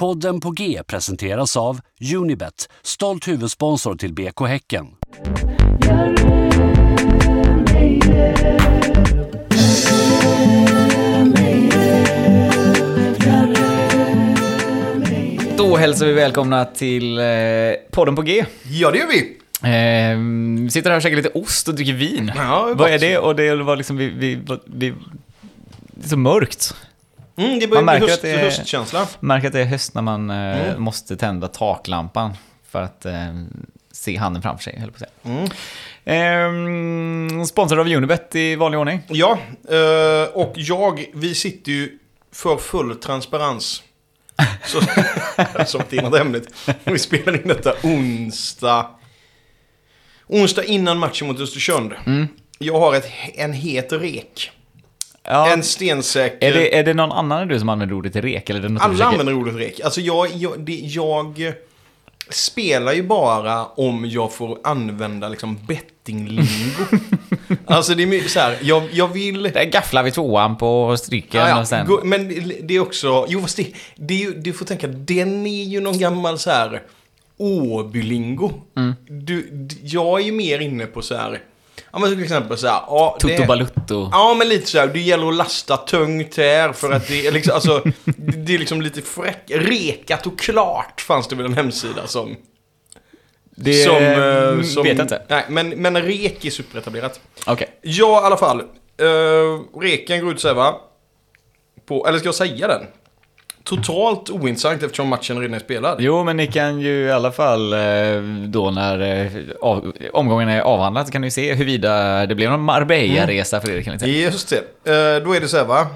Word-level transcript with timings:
Podden 0.00 0.40
på 0.40 0.50
G 0.50 0.82
presenteras 0.86 1.56
av 1.56 1.80
Unibet, 2.14 2.68
stolt 2.82 3.28
huvudsponsor 3.28 3.94
till 3.94 4.14
BK 4.14 4.40
Häcken. 4.40 4.86
Då 15.56 15.76
hälsar 15.76 16.06
vi 16.06 16.12
välkomna 16.12 16.64
till 16.64 17.18
eh, 17.18 17.24
podden 17.90 18.16
på 18.16 18.22
G. 18.22 18.44
Ja, 18.62 18.90
det 18.90 18.98
gör 18.98 19.06
vi. 19.06 19.36
Eh, 19.62 20.18
vi 20.64 20.70
sitter 20.70 20.90
här 20.90 20.96
och 20.96 21.02
käkar 21.02 21.16
lite 21.16 21.28
ost 21.28 21.68
och 21.68 21.74
dricker 21.74 21.92
vin. 21.92 22.32
Ja, 22.36 22.74
Vad 22.76 22.90
är 22.90 22.98
det? 22.98 23.18
Och 23.18 23.36
det 23.36 23.54
var 23.54 23.76
liksom, 23.76 23.96
vi, 23.96 24.08
vi, 24.08 24.38
vi, 24.64 24.94
det 25.94 26.04
är 26.04 26.08
så 26.08 26.16
mörkt. 26.16 26.74
Mm, 27.44 27.58
det 27.58 27.66
börjar 27.68 27.82
Man 27.82 27.92
bli 27.94 28.00
märker 28.00 28.06
höst, 28.06 28.14
att 28.18 28.22
det 28.22 28.30
är- 28.30 28.38
höstkänsla. 28.44 29.06
Märker 29.20 29.46
att 29.46 29.52
det 29.52 29.60
är 29.60 29.64
höst 29.64 29.94
när 29.94 30.02
man 30.02 30.30
eh, 30.30 30.36
Mm. 30.70 30.82
måste 30.82 31.16
tända 31.16 31.48
taklampan 31.48 32.32
för 32.70 32.82
att 32.82 33.06
eh, 33.06 33.12
se 33.92 34.16
handen 34.16 34.42
framför 34.42 34.62
sig, 34.62 34.78
höll 34.80 34.90
på 34.90 34.96
att 34.96 35.10
säga. 35.24 35.46
Mm. 36.04 37.38
Eh, 37.38 37.44
sponsrad 37.44 37.80
av 37.80 37.86
Unibet 37.88 38.34
i 38.34 38.56
vanlig 38.56 38.80
ordning. 38.80 39.00
Ja, 39.08 39.38
eh, 39.70 40.28
och 40.34 40.52
jag, 40.56 41.04
vi 41.14 41.34
sitter 41.34 41.72
ju 41.72 41.98
för 42.32 42.56
full 42.56 42.96
transparens. 42.96 43.82
Så, 44.64 44.80
som 45.66 45.82
till 45.82 46.02
något 46.02 46.20
ämnet. 46.20 46.42
Vi 46.84 46.98
spelar 46.98 47.34
in 47.42 47.48
detta 47.48 47.74
onsdag. 47.82 48.86
Onsdag 50.26 50.64
innan 50.64 50.98
matchen 50.98 51.26
mot 51.28 51.40
Östersund. 51.40 51.92
Mm. 52.06 52.28
Jag 52.58 52.80
har 52.80 52.94
ett, 52.94 53.06
en 53.34 53.52
het 53.52 53.92
rek. 53.92 54.50
Ja, 55.30 55.52
En 55.52 55.62
stensäker... 55.62 56.48
är, 56.48 56.52
det, 56.54 56.78
är 56.78 56.84
det 56.84 56.94
någon 56.94 57.12
annan 57.12 57.42
än 57.42 57.48
du 57.48 57.58
som 57.58 57.68
använder 57.68 57.96
ordet 57.96 58.16
rek? 58.16 58.50
Eller 58.50 58.60
är 58.60 58.62
det 58.62 58.68
något 58.68 58.82
Alla 58.82 58.92
försöker- 58.92 59.10
använder 59.10 59.34
ordet 59.34 59.54
rek. 59.54 59.80
Alltså 59.80 60.00
jag, 60.00 60.28
jag, 60.34 60.60
det, 60.60 60.72
jag 60.72 61.52
spelar 62.28 62.92
ju 62.92 63.02
bara 63.02 63.64
om 63.66 64.04
jag 64.08 64.32
får 64.32 64.58
använda 64.64 65.28
liksom 65.28 65.58
bettinglingo. 65.66 66.84
alltså 67.66 67.94
det 67.94 68.02
är 68.02 68.06
mycket 68.06 68.30
så 68.30 68.40
här, 68.40 68.58
jag, 68.62 68.82
jag 68.92 69.08
vill... 69.08 69.42
Där 69.42 69.64
gafflar 69.64 70.02
vi 70.02 70.10
tvåan 70.10 70.56
på 70.56 70.96
stryken 70.96 71.40
Ja, 71.40 71.48
ja. 71.48 71.60
och 71.60 71.68
sen... 71.68 71.86
Men 72.04 72.28
det 72.62 72.74
är 72.74 72.80
också, 72.80 73.26
jo 73.28 73.40
fast 73.40 73.56
det, 73.56 73.66
det 73.96 74.14
är 74.14 74.18
ju, 74.18 74.34
du 74.34 74.52
får 74.52 74.64
tänka, 74.64 74.86
den 74.86 75.46
är 75.46 75.64
ju 75.64 75.80
någon 75.80 75.98
gammal 75.98 76.38
så 76.38 76.50
här 76.50 76.82
Åbylingo. 77.36 78.52
Mm. 78.76 78.94
Du, 79.08 79.68
jag 79.82 80.20
är 80.20 80.24
ju 80.24 80.32
mer 80.32 80.58
inne 80.58 80.86
på 80.86 81.02
så 81.02 81.14
här, 81.16 81.40
ja 81.92 81.98
men 81.98 82.10
till 82.10 82.22
exempel 82.22 82.58
så 82.58 82.66
här, 82.66 82.80
ja, 82.86 83.16
det- 83.20 83.46
balutto. 83.46 84.08
Ja, 84.12 84.34
men 84.38 84.48
lite 84.48 84.66
så 84.66 84.78
här. 84.78 84.86
Det 84.86 85.00
gäller 85.00 85.28
att 85.28 85.34
lasta 85.34 85.76
tungt 85.76 86.36
här 86.36 86.72
för 86.72 86.92
att 86.92 87.08
det 87.08 87.26
är 87.26 87.32
liksom, 87.32 87.54
alltså, 87.54 87.82
det 88.16 88.54
är 88.54 88.58
liksom 88.58 88.82
lite 88.82 89.02
fräck, 89.02 89.42
rekat 89.48 90.26
och 90.26 90.38
klart 90.38 91.00
fanns 91.00 91.28
det 91.28 91.36
väl 91.36 91.46
en 91.46 91.54
hemsida 91.54 92.06
som... 92.06 92.36
Det 93.56 93.84
som, 93.84 93.96
eh, 93.96 94.82
vet 94.82 94.98
jag 94.98 95.04
inte. 95.04 95.22
Nej, 95.28 95.44
men, 95.48 95.68
men 95.68 96.02
rek 96.02 96.44
är 96.44 96.50
superetablerat. 96.50 97.20
Okej. 97.46 97.68
Ja, 97.82 98.22
i 98.22 98.24
alla 98.24 98.36
fall. 98.36 98.60
Uh, 99.02 99.80
reken 99.80 100.20
går 100.24 100.32
ut 100.32 100.40
så 100.40 100.48
här 100.48 100.54
va? 100.54 100.80
På, 101.86 102.06
eller 102.06 102.18
ska 102.18 102.28
jag 102.28 102.34
säga 102.34 102.68
den? 102.68 102.86
Totalt 103.64 104.30
ointressant 104.30 104.82
eftersom 104.82 105.08
matchen 105.08 105.38
redan 105.40 105.54
är 105.54 105.58
spelad. 105.58 105.96
Jo, 106.00 106.24
men 106.24 106.36
ni 106.36 106.46
kan 106.46 106.80
ju 106.80 107.04
i 107.06 107.10
alla 107.12 107.32
fall 107.32 107.72
eh, 107.72 108.22
då 108.48 108.70
när 108.70 109.00
eh, 109.00 109.32
av, 109.60 109.92
omgången 110.12 110.48
är 110.48 110.60
avhandlad 110.60 111.06
så 111.06 111.12
kan 111.12 111.20
ni 111.22 111.30
se 111.30 111.54
huruvida 111.54 112.26
det 112.26 112.34
blev 112.34 112.50
någon 112.50 112.60
Marbella-resa 112.60 113.60
för 113.60 113.70
er. 113.70 113.82
Kan 113.82 113.92
ni 113.92 113.98
säga. 113.98 114.12
Just 114.24 114.48
det. 114.48 114.56
Eh, 115.18 115.24
då 115.24 115.32
är 115.34 115.40
det 115.40 115.48
så 115.48 115.56
här 115.56 115.64
va? 115.64 115.86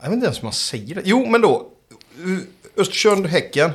Jag 0.00 0.06
vet 0.08 0.14
inte 0.14 0.26
ens 0.26 0.38
hur 0.38 0.44
man 0.44 0.52
säger 0.52 0.94
det. 0.94 1.00
Jo, 1.04 1.26
men 1.26 1.40
då. 1.40 1.66
eh, 2.18 2.80
Östersund, 2.80 3.26
Häcken. 3.26 3.70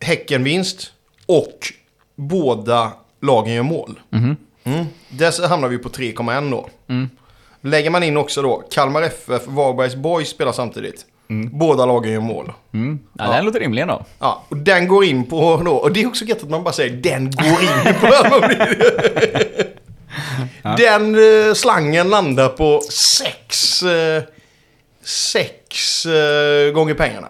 Häcken-vinst. 0.00 0.92
Och 1.26 1.72
båda 2.16 2.92
lagen 3.22 3.54
gör 3.54 3.62
mål. 3.62 4.00
Mhm. 4.10 4.36
Mm. 4.64 4.86
Där 5.08 5.30
så 5.30 5.46
hamnar 5.46 5.68
vi 5.68 5.78
på 5.78 5.88
3,1 5.88 6.50
då. 6.50 6.68
Mm. 6.88 7.10
Lägger 7.60 7.90
man 7.90 8.02
in 8.02 8.16
också 8.16 8.42
då 8.42 8.62
Kalmar 8.70 9.02
FF, 9.02 9.42
Varbergs 9.46 9.94
Boys 9.94 10.28
spelar 10.28 10.52
samtidigt. 10.52 11.04
Båda 11.52 11.86
lagen 11.86 12.12
gör 12.12 12.20
mål. 12.20 12.52
Mm. 12.74 12.98
Ja, 13.18 13.24
Ja. 13.24 13.32
Den 13.32 13.44
låter 13.44 13.60
rimlig 13.60 13.82
ändå. 13.82 14.04
Ja, 14.18 14.42
och 14.48 14.56
den 14.56 14.88
går 14.88 15.04
in 15.04 15.24
på 15.26 15.62
då, 15.64 15.72
och 15.72 15.92
det 15.92 16.02
är 16.02 16.06
också 16.06 16.24
gött 16.24 16.42
att 16.42 16.50
man 16.50 16.64
bara 16.64 16.72
säger 16.74 16.96
den 16.96 17.30
går 17.30 17.62
in 17.62 17.94
på. 18.00 18.40
Den 20.76 21.14
eh, 21.48 21.54
slangen 21.54 22.08
landar 22.10 22.48
på 22.48 22.80
sex, 22.90 23.82
eh, 23.82 24.22
sex 25.04 26.06
eh, 26.06 26.72
gånger 26.72 26.94
pengarna. 26.94 27.28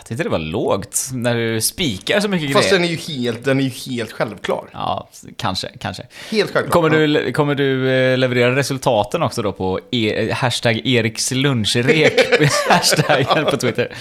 Jag 0.00 0.06
tyckte 0.06 0.22
det 0.24 0.30
var 0.30 0.38
lågt 0.38 1.08
när 1.12 1.34
du 1.36 1.60
spikar 1.60 2.20
så 2.20 2.28
mycket 2.28 2.52
Fast 2.52 2.70
grejer. 2.70 2.80
den 2.82 2.88
är 2.88 2.92
ju 2.92 3.22
helt, 3.22 3.44
den 3.44 3.60
är 3.60 3.64
ju 3.64 3.70
helt 3.70 4.12
självklar. 4.12 4.64
Ja, 4.72 5.08
kanske, 5.36 5.68
kanske. 5.80 6.02
Helt 6.30 6.50
självklar. 6.52 6.72
Kommer 6.72 6.90
du, 6.90 7.32
kommer 7.32 7.54
du 7.54 7.90
eh, 7.90 8.18
leverera 8.18 8.56
resultaten 8.56 9.22
också 9.22 9.42
då 9.42 9.52
på 9.52 9.80
e 9.90 10.32
hashtag 10.32 10.80
Eriks 10.86 11.30
lunchrek 11.30 12.12
hashtaggen 12.68 13.44
på 13.44 13.56
Twitter? 13.56 13.92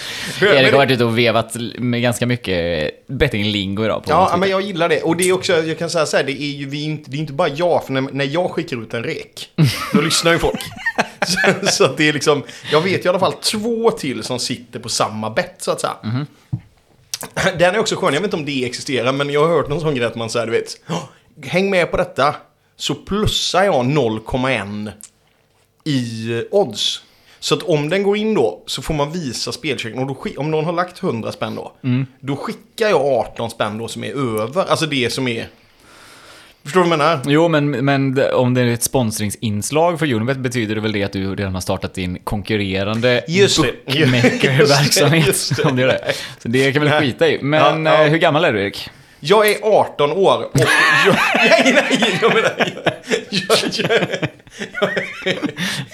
Erik 0.42 0.72
har 0.72 0.78
varit 0.78 0.92
ute 0.92 1.04
och 1.06 1.18
vevat 1.18 1.56
med 1.78 2.02
ganska 2.02 2.26
mycket 2.26 2.92
bettinglingo 3.08 3.86
idag 3.86 4.04
på 4.04 4.12
Ja, 4.12 4.26
Twitter. 4.26 4.38
men 4.40 4.50
jag 4.50 4.62
gillar 4.62 4.90
det. 4.90 5.02
Och 5.02 5.18
det 5.18 5.30
är 5.30 5.34
också, 5.34 5.54
jag 5.64 5.80
kan 5.80 5.90
säga 5.90 6.06
så 6.06 6.18
här, 6.18 6.24
det 6.24 6.42
är 6.42 6.52
ju 6.56 6.66
vi 6.66 6.84
inte, 6.84 7.12
det 7.12 7.18
är 7.18 7.20
inte 7.20 7.34
bara 7.34 7.48
jag, 7.50 7.86
för 7.86 7.94
när, 7.94 8.02
när 8.02 8.26
jag 8.26 8.52
skickar 8.52 8.84
ut 8.84 8.94
en 8.94 9.04
rek, 9.04 9.50
då 9.94 10.02
lyssnar 10.02 10.31
ju 10.31 10.40
folk. 10.40 10.60
så, 11.28 11.68
så 11.68 11.84
att 11.86 11.98
det 11.98 12.10
är 12.10 12.14
liksom, 12.14 12.44
jag 12.72 12.82
vet 12.82 13.02
ju 13.06 13.06
i 13.06 13.10
alla 13.10 13.20
fall 13.20 13.34
två 13.34 13.92
till 13.92 14.24
som 14.24 14.40
sitter 14.40 14.80
på 14.80 14.90
samma 14.90 15.30
bett, 15.30 15.56
så 15.58 15.72
att 15.72 15.82
säga. 15.82 16.26
Den 17.60 17.76
är 17.76 17.80
också 17.80 17.96
skön, 17.96 18.14
jag 18.14 18.22
vet 18.22 18.28
inte 18.28 18.38
om 18.38 18.46
det 18.46 18.66
existerar, 18.66 19.12
men 19.14 19.30
jag 19.30 19.48
har 19.48 19.56
hört 19.56 19.70
någon 19.70 19.82
sån 19.82 19.96
grej 19.96 20.08
att 20.08 20.16
man 20.16 20.30
säger, 20.30 20.46
du 20.46 20.52
vet, 20.52 20.82
"Åh, 20.90 21.04
häng 21.44 21.70
med 21.70 21.92
på 21.92 21.98
detta, 21.98 22.36
så 22.76 22.96
plussar 22.96 23.64
jag 23.64 23.86
0,1 23.86 24.92
i 25.84 26.32
eh, 26.38 26.42
odds. 26.52 27.02
Så 27.40 27.56
att 27.56 27.64
om 27.64 27.90
den 27.90 28.04
går 28.04 28.18
in 28.18 28.34
då 28.34 28.64
så 28.66 28.81
får 28.81 28.94
man 28.94 29.12
visa 29.12 29.52
spelchecken. 29.52 30.00
Och 30.00 30.08
då, 30.08 30.18
om 30.42 30.52
någon 30.52 30.66
har 30.66 30.74
lagt 30.74 31.04
100 31.04 31.31
spänn 31.31 31.56
då. 31.56 31.72
Då 32.20 32.36
skickar 32.36 32.90
jag 32.90 33.02
18 33.02 33.50
spänn 33.50 33.78
då 33.78 33.88
som 33.88 34.04
är 34.04 34.42
över. 34.42 34.66
Alltså 34.66 34.86
det 34.86 35.10
som 35.14 35.28
är... 35.28 35.48
Förstår 36.64 36.84
du 36.84 36.90
vad 36.90 37.00
jag 37.00 37.06
menar? 37.08 37.22
Jo, 37.28 37.47
men, 37.47 37.72
men 37.72 38.22
om 38.34 38.53
det 38.53 38.62
är 38.62 38.68
ett 38.68 38.84
sponsringsinslag 38.84 40.00
för 40.00 40.14
Unibet 40.14 40.38
betyder 40.38 40.75
det 40.75 40.81
väl 40.81 40.92
det 40.92 41.03
att 41.03 41.14
du 41.14 41.36
redan 41.36 41.53
har 41.53 41.62
startat 41.62 41.94
din 41.94 42.20
konkurrerande 42.24 43.24
Just 43.28 43.62
det. 43.64 43.86
bookmaker-verksamhet. 43.86 45.28
Just 45.28 45.56
det. 45.58 45.64
Om 45.64 45.75
det 45.75 45.84
är 45.84 45.88
det. 45.88 46.14
Så 46.40 46.48
det 46.48 46.72
kan 46.72 46.81
vi 46.81 46.88
väl 46.88 47.02
skita 47.02 47.28
i. 47.30 47.40
Men 47.42 47.86
Ja, 47.86 47.92
ja. 47.94 48.03
eh, 48.06 48.12
hur 48.12 48.18
gammal 48.18 48.46
är 48.46 48.53
du 48.53 48.62
Erik? 48.64 48.90
Jag 49.19 49.50
är 49.50 49.58
18 49.64 50.12
år 50.12 50.44
och 50.44 50.59
jag... 50.59 50.68
nej, 51.36 51.74
nej, 51.90 52.18
jag 52.22 52.34
menar... 52.34 52.52
Jag, 53.30 53.58
jag, 53.74 53.90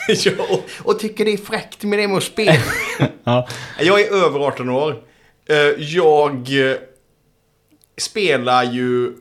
jag, 0.08 0.18
jag, 0.26 0.34
och, 0.52 0.66
och 0.84 1.00
tycker 1.00 1.26
det 1.26 1.34
är 1.34 1.38
fräckt 1.38 1.84
med 1.84 2.00
det 2.00 2.08
med 2.08 2.18
att 2.18 2.24
spela. 2.24 2.54
Ja. 3.24 3.48
Jag 3.82 4.02
är 4.02 4.26
över 4.26 4.40
18 4.40 4.70
år. 4.70 4.96
Eh, 5.50 5.56
Jag 5.84 6.70
eh, 6.70 6.76
spelar 7.98 8.64
ju 8.64 9.12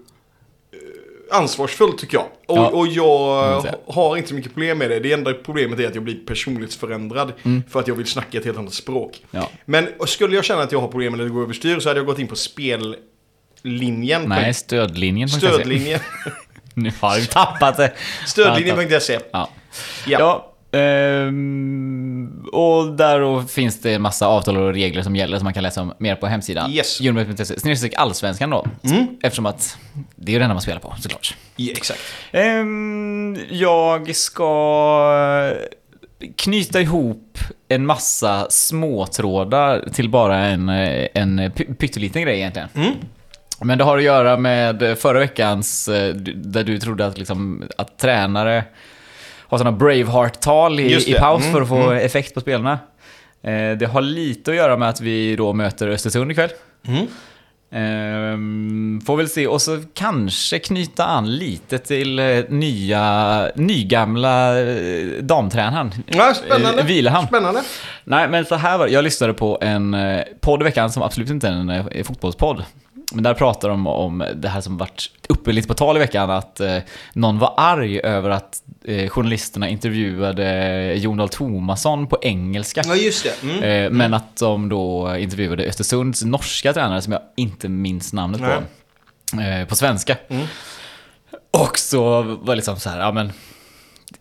ansvarsfullt 1.31 1.99
tycker 1.99 2.17
jag. 2.17 2.27
Och, 2.47 2.59
Ja. 2.59 2.69
och 2.69 2.87
jag 2.87 3.59
Mm, 3.59 3.75
har 3.89 4.17
inte 4.17 4.29
så 4.29 4.35
mycket 4.35 4.53
problem 4.55 4.79
med 4.79 4.91
det. 4.91 5.01
Det 5.01 5.13
enda 5.13 5.33
problemet 5.33 5.81
är 5.81 5.87
att 5.89 5.95
jag 5.95 6.05
blir 6.05 6.17
personlighetsförändrad 6.27 7.33
för 7.71 7.81
att 7.81 7.89
jag 7.89 7.95
vill 7.95 8.07
snacka 8.07 8.39
ett 8.39 8.45
helt 8.45 8.59
annat 8.59 8.75
språk. 8.75 9.23
Ja. 9.31 9.51
Men 9.65 9.89
skulle 10.07 10.35
jag 10.35 10.45
känna 10.45 10.63
att 10.63 10.73
jag 10.73 10.81
har 10.81 10.89
problem 10.89 11.15
eller 11.15 11.25
det 11.25 11.31
går 11.31 11.43
överstyr 11.43 11.81
så 11.81 11.89
hade 11.89 12.01
jag 12.01 12.07
gått 12.07 12.19
in 12.19 12.27
på 12.29 12.37
spellinjen. 12.37 14.23
Nej, 14.27 14.55
stödlinjen. 14.55 15.29
Stödlinjen. 15.29 16.01
Nu 16.77 16.91
har 17.01 17.17
vi 17.21 17.27
tappat 17.27 17.77
det. 17.77 17.93
Stödlinjen.se. 18.27 19.19
Ja. 19.33 19.49
Ja. 20.07 20.19
Ja. 20.71 20.79
ehm, 20.79 22.04
och 22.53 22.93
där 22.93 23.47
finns 23.47 23.81
det 23.81 23.95
en 23.95 24.03
massa 24.03 24.27
avtal 24.27 24.57
och 24.57 24.73
regler 24.75 25.03
som 25.03 25.17
gäller 25.17 25.39
som 25.39 25.45
man 25.45 25.55
kan 25.55 25.63
läsa 25.63 25.83
om 25.83 25.93
mer 25.99 26.17
på 26.17 26.27
hemsidan. 26.27 26.71
Yes. 26.71 27.01
Unibet.se. 27.01 27.61
Snedstreck 27.61 27.95
allsvenskan 27.97 28.51
då. 28.51 28.67
Eftersom 29.23 29.47
att 29.47 29.79
det 30.17 30.35
är 30.35 30.39
det 30.39 30.45
enda 30.45 30.55
man 30.55 30.63
spelar 30.63 30.81
på 30.81 30.95
såklart. 31.01 31.37
Ja, 31.57 31.73
exakt. 31.77 32.01
Ehm, 32.33 33.39
jag 33.51 34.17
ska 34.17 35.53
knyta 36.37 36.81
ihop 36.81 37.39
en 37.69 37.87
massa 37.87 38.47
småtrådar 38.51 39.85
till 39.93 40.09
bara 40.09 40.37
en, 40.39 40.69
en 40.69 41.41
py- 41.41 41.75
pytteliten 41.75 42.23
grej 42.23 42.37
egentligen. 42.39 42.69
Mm. 42.75 42.93
Men 43.61 43.79
det 43.79 43.85
har 43.85 43.99
att 43.99 44.05
göra 44.05 44.37
med 44.37 44.99
förra 44.99 45.19
veckans, 45.19 45.89
eh, 45.89 46.15
där 46.35 46.65
du 46.65 46.79
trodde 46.79 47.07
att, 47.07 47.19
liksom, 47.19 47.63
att 47.79 47.99
tränare 47.99 48.65
har 49.55 49.59
sådana 49.59 49.77
Braveheart-tal 49.77 50.81
i, 50.81 51.11
i 51.11 51.15
paus 51.15 51.43
Mm, 51.43 51.53
för 51.53 51.63
att 51.63 51.69
få 51.69 51.93
effekt 51.93 52.35
på 52.35 52.41
spelarna. 52.41 52.79
Eh, 53.43 53.79
Det 53.79 53.87
har 53.93 54.01
lite 54.01 54.51
att 54.51 54.57
göra 54.57 54.77
med 54.77 54.89
att 54.89 55.01
vi 55.01 55.37
då 55.37 55.53
möter 55.53 55.89
Östersund 55.89 56.31
ikväll. 56.33 56.51
Mm. 56.89 57.07
Ehm, 57.73 59.01
får 59.07 59.17
väl 59.17 59.29
se, 59.29 59.47
och 59.47 59.63
så 59.63 59.83
kanske 59.95 60.59
knyta 60.59 61.05
an 61.05 61.37
lite 61.37 61.79
till 61.79 62.19
eh, 62.19 62.27
nya, 62.49 63.49
nygamla 63.55 64.61
eh, 64.61 65.07
damtränaren. 65.21 65.93
Ja, 66.07 66.35
spännande. 66.35 66.81
Eh, 66.81 66.87
Vilehamn. 66.87 67.27
Spännande. 67.29 67.63
Nej, 68.05 68.29
men 68.29 68.45
så 68.45 68.55
här 68.55 68.79
var 68.79 68.87
det. 68.87 68.93
Jag 68.93 69.05
lyssnade 69.05 69.33
på 69.35 69.59
en 69.61 69.97
podd 70.41 70.61
i 70.61 70.65
veckan 70.65 70.93
som 70.93 71.03
absolut 71.03 71.31
inte 71.31 71.49
är 71.49 71.53
en 71.53 72.05
fotbollspodd. 72.05 72.65
Men 73.15 73.25
där 73.25 73.35
pratar 73.35 73.69
de 73.69 73.87
om 73.87 74.25
det 74.35 74.49
här 74.49 74.61
som 74.61 74.77
varit 74.77 75.11
uppe 75.29 75.53
lite 75.53 75.69
på 75.69 75.75
tal 75.75 75.97
i 75.97 75.99
veckan, 75.99 76.31
att 76.31 76.61
eh, 76.61 76.79
någon 77.13 77.39
var 77.39 77.55
arg 77.57 78.01
över 78.01 78.31
att 78.31 78.63
eh, 78.85 79.09
journalisterna 79.09 79.69
intervjuade 79.69 80.95
Jon 80.95 81.17
Dahl 81.17 81.29
Tomasson 81.29 82.07
på 82.07 82.19
engelska. 82.23 82.83
Ja, 82.87 82.95
just 82.95 83.25
det. 83.25 83.43
Mm. 83.43 83.63
Eh, 83.63 83.91
men 83.91 84.15
att 84.15 84.37
de 84.37 84.69
då 84.69 85.17
intervjuade 85.17 85.65
Östersunds 85.65 86.25
norska 86.25 86.73
tränare 86.73 87.03
som 87.03 87.13
jag 87.13 87.23
inte 87.37 87.69
minns 87.69 88.13
namnet 88.13 88.41
Nej. 88.41 88.59
på. 89.33 89.41
Eh, 89.41 89.67
på 89.67 89.77
svenska. 89.77 90.17
Mm. 90.29 90.47
Och 91.51 91.79
så 91.79 92.23
var 92.23 92.47
det 92.47 92.57
liksom 92.57 92.81
så 92.81 92.91
här, 92.91 93.01
ja 93.01 93.13
men... 93.13 93.33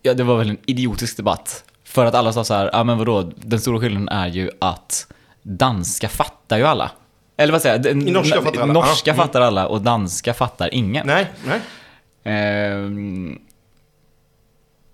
Ja, 0.02 0.14
det 0.14 0.22
var 0.22 0.38
väl 0.38 0.50
en 0.50 0.58
idiotisk 0.66 1.16
debatt. 1.16 1.64
För 1.84 2.06
att 2.06 2.14
alla 2.14 2.32
sa 2.32 2.44
så 2.44 2.54
här, 2.54 2.70
ja 2.72 2.84
men 2.84 2.98
vadå, 2.98 3.32
den 3.36 3.60
stora 3.60 3.80
skillnaden 3.80 4.08
är 4.08 4.26
ju 4.26 4.50
att 4.60 5.06
danska 5.42 6.08
fattar 6.08 6.58
ju 6.58 6.64
alla. 6.64 6.90
Eller 7.36 7.52
vad 7.52 7.62
säger 7.62 7.86
jag? 7.86 7.96
Norska 7.96 8.42
fattar 8.42 8.62
alla. 8.62 8.72
Norska 8.72 9.10
mm. 9.10 9.22
fattar 9.22 9.40
alla 9.40 9.66
och 9.66 9.80
danska 9.80 10.34
fattar 10.34 10.74
ingen. 10.74 11.06
Nej, 11.06 11.26
nej. 11.46 11.60
Ehm, 12.24 13.38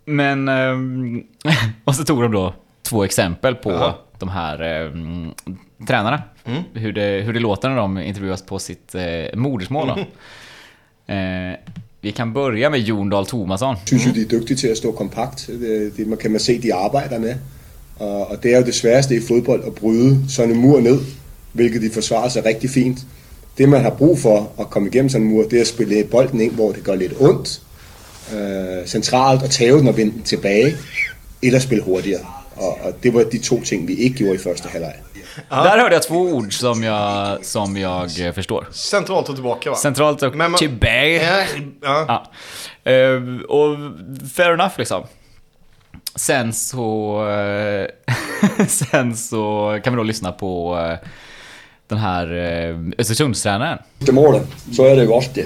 men... 0.04 0.48
ehm, 0.48 1.22
och 1.84 1.94
så 1.94 2.04
tog 2.04 2.22
de 2.22 2.32
då 2.32 2.54
två 2.82 3.04
exempel 3.04 3.54
på 3.54 3.70
Jaha. 3.70 3.94
de 4.18 4.28
här 4.28 4.62
ehm, 4.62 5.32
tränarna. 5.86 6.22
Mm. 6.44 6.62
Hur, 6.74 6.92
det, 6.92 7.22
hur 7.24 7.32
det 7.32 7.40
låter 7.40 7.68
när 7.68 7.76
de 7.76 7.98
intervjuas 7.98 8.42
på 8.42 8.58
sitt 8.58 8.94
eh, 8.94 9.02
modersmål. 9.34 9.88
Då. 9.88 9.98
Eh, 11.10 11.56
vi 12.00 12.12
kan 12.12 12.32
börja 12.32 12.70
med 12.70 12.80
Jon 12.80 13.10
Dahl 13.10 13.26
Tomasson. 13.26 13.76
synes 13.84 14.06
jo, 14.06 14.12
de 14.12 14.20
er 14.20 14.28
dygtige 14.28 14.56
til 14.56 14.68
at 14.68 14.78
stå 14.78 14.92
kompakt. 14.92 15.46
Det, 15.46 15.96
det 15.96 16.06
man 16.06 16.18
kan 16.18 16.30
man 16.30 16.40
se, 16.40 16.58
de 16.58 16.74
arbejder 16.74 17.18
med. 17.18 17.34
Og 17.98 18.42
det 18.42 18.54
er 18.54 18.58
jo 18.58 18.64
det 18.64 18.74
sværeste 18.74 19.16
i 19.16 19.20
fodbold 19.20 19.64
at 19.66 19.74
bryde 19.74 20.24
sådan 20.28 20.50
en 20.50 20.60
mur 20.60 20.80
ned, 20.80 20.98
hvilket 21.52 21.82
de 21.82 21.90
forsvarer 21.94 22.28
sig 22.28 22.44
rigtig 22.44 22.70
fint. 22.70 22.98
Det 23.58 23.68
man 23.68 23.82
har 23.82 23.90
brug 23.90 24.18
for 24.18 24.52
at 24.60 24.70
komme 24.70 24.88
igennem 24.88 25.08
sådan 25.08 25.26
en 25.26 25.32
mur, 25.32 25.42
det 25.42 25.56
er 25.56 25.60
at 25.60 25.66
spille 25.66 26.04
bolden 26.04 26.40
ind, 26.40 26.52
hvor 26.52 26.72
det 26.72 26.84
gør 26.84 26.94
lidt 26.94 27.12
ondt. 27.20 27.60
Øh, 28.34 28.86
centralt 28.86 29.42
og 29.42 29.50
tæve 29.50 29.78
den 29.78 29.88
og 29.88 29.96
vende 29.96 30.12
den 30.12 30.22
tilbage, 30.22 30.76
eller 31.42 31.58
spille 31.58 31.84
hurtigere. 31.84 32.20
Og, 32.56 32.78
og 32.82 32.92
det 33.02 33.14
var 33.14 33.22
de 33.22 33.38
to 33.38 33.62
ting, 33.62 33.88
vi 33.88 33.94
ikke 33.94 34.16
gjorde 34.16 34.34
i 34.34 34.38
første 34.38 34.68
halvleg. 34.68 34.94
Där 35.50 35.78
hörde 35.80 35.94
jag 35.94 36.02
två 36.02 36.32
ord 36.34 36.52
som 36.52 36.82
jag, 36.82 37.44
som 37.44 37.76
jag 37.76 38.20
eh, 38.26 38.32
förstår. 38.32 38.66
Centralt 38.72 39.28
och 39.28 39.34
tillbaka 39.34 39.70
va? 39.70 39.76
Centralt 39.76 40.22
och 40.22 40.36
man- 40.36 40.54
tillbaka. 40.54 41.22
Ja, 41.22 41.44
ja. 41.82 42.04
Ja. 42.84 42.92
Eh, 42.92 43.22
och 43.48 43.76
fair 44.36 44.52
enough 44.54 44.74
liksom. 44.78 45.02
Sen 46.16 46.52
så... 46.52 47.28
eh, 47.30 47.86
sen 48.68 49.16
så 49.16 49.78
kan 49.84 49.92
vi 49.92 49.96
då 49.96 50.02
lyssna 50.02 50.32
på 50.32 50.78
eh, 50.78 51.08
den 51.90 51.98
här 51.98 52.26
eh, 52.36 52.76
Östersundstränaren. 52.98 53.78
til 54.04 54.14
målen, 54.14 54.46
så 54.72 54.84
är 54.84 54.96
det 54.96 55.02
ju 55.02 55.12
alltid. 55.12 55.44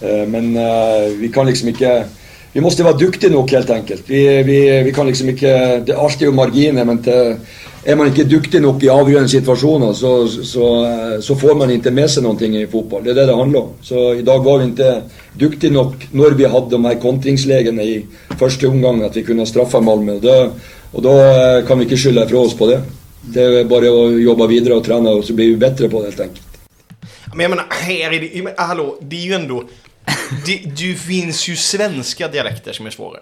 Eh, 0.00 0.26
men 0.28 0.56
eh, 0.56 1.18
vi 1.20 1.28
kan 1.28 1.46
liksom 1.46 1.68
inte... 1.68 2.04
Vi 2.52 2.60
måste 2.60 2.82
vara 2.82 2.96
duktiga 2.96 3.30
nog 3.30 3.50
helt 3.50 3.70
enkelt. 3.70 4.02
Vi, 4.06 4.42
vi, 4.42 4.82
vi 4.82 4.92
kan 4.92 5.06
liksom 5.06 5.28
inte... 5.28 5.78
Det 5.86 5.92
är 5.92 6.04
alltid 6.04 6.34
marginer, 6.34 6.84
men 6.84 7.02
til, 7.02 7.36
är 7.84 7.96
man 7.96 8.06
inte 8.06 8.24
duktig 8.24 8.62
nog 8.62 8.84
i 8.84 8.88
avgörande 8.88 9.28
situationer 9.28 9.92
så, 9.92 10.28
så, 10.28 10.86
så 11.22 11.36
får 11.36 11.54
man 11.54 11.70
inte 11.70 11.90
med 11.90 12.10
sig 12.10 12.22
någonting 12.22 12.56
i 12.56 12.66
fotboll. 12.66 13.04
Det 13.04 13.10
är 13.10 13.14
det 13.14 13.26
det 13.26 13.36
handlar 13.36 13.60
om. 13.60 13.68
Så 13.82 14.14
idag 14.14 14.44
var 14.44 14.58
vi 14.58 14.64
inte 14.64 15.02
duktiga 15.32 15.72
nog 15.72 16.08
när 16.12 16.30
vi 16.30 16.46
hade 16.46 16.70
de 16.70 16.84
här 16.84 16.94
kontringslägena 16.94 17.82
i 17.82 18.06
första 18.38 18.68
omgången 18.68 19.04
att 19.04 19.16
vi 19.16 19.22
kunde 19.22 19.46
straffa 19.46 19.80
Malmö. 19.80 20.18
Det, 20.18 20.50
då 20.92 21.00
da 21.00 21.62
kan 21.62 21.78
vi 21.78 21.84
inte 21.84 21.96
skylla 21.96 22.24
ifrån 22.24 22.46
oss 22.46 22.54
på 22.54 22.66
det. 22.66 22.82
Det 23.26 23.42
er 23.42 23.64
bare 23.64 23.88
å 23.90 24.10
jobbe 24.18 24.46
videre 24.48 24.74
og 24.76 24.84
trene, 24.84 25.10
og 25.10 25.24
så 25.24 25.32
blir 25.34 25.54
vi 25.54 25.56
bedre 25.56 25.88
på 25.88 26.02
det, 26.02 26.10
helt 26.12 26.20
enkelt. 26.20 26.46
Men 27.34 27.40
jag 27.40 27.50
menar, 27.50 27.66
här 27.70 28.12
är 28.12 28.20
det, 28.20 28.42
menar, 28.44 28.56
hallå, 28.66 28.98
det 29.02 29.16
är 29.16 29.20
ju 29.26 29.32
ändå... 29.34 29.64
Det, 30.46 30.56
det 30.76 30.94
finns 30.94 31.48
ju 31.48 31.56
svenska 31.56 32.28
dialekter 32.28 32.72
som 32.72 32.86
är 32.86 32.90
svåra. 32.90 33.18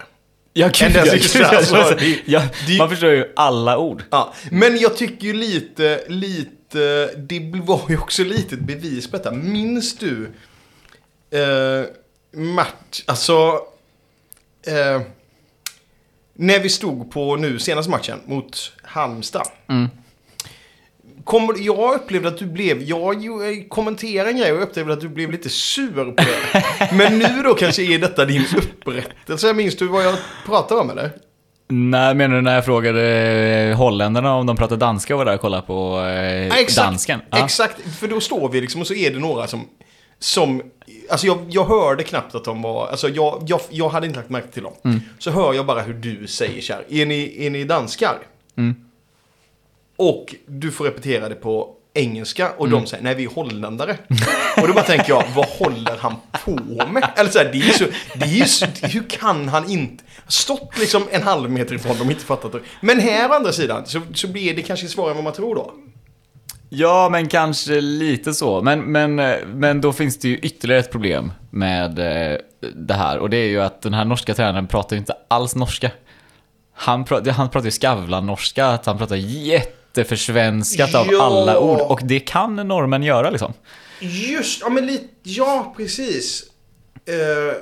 Ja, 0.53 0.67
gud, 0.67 0.91
ja, 0.95 1.03
gud, 1.03 1.43
alltså, 1.43 1.95
det- 1.99 2.17
ja, 2.25 2.41
det- 2.67 2.77
man 2.77 2.89
förstår 2.89 3.11
ju 3.11 3.25
alla 3.35 3.77
ord. 3.77 4.03
Ja, 4.11 4.33
men 4.51 4.77
jag 4.77 4.97
tycker 4.97 5.27
ju 5.27 5.33
lite, 5.33 6.03
lite, 6.07 7.09
det 7.17 7.39
var 7.63 7.81
ju 7.89 7.97
också 7.97 8.23
lite 8.23 8.55
ett 8.55 8.61
bevis 8.61 9.07
på 9.07 9.17
detta. 9.17 9.31
Minns 9.31 9.97
du 9.97 10.29
eh, 11.31 11.85
match, 12.39 13.03
alltså, 13.05 13.59
eh, 14.67 15.01
när 16.35 16.59
vi 16.59 16.69
stod 16.69 17.11
på 17.11 17.35
nu 17.35 17.59
senaste 17.59 17.91
matchen 17.91 18.19
mot 18.25 18.71
Halmstad. 18.83 19.47
Kommer, 21.23 21.65
jag 21.65 21.95
upplevde 21.95 22.27
att 22.27 22.37
du 22.37 22.45
blev, 22.45 22.81
jag 22.81 23.25
kommenterade 23.69 24.29
en 24.29 24.37
grej 24.37 24.51
och 24.51 24.63
upplevde 24.63 24.93
att 24.93 25.01
du 25.01 25.09
blev 25.09 25.31
lite 25.31 25.49
sur 25.49 26.11
på 26.11 26.23
det. 26.23 26.89
Men 26.93 27.19
nu 27.19 27.41
då 27.43 27.53
kanske 27.53 27.83
är 27.83 27.99
detta 27.99 28.25
din 28.25 28.45
upprättelse. 28.57 29.53
Minns 29.53 29.77
du 29.77 29.87
vad 29.87 30.05
jag 30.05 30.15
pratar 30.45 30.79
om 30.79 30.89
eller? 30.89 31.11
Nej, 31.67 32.15
menar 32.15 32.35
du 32.35 32.41
när 32.41 32.55
jag 32.55 32.65
frågade 32.65 33.01
eh, 33.71 33.77
holländarna 33.77 34.35
om 34.35 34.45
de 34.45 34.55
pratar 34.55 34.77
danska 34.77 35.13
och 35.13 35.17
var 35.17 35.25
där 35.25 35.33
och 35.33 35.41
kollade 35.41 35.63
på 35.63 35.99
eh, 35.99 36.47
Ja, 36.47 36.55
exakt, 36.55 36.87
dansken? 36.87 37.21
Ja. 37.29 37.45
Exakt, 37.45 37.81
för 37.99 38.07
då 38.07 38.19
står 38.19 38.49
vi 38.49 38.61
liksom 38.61 38.81
och 38.81 38.87
så 38.87 38.93
är 38.93 39.11
det 39.11 39.19
några 39.19 39.47
som... 39.47 39.67
som 40.19 40.61
alltså 41.09 41.27
jag, 41.27 41.45
jag 41.49 41.65
hörde 41.65 42.03
knappt 42.03 42.35
att 42.35 42.43
de 42.45 42.61
var... 42.61 42.87
Alltså 42.87 43.09
jag, 43.09 43.43
jag, 43.47 43.61
jag 43.69 43.89
hade 43.89 44.07
inte 44.07 44.19
lagt 44.19 44.29
märke 44.29 44.47
till 44.47 44.63
dem. 44.63 44.73
Mm. 44.83 45.01
Så 45.19 45.31
hör 45.31 45.53
jag 45.53 45.65
bara 45.65 45.81
hur 45.81 45.93
du 45.93 46.27
säger 46.27 46.61
så 46.61 46.73
här. 46.73 46.85
Är 46.89 47.05
ni, 47.05 47.45
är 47.45 47.49
ni 47.49 47.63
danskar? 47.63 48.17
Mm. 48.57 48.75
Och 49.95 50.35
du 50.45 50.71
får 50.71 50.85
repetera 50.85 51.29
det 51.29 51.35
på 51.35 51.75
engelska 51.93 52.51
och 52.57 52.67
Mm. 52.67 52.79
de 52.79 52.87
säger 52.87 53.03
nej 53.03 53.15
vi 53.15 53.23
är 53.23 53.29
holländare. 53.29 53.97
och 54.61 54.67
då 54.67 54.73
bara 54.73 54.83
tänker 54.83 55.09
jag, 55.09 55.23
vad 55.35 55.45
håller 55.45 55.97
han 55.97 56.15
på 56.45 56.51
med? 56.91 57.09
Eller 57.15 57.29
så 57.29 57.39
här, 57.39 57.49
det 57.53 57.57
är 57.59 57.71
så, 57.71 57.85
det 58.15 58.39
är 58.41 58.45
så, 58.45 58.65
hur 58.87 59.03
kan 59.09 59.47
han 59.49 59.69
inte? 59.69 60.03
Stått 60.27 60.77
liksom 60.79 61.03
en 61.11 61.21
halv 61.23 61.49
meter 61.51 61.75
ifrån 61.75 61.97
dem 61.97 62.09
inte 62.09 62.25
fattat 62.25 62.51
det. 62.51 62.59
Men 62.81 62.99
här 62.99 63.29
å 63.29 63.33
andra 63.33 63.51
sidan 63.51 63.85
så, 63.85 64.01
så 64.13 64.27
blir 64.27 64.53
det 64.55 64.61
kanske 64.61 64.87
svårare 64.87 65.09
än 65.11 65.15
vad 65.17 65.23
man 65.23 65.33
tror 65.33 65.55
då. 65.55 65.73
Ja, 66.75 67.09
men 67.11 67.27
kanske 67.27 67.81
lite 67.81 68.33
så. 68.33 68.61
Men, 68.61 68.79
men, 68.79 69.19
eh, 69.19 69.35
men 69.53 69.81
då 69.81 69.93
finns 69.93 70.19
det 70.19 70.27
ju 70.27 70.37
ytterligare 70.37 70.79
ett 70.79 70.91
problem 70.91 71.31
med 71.49 71.99
eh, 71.99 72.37
det 72.75 72.93
här. 72.93 73.17
Och 73.17 73.29
det 73.29 73.37
är 73.37 73.47
ju 73.47 73.61
att 73.61 73.81
den 73.81 73.93
här 73.93 74.05
norska 74.05 74.33
tränaren 74.33 74.67
pratar 74.67 74.95
ju 74.95 74.99
inte 74.99 75.15
alls 75.27 75.55
norska. 75.55 75.91
Han, 76.75 77.05
pra- 77.05 77.29
han 77.31 77.49
pratar 77.49 77.65
ju 77.65 77.71
skavlan-norska, 77.71 78.65
att 78.67 78.85
han 78.85 78.97
pratar 78.97 79.15
jätteförsvenskat 79.15 80.95
av 80.95 81.07
Ja. 81.11 81.23
alla 81.23 81.59
ord. 81.59 81.79
Och 81.81 81.99
det 82.03 82.19
kan 82.19 82.55
normen 82.55 83.03
göra 83.03 83.29
liksom. 83.29 83.53
Just, 83.99 84.61
ja 84.61 84.69
men 84.69 84.85
lite, 84.85 85.07
ja 85.23 85.73
precis. 85.77 86.43
Eh, 87.05 87.55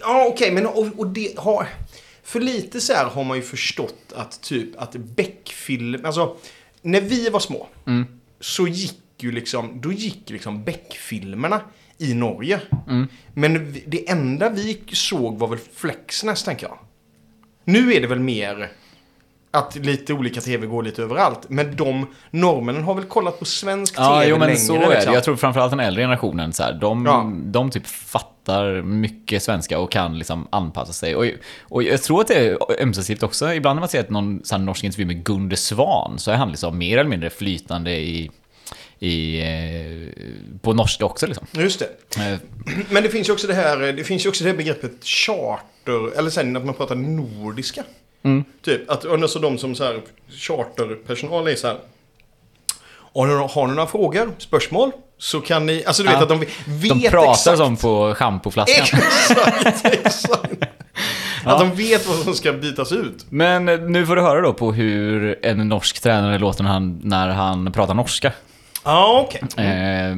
ja 0.00 0.24
okej, 0.28 0.50
men 0.52 0.66
och, 0.66 0.86
och 0.96 1.06
det 1.06 1.32
har... 1.38 1.68
För 2.24 2.40
lite 2.40 2.80
så 2.80 2.92
här 2.92 3.04
har 3.04 3.24
man 3.24 3.36
ju 3.36 3.42
förstått 3.42 4.12
att 4.16 4.42
typ 4.42 4.80
att 4.82 4.92
Beck-film, 4.92 6.04
alltså 6.04 6.36
när 6.82 7.00
vi 7.00 7.28
var 7.30 7.40
små 7.40 7.66
så 8.42 8.66
gick 8.68 8.98
ju 9.18 9.32
liksom, 9.32 9.80
då 9.80 9.92
gick 9.92 10.30
liksom 10.30 10.64
Beck-filmerna 10.64 11.60
i 11.98 12.14
Norge. 12.14 12.60
Men 13.34 13.72
vi- 13.72 13.84
det 13.86 14.08
enda 14.10 14.50
vi 14.50 14.82
såg 14.92 15.38
var 15.38 15.48
väl 15.48 15.58
Flexnäs 15.74 16.44
tänker 16.44 16.66
jag. 16.66 16.78
Nu 17.64 17.92
är 17.94 18.00
det 18.00 18.06
väl 18.06 18.20
mer 18.20 18.72
att 19.54 19.76
lite 19.76 20.12
olika 20.12 20.40
tv 20.40 20.66
går 20.66 20.82
lite 20.82 21.02
överallt. 21.02 21.40
Men 21.48 21.76
de 21.76 22.06
norrmännen 22.30 22.82
har 22.84 22.94
väl 22.94 23.04
kollat 23.04 23.38
på 23.38 23.44
svensk 23.44 23.94
Ja, 23.96 24.14
tv 24.20 24.26
jo 24.30 24.38
men 24.38 24.46
längre. 24.48 24.60
så 24.60 24.74
är 24.74 24.80
det. 24.80 24.88
liksom. 24.94 25.14
Jag 25.14 25.24
tror 25.24 25.36
framförallt 25.36 25.70
den 25.72 25.80
äldre 25.80 26.02
generationen, 26.02 26.52
så 26.52 26.62
här, 26.62 26.72
de, 26.72 27.06
Ja. 27.06 27.32
de 27.44 27.70
typ 27.70 27.86
fattar 27.86 28.82
mycket 28.82 29.42
svenska 29.42 29.78
och 29.78 29.92
kan 29.92 30.18
liksom 30.18 30.48
anpassa 30.50 30.92
sig. 30.92 31.16
Och, 31.16 31.24
och 31.62 31.82
jag 31.82 32.02
tror 32.02 32.20
att 32.20 32.28
det 32.28 32.34
är 32.34 32.58
ömsesidigt 32.82 33.22
också. 33.22 33.54
Ibland 33.54 33.76
när 33.76 33.80
man 33.80 33.88
ser 33.88 34.00
ett 34.00 34.10
någon 34.10 34.40
så 34.44 34.54
här, 34.56 34.62
norsk 34.62 34.84
intervju 34.84 35.06
med 35.06 35.24
Gunde 35.24 35.56
Svan 35.56 36.18
så 36.18 36.30
är 36.30 36.34
han 36.36 36.48
liksom 36.50 36.78
mer 36.78 36.98
eller 36.98 37.10
mindre 37.10 37.30
flytande 37.30 37.90
i, 37.96 38.30
i, 38.98 39.40
eh, 39.42 40.58
på 40.60 40.72
norska 40.72 41.04
också. 41.04 41.26
Liksom. 41.26 41.46
Just 41.52 41.78
det. 42.14 42.20
Eh, 42.32 42.38
Men 42.90 43.02
det 43.02 43.08
finns 43.08 43.28
ju 43.28 43.32
också 43.32 43.46
det 43.46 43.54
här, 43.54 43.78
det 43.92 44.04
finns 44.04 44.24
ju 44.24 44.28
också 44.28 44.44
det 44.44 44.52
begreppet 44.54 45.04
charter, 45.04 46.18
eller 46.18 46.30
sen 46.30 46.56
att 46.56 46.64
man 46.64 46.74
pratar 46.74 46.94
nordiska. 46.94 47.84
Mm. 48.24 48.44
Typ, 48.64 48.90
att 48.90 49.06
alltså 49.10 49.38
de 49.38 49.58
som 49.58 49.74
så 49.74 49.84
här, 49.84 50.00
charterpersonal 50.30 51.48
är 51.48 51.54
så 51.56 51.66
här. 51.66 51.76
Har 53.14 53.26
ni, 53.26 53.34
har 53.54 53.66
ni 53.66 53.74
några 53.74 53.86
frågor, 53.88 54.32
spörsmål? 54.38 54.90
Så 55.18 55.40
kan 55.40 55.66
ni, 55.66 55.84
alltså 55.86 56.02
du 56.02 56.08
vet 56.08 56.16
Ja. 56.16 56.22
att 56.22 56.28
de 56.28 56.38
vet 56.40 56.48
De 57.02 57.10
pratar 57.10 57.32
exakt. 57.32 57.58
som 57.58 57.76
på 57.76 58.14
schampoflaskan. 58.14 58.84
Exakt, 59.00 59.86
exakt. 59.86 60.52
Att 61.44 61.58
de 61.58 61.74
vet 61.74 62.06
vad 62.06 62.16
som 62.16 62.34
ska 62.34 62.52
bytas 62.52 62.92
ut. 62.92 63.26
Men 63.30 63.68
eh, 63.68 63.80
nu 63.80 64.06
får 64.06 64.16
du 64.16 64.22
höra 64.22 64.40
då 64.40 64.52
på 64.52 64.72
hur 64.72 65.38
en 65.46 65.68
norsk 65.68 66.00
tränare 66.00 66.38
låter 66.38 66.62
när 66.64 66.70
han, 66.70 67.00
när 67.04 67.28
han 67.28 67.72
pratar 67.72 67.94
norska. 67.94 68.32
Ja, 68.84 69.26
okej. 69.28 69.42
Ehm, 69.56 70.12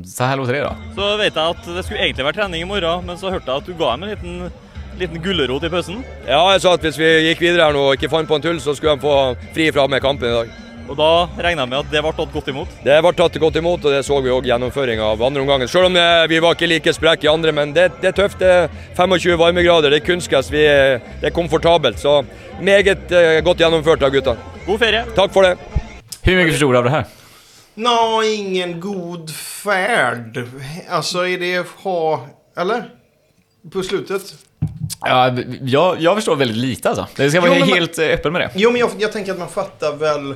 Um, 0.00 0.04
så 0.04 0.24
här 0.24 0.36
låter 0.36 0.52
det 0.52 0.60
då. 0.60 0.76
Så 0.96 1.16
vet 1.16 1.34
jeg 1.36 1.44
at 1.50 1.64
det 1.66 1.82
skulle 1.82 2.00
egentlig 2.00 2.24
vært 2.24 2.34
trening 2.34 2.62
i 2.62 2.64
morgen, 2.64 3.04
men 3.06 3.18
så 3.18 3.30
hørte 3.30 3.50
jeg 3.50 3.56
at 3.62 3.66
du 3.66 3.72
ga 3.76 3.90
dem 3.90 4.02
en 4.02 4.08
liten, 4.10 4.50
liten 5.00 5.22
gulrot 5.24 5.64
i 5.66 5.70
pausen. 5.72 6.02
Ja, 6.28 6.40
jeg 6.54 6.64
sa 6.64 6.74
at 6.76 6.84
hvis 6.86 6.98
vi 7.00 7.10
gikk 7.28 7.44
videre 7.44 7.68
her 7.68 7.76
nå 7.76 7.90
og 7.90 7.96
ikke 7.98 8.10
fant 8.12 8.28
på 8.28 8.38
en 8.38 8.44
tull, 8.44 8.60
så 8.62 8.74
skulle 8.76 8.96
de 8.96 9.04
få 9.04 9.14
fri 9.54 9.70
fra 9.74 9.86
med 9.90 10.02
kampen 10.04 10.30
i 10.30 10.34
dag. 10.34 10.58
Og 10.90 10.96
da 10.98 11.10
regner 11.38 11.62
jeg 11.62 11.70
med 11.70 11.78
at 11.78 11.90
det 11.92 12.00
ble 12.02 12.10
tatt 12.18 12.32
godt 12.34 12.48
imot. 12.50 12.70
Det 12.82 12.96
ble 13.04 13.12
tatt 13.14 13.36
godt 13.38 13.58
imot, 13.60 13.84
og 13.86 13.92
det 13.94 14.00
så 14.02 14.16
vi 14.24 14.32
òg 14.34 14.48
gjennomføring 14.48 15.02
av 15.06 15.22
andre 15.22 15.44
omgangen. 15.44 15.70
Selv 15.70 15.86
om 15.86 15.98
eh, 16.00 16.24
vi 16.30 16.40
var 16.42 16.56
ikke 16.56 16.70
like 16.72 16.94
spreke 16.96 17.28
i 17.28 17.30
andre, 17.30 17.54
men 17.54 17.74
det, 17.76 17.86
det 18.02 18.10
er 18.10 18.16
tøft. 18.16 18.42
Det 18.42 18.50
er 18.50 18.66
25 18.98 19.38
varmegrader, 19.38 19.94
det 19.94 20.00
er 20.00 20.08
kunstgress, 20.08 20.50
vi 20.50 20.64
det 20.66 21.30
er 21.30 21.36
komfortabelt. 21.36 22.02
Så 22.02 22.20
meget 22.58 23.14
eh, 23.14 23.38
godt 23.46 23.62
gjennomført 23.62 24.02
av 24.02 24.10
gutta. 24.16 24.34
God 24.66 24.82
ferie! 24.82 25.04
Takk 25.14 25.32
for 25.36 25.46
det. 25.46 25.54
Hur 26.22 26.36
mycket 26.36 26.52
förstod 26.52 26.74
du 26.74 26.78
av 26.78 26.84
det 26.84 26.90
här? 26.90 27.04
Nå, 27.74 28.22
ingen 28.22 28.80
god 28.80 29.30
färd. 29.30 30.44
Alltså 30.88 31.26
är 31.26 31.38
det 31.38 31.66
ha... 31.84 32.26
Eller? 32.56 32.90
På 33.72 33.82
slutet? 33.82 34.34
Ja, 35.00 35.36
jag, 35.62 36.00
jag 36.00 36.16
förstår 36.16 36.36
väldigt 36.36 36.56
lite 36.56 36.88
alltså. 36.88 37.06
Det 37.16 37.30
ska 37.30 37.40
vara 37.40 37.50
Jo, 37.50 37.58
men 37.58 37.68
man- 37.68 37.78
helt 37.78 37.98
eh, 37.98 38.06
öppen 38.06 38.32
med 38.32 38.42
det. 38.42 38.50
Jo, 38.54 38.70
men 38.70 38.80
jag, 38.80 38.90
jag 38.98 39.12
tänker 39.12 39.32
att 39.32 39.38
man 39.38 39.48
fattar 39.48 39.96
väl... 39.96 40.34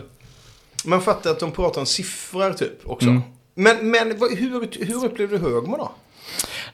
Man 0.85 1.01
fattar 1.01 1.31
att 1.31 1.41
de 1.41 1.51
pratar 1.51 1.81
om 1.81 1.87
siffror 1.87 2.53
typ 2.53 2.91
också. 2.91 3.09
Mm. 3.09 3.23
Men, 3.55 3.91
men 3.91 4.09
hur, 4.37 4.85
hur 4.87 5.05
upplevde 5.05 5.39
du 5.39 5.45
Högmo 5.45 5.77
då? 5.77 5.93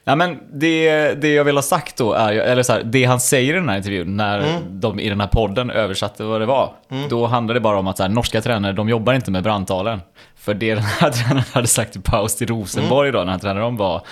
Ja, 0.05 0.17
men 0.17 0.39
det, 0.53 1.15
det 1.15 1.35
jag 1.35 1.45
vill 1.45 1.57
ha 1.57 1.63
sagt 1.63 1.97
då 1.97 2.13
är, 2.13 2.33
eller 2.33 2.63
så 2.63 2.73
här, 2.73 2.83
det 2.83 3.05
han 3.05 3.21
säger 3.21 3.53
i 3.53 3.57
den 3.57 3.69
här 3.69 3.77
intervjun, 3.77 4.17
när 4.17 4.61
de 4.71 5.01
i 5.01 5.09
den 5.09 5.21
här 5.21 5.29
podden 5.29 5.71
översatte 5.71 6.25
vad 6.25 6.41
det 6.41 6.47
var, 6.47 6.75
då 7.09 7.27
handlade 7.27 7.57
det 7.59 7.63
bara 7.63 7.79
om 7.79 7.87
att 7.87 7.97
så 7.97 8.03
här, 8.03 8.11
norska 8.11 8.41
tränare, 8.41 8.73
de 8.73 8.89
jobbar 8.89 9.13
inte 9.15 9.31
med 9.31 9.43
brandtalen. 9.43 10.01
För 10.37 10.55
det 10.55 10.75
den 10.75 10.85
här 10.85 11.11
tränaren 11.13 11.45
hade 11.53 11.67
sagt 11.67 11.97
i 11.97 12.01
paus 12.01 12.37
till 12.37 12.47
Rosenborg 12.47 13.13
då, 13.13 13.19
när 13.19 13.31
han 13.31 13.41
tränade 13.41 13.61
dem 13.61 13.77
var 13.77 14.03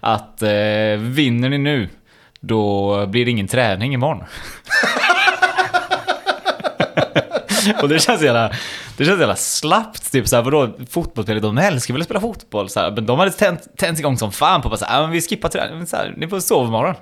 att 0.00 0.42
eh, 0.42 0.48
vinner 0.98 1.48
ni 1.48 1.58
nu, 1.58 1.88
då 2.40 3.06
blir 3.06 3.24
det 3.24 3.30
ingen 3.30 3.48
träning 3.48 3.94
imorgon. 3.94 4.24
Och 7.82 7.88
det 7.88 7.98
känns 7.98 8.22
jävla, 8.22 8.48
det 8.96 9.04
känns 9.04 9.20
jävla 9.20 9.36
slappt. 9.36 10.12
Typ 10.12 10.28
såhär, 10.28 10.42
vadå, 10.42 10.70
fotbollsspelare, 10.90 11.40
de 11.40 11.58
älskar 11.58 11.94
väl 11.94 12.00
att 12.00 12.06
spela 12.06 12.20
fotboll? 12.20 12.68
Så 12.68 12.80
här, 12.80 12.90
men 12.90 13.06
de 13.06 13.18
hade 13.18 13.30
tänt, 13.30 13.76
tänt 13.76 13.98
igång 13.98 14.18
som 14.18 14.32
fan 14.32 14.62
på 14.62 14.68
att 14.68 14.80
säga, 14.80 15.00
men 15.00 15.10
vi 15.10 15.20
skippar 15.20 15.48
träningen, 15.48 15.86
så 15.86 15.96
här, 15.96 16.14
ni 16.16 16.28
får 16.28 16.40
sova 16.40 16.68
imorgon. 16.68 16.94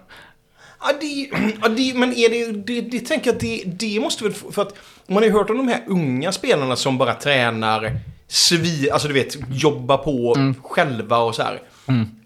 Ja, 0.81 0.93
det, 1.01 1.31
ja, 1.63 1.69
det, 1.69 1.95
men 1.95 2.13
är 2.13 2.29
det, 2.31 2.53
det, 2.53 2.81
det 2.81 3.01
tänker 3.01 3.27
jag 3.27 3.35
att 3.35 3.41
det, 3.41 3.63
det 3.67 4.01
måste 4.01 4.25
väl... 4.25 4.33
För 4.33 4.63
att 4.63 4.75
man 5.07 5.17
har 5.17 5.25
ju 5.25 5.33
hört 5.33 5.51
om 5.51 5.57
de 5.57 5.69
här 5.69 5.83
unga 5.87 6.33
spelarna 6.33 6.77
som 6.77 6.99
bara 6.99 7.15
tränar 7.15 8.01
svi, 8.29 8.91
alltså 8.91 9.09
du 9.09 9.15
vet, 9.15 9.37
jobba 9.51 9.97
på 9.97 10.37
själva 10.63 11.19
och 11.19 11.35
så 11.35 11.43
här. 11.43 11.61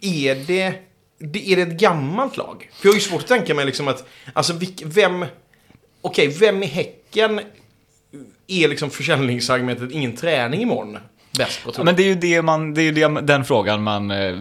Är 0.00 0.34
det, 0.46 0.74
det, 1.20 1.52
är 1.52 1.56
det 1.56 1.62
ett 1.62 1.80
gammalt 1.80 2.36
lag? 2.36 2.70
För 2.72 2.86
jag 2.88 2.92
har 2.92 2.96
ju 2.96 3.00
svårt 3.00 3.22
att 3.22 3.28
tänka 3.28 3.54
mig 3.54 3.66
liksom 3.66 3.88
att, 3.88 4.08
alltså 4.32 4.52
vilk, 4.52 4.82
vem, 4.86 5.26
okej, 6.00 6.28
vem 6.28 6.62
i 6.62 6.66
Häcken 6.66 7.40
är 8.46 8.68
liksom 8.68 8.90
försäljningsargumentet 8.90 9.90
ingen 9.90 10.16
träning 10.16 10.62
imorgon 10.62 10.98
bäst 11.38 11.64
på 11.64 11.72
Ja, 11.76 11.82
men 11.84 11.96
det 11.96 12.02
är 12.02 12.06
ju, 12.06 12.14
det 12.14 12.42
man, 12.42 12.74
det 12.74 12.82
är 12.82 12.84
ju 12.84 12.92
det, 12.92 13.20
den 13.20 13.44
frågan 13.44 13.82
man 13.82 14.10
eh, 14.10 14.38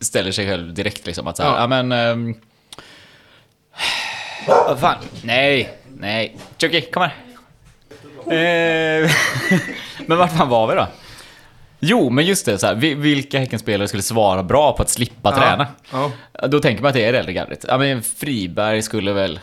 ställer 0.00 0.32
sig 0.32 0.46
själv 0.48 0.74
direkt 0.74 1.06
liksom. 1.06 1.26
Att 1.26 1.36
så 1.36 1.42
här, 1.42 1.50
Ja. 1.50 1.60
ja. 1.60 1.66
men... 1.66 1.92
ehm, 1.92 2.34
Vad 4.46 4.80
fan? 4.80 4.96
Nej, 5.22 5.70
nej. 5.96 6.36
Chucky, 6.58 6.80
kom 6.80 7.02
här. 7.02 7.14
Eh, 8.26 9.10
men 10.06 10.18
vart 10.18 10.36
fan 10.36 10.48
var 10.48 10.66
vi 10.68 10.74
då? 10.74 10.86
Jo, 11.80 12.10
men 12.10 12.24
just 12.26 12.46
det, 12.46 12.58
så 12.58 12.66
här, 12.66 12.74
vi- 12.74 12.94
vilka 12.94 13.38
Häckenspelare 13.38 13.88
skulle 13.88 14.02
svara 14.02 14.42
bra 14.42 14.72
på 14.76 14.82
att 14.82 14.88
slippa 14.88 15.32
träna? 15.36 15.66
Ja. 15.92 16.10
Då 16.48 16.60
tänker 16.60 16.82
man 16.82 16.88
att 16.88 16.94
det 16.94 17.04
är 17.04 17.12
det 17.12 17.18
äldre 17.18 17.32
gardet. 17.32 17.64
Ja, 17.68 17.78
men 17.78 18.02
Friberg 18.02 18.82
skulle 18.82 19.12
väl... 19.12 19.40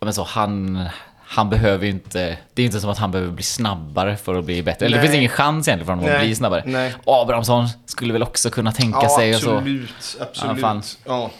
Ja, 0.00 0.04
men 0.04 0.14
så 0.14 0.22
han... 0.22 0.84
Han 1.28 1.50
behöver 1.50 1.84
ju 1.84 1.90
inte... 1.90 2.38
Det 2.54 2.62
är 2.62 2.66
inte 2.66 2.80
som 2.80 2.90
att 2.90 2.98
han 2.98 3.10
behöver 3.10 3.32
bli 3.32 3.42
snabbare 3.42 4.16
för 4.16 4.34
att 4.38 4.44
bli 4.44 4.62
bättre. 4.62 4.86
Eller 4.86 4.96
det 4.96 5.02
finns 5.02 5.14
ingen 5.14 5.28
chans 5.30 5.68
egentligen 5.68 5.86
för 5.86 5.92
honom 5.92 6.04
att 6.04 6.10
Nej, 6.18 6.26
bli 6.26 6.34
snabbare. 6.34 6.62
nej. 6.66 6.94
Abrahamsson 7.06 7.66
skulle 7.86 8.12
väl 8.12 8.22
också 8.22 8.50
kunna 8.50 8.72
tänka 8.72 8.98
Ja, 9.02 9.16
sig 9.18 9.34
och 9.34 9.40
så. 9.40 9.50
absolut. 9.56 9.90
Absolut. 10.20 10.60
Ja. 10.62 10.80
Ja, 11.04 11.30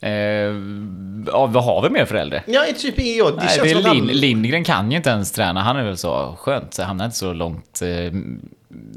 Eh, 0.00 0.10
ja, 1.26 1.46
vad 1.46 1.64
har 1.64 1.82
vi 1.82 1.90
mer 1.90 2.04
för 2.04 2.14
äldre? 2.14 2.42
ja 2.46 2.64
typ 2.78 2.98
är 2.98 3.18
jag. 3.18 3.32
Det 3.32 3.36
Nej, 3.36 3.48
känns 3.48 3.62
det 3.62 3.70
är 3.70 3.76
att 3.76 3.94
Lind, 3.94 4.10
alla- 4.10 4.12
Lindgren 4.20 4.64
kan 4.64 4.90
ju 4.90 4.96
inte 4.96 5.10
ens 5.10 5.32
träna. 5.32 5.62
Han 5.62 5.76
är 5.76 5.84
väl 5.84 5.96
så 5.96 6.36
skönt, 6.40 6.74
så 6.74 6.82
han 6.82 6.88
hamnar 6.88 7.04
inte 7.04 7.16
så 7.16 7.32
långt... 7.32 7.82
Eh, 7.82 7.88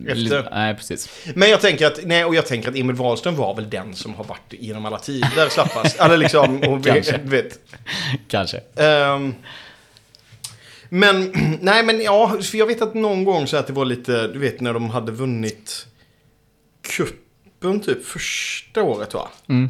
Efter. 0.07 0.49
Nej, 0.51 0.75
precis. 0.75 1.09
Men 1.35 1.49
jag 1.49 1.61
tänker 1.61 1.87
att, 1.87 1.99
nej, 2.05 2.25
och 2.25 2.35
jag 2.35 2.45
tänker 2.45 2.69
att 2.69 2.75
Emil 2.75 2.95
Wahlström 2.95 3.35
var 3.35 3.55
väl 3.55 3.69
den 3.69 3.95
som 3.95 4.13
har 4.13 4.23
varit 4.23 4.53
genom 4.59 4.85
alla 4.85 4.99
tider 4.99 5.49
slappast. 5.49 5.99
Eller 5.99 6.17
liksom, 6.17 6.63
och 6.63 6.83
Kanske. 6.83 7.17
vet. 7.23 7.59
Kanske. 8.27 8.61
Ehm, 8.75 9.33
men, 10.89 11.33
nej 11.61 11.83
men 11.83 12.01
ja, 12.01 12.37
för 12.41 12.57
jag 12.57 12.65
vet 12.65 12.81
att 12.81 12.93
någon 12.93 13.23
gång 13.23 13.47
så 13.47 13.57
att 13.57 13.67
det 13.67 13.73
var 13.73 13.85
lite, 13.85 14.27
du 14.27 14.39
vet 14.39 14.61
när 14.61 14.73
de 14.73 14.89
hade 14.89 15.11
vunnit 15.11 15.85
kuppen 16.81 17.79
typ 17.79 18.05
första 18.05 18.83
året 18.83 19.13
va? 19.13 19.29
Mm. 19.49 19.69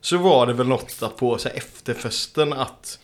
Så 0.00 0.16
var 0.16 0.46
det 0.46 0.52
väl 0.52 0.68
något 0.68 1.02
att 1.02 1.16
på 1.16 1.38
så 1.38 1.48
här, 1.48 1.56
efterfesten 1.56 2.52
att 2.52 2.98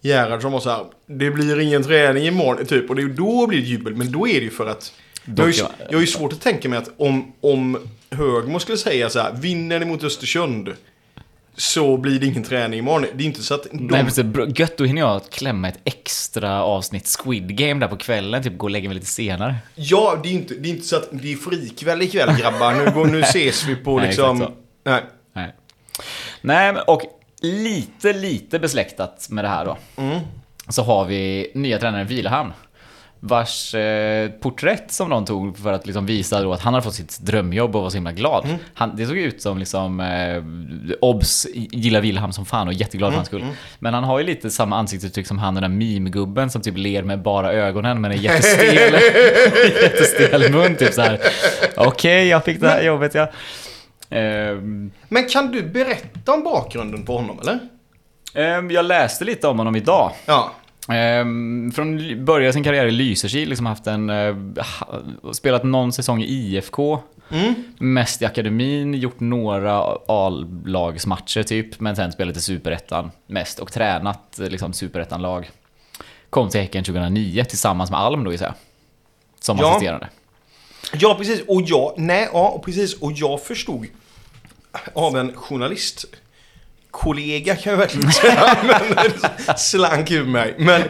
Gerhardsson 0.00 0.52
var 0.52 0.60
så 0.60 0.70
här, 0.70 0.84
det 1.06 1.30
blir 1.30 1.60
ingen 1.60 1.82
träning 1.82 2.26
imorgon 2.26 2.66
typ. 2.66 2.90
Och 2.90 2.96
det, 2.96 3.08
då 3.08 3.46
blir 3.46 3.60
det 3.60 3.66
jubel, 3.66 3.94
men 3.94 4.12
då 4.12 4.28
är 4.28 4.34
det 4.34 4.44
ju 4.44 4.50
för 4.50 4.66
att 4.66 4.92
jag 5.36 5.44
har, 5.44 5.50
ju, 5.50 5.62
jag 5.88 5.96
har 5.96 6.00
ju 6.00 6.06
svårt 6.06 6.32
att 6.32 6.40
tänka 6.40 6.68
mig 6.68 6.78
att 6.78 6.90
om, 6.96 7.32
om 7.40 7.78
Högmo 8.10 8.58
skulle 8.58 8.78
säga 8.78 9.10
så 9.10 9.20
här, 9.20 9.32
vinner 9.32 9.78
ni 9.78 9.84
mot 9.84 10.04
Östersund 10.04 10.74
så 11.56 11.96
blir 11.96 12.20
det 12.20 12.26
ingen 12.26 12.44
träning 12.44 12.78
imorgon. 12.78 13.06
Det 13.14 13.24
är 13.24 13.26
inte 13.26 13.42
så 13.42 13.54
att 13.54 13.66
de... 13.72 13.86
Nej, 13.86 14.04
precis. 14.04 14.24
Gött, 14.56 14.76
då 14.76 14.84
hinner 14.84 15.00
jag 15.00 15.30
klämma 15.30 15.68
ett 15.68 15.80
extra 15.84 16.62
avsnitt 16.62 17.16
Squid 17.18 17.56
Game 17.56 17.80
där 17.80 17.88
på 17.88 17.96
kvällen. 17.96 18.42
Typ 18.42 18.58
gå 18.58 18.66
och 18.66 18.70
lägga 18.70 18.88
mig 18.88 18.94
lite 18.94 19.06
senare. 19.06 19.56
Ja, 19.74 20.20
det 20.22 20.28
är 20.28 20.32
inte, 20.32 20.54
det 20.54 20.68
är 20.68 20.70
inte 20.70 20.86
så 20.86 20.96
att 20.96 21.08
det 21.10 21.32
är 21.32 21.36
frikväll 21.36 22.02
ikväll 22.02 22.36
grabbar. 22.40 22.74
Nu, 22.74 22.90
går, 22.90 23.06
nu 23.06 23.20
ses 23.22 23.64
vi 23.64 23.76
på 23.76 23.98
Nej, 23.98 24.06
liksom... 24.06 24.52
Nej. 24.84 25.02
Nej. 25.32 25.54
Nej, 26.40 26.72
men 26.72 26.82
och 26.86 27.02
lite, 27.40 28.12
lite 28.12 28.58
besläktat 28.58 29.26
med 29.30 29.44
det 29.44 29.48
här 29.48 29.64
då. 29.64 29.78
Mm. 29.96 30.20
Så 30.68 30.82
har 30.82 31.04
vi 31.04 31.50
nya 31.54 31.78
tränaren 31.78 32.06
Vilehamn. 32.06 32.52
Vars 33.20 33.74
eh, 33.74 34.30
porträtt 34.30 34.92
som 34.92 35.08
någon 35.08 35.24
tog 35.24 35.58
för 35.58 35.72
att 35.72 35.86
liksom 35.86 36.06
visa 36.06 36.42
då 36.42 36.52
att 36.52 36.60
han 36.60 36.74
hade 36.74 36.84
fått 36.84 36.94
sitt 36.94 37.18
drömjobb 37.20 37.76
och 37.76 37.82
var 37.82 37.90
så 37.90 37.94
himla 37.96 38.12
glad. 38.12 38.44
Mm. 38.44 38.56
Han, 38.74 38.96
det 38.96 39.06
såg 39.06 39.16
ut 39.16 39.42
som 39.42 39.58
liksom 39.58 40.00
eh, 40.00 40.42
Obs 41.00 41.46
gillar 41.54 42.00
Wilhelm 42.00 42.32
som 42.32 42.46
fan 42.46 42.68
och 42.68 42.74
är 42.74 42.78
jätteglad 42.78 43.08
Mm, 43.08 43.12
för 43.12 43.16
hans 43.18 43.28
skull. 43.48 43.56
Men 43.78 43.94
han 43.94 44.04
har 44.04 44.18
ju 44.18 44.24
lite 44.24 44.50
samma 44.50 44.76
ansiktsuttryck 44.76 45.26
som 45.26 45.38
han 45.38 45.54
den 45.54 45.62
där 45.62 45.68
meme-gubben 45.68 46.50
som 46.50 46.62
typ 46.62 46.76
ler 46.76 47.02
med 47.02 47.22
bara 47.22 47.52
ögonen 47.52 48.00
men 48.00 48.12
är 48.12 48.16
jättestel. 48.16 48.92
jättestel 49.82 50.52
mun 50.52 50.76
typ 50.76 50.94
så 50.94 51.00
här. 51.02 51.20
Okej, 51.76 52.28
jag 52.28 52.44
fick 52.44 52.60
det 52.60 52.68
här 52.68 52.82
jobbet 52.82 53.14
ja. 53.14 53.30
Ehm, 54.10 54.90
Men 55.08 55.28
kan 55.28 55.52
du 55.52 55.62
berätta 55.62 56.32
om 56.32 56.42
bakgrunden 56.44 57.04
på 57.04 57.16
honom 57.16 57.38
eller? 57.40 57.58
Ehm, 58.34 58.70
Jag 58.70 58.84
läste 58.84 59.24
lite 59.24 59.48
om 59.48 59.58
honom 59.58 59.76
idag. 59.76 60.12
Ja. 60.26 60.52
Ehm, 60.88 61.72
Från 61.74 62.24
började 62.24 62.52
sin 62.52 62.64
karriär 62.64 62.86
i 62.86 62.90
Lysekil, 62.90 63.48
liksom 63.48 63.66
haft 63.66 63.86
en... 63.86 64.10
eh, 64.10 64.36
Spelat 65.32 65.64
någon 65.64 65.92
säsong 65.92 66.22
i 66.22 66.26
IFK. 66.26 66.98
Mest 67.78 68.22
i 68.22 68.24
akademin, 68.24 68.94
gjort 68.94 69.20
några 69.20 69.96
A-lagsmatcher 70.08 71.42
typ. 71.42 71.80
Men 71.80 71.96
sen 71.96 72.12
spelat 72.12 72.36
i 72.36 72.40
Superettan 72.40 73.10
mest 73.26 73.58
och 73.58 73.72
tränat 73.72 74.38
eh, 74.38 74.48
liksom 74.48 74.72
Superettan-lag. 74.72 75.50
Kom 76.30 76.48
till 76.48 76.60
Häcken 76.60 76.84
2009 76.84 77.44
tillsammans 77.44 77.90
med 77.90 78.00
Alm 78.00 78.24
då 78.24 78.32
gissar 78.32 78.46
jag. 78.46 78.54
Som 79.40 79.58
Ja. 79.58 79.70
assisterande. 79.70 80.08
Ja, 80.94 81.14
precis. 81.18 81.42
Och 81.48 81.62
jag... 81.62 81.94
Nej, 81.96 82.28
ja, 82.32 82.48
och 82.48 82.64
precis. 82.64 82.94
Och 82.94 83.12
jag 83.12 83.42
förstod 83.42 83.86
av 84.94 85.16
en 85.16 85.32
journalist 85.36 86.04
kollega 86.98 87.56
kan 87.56 87.70
jag 87.70 87.78
verkligen 87.78 88.12
säga, 88.12 88.56
men 88.94 89.56
slank 89.56 90.10
ur 90.10 90.24
mig. 90.24 90.54
Men, 90.58 90.82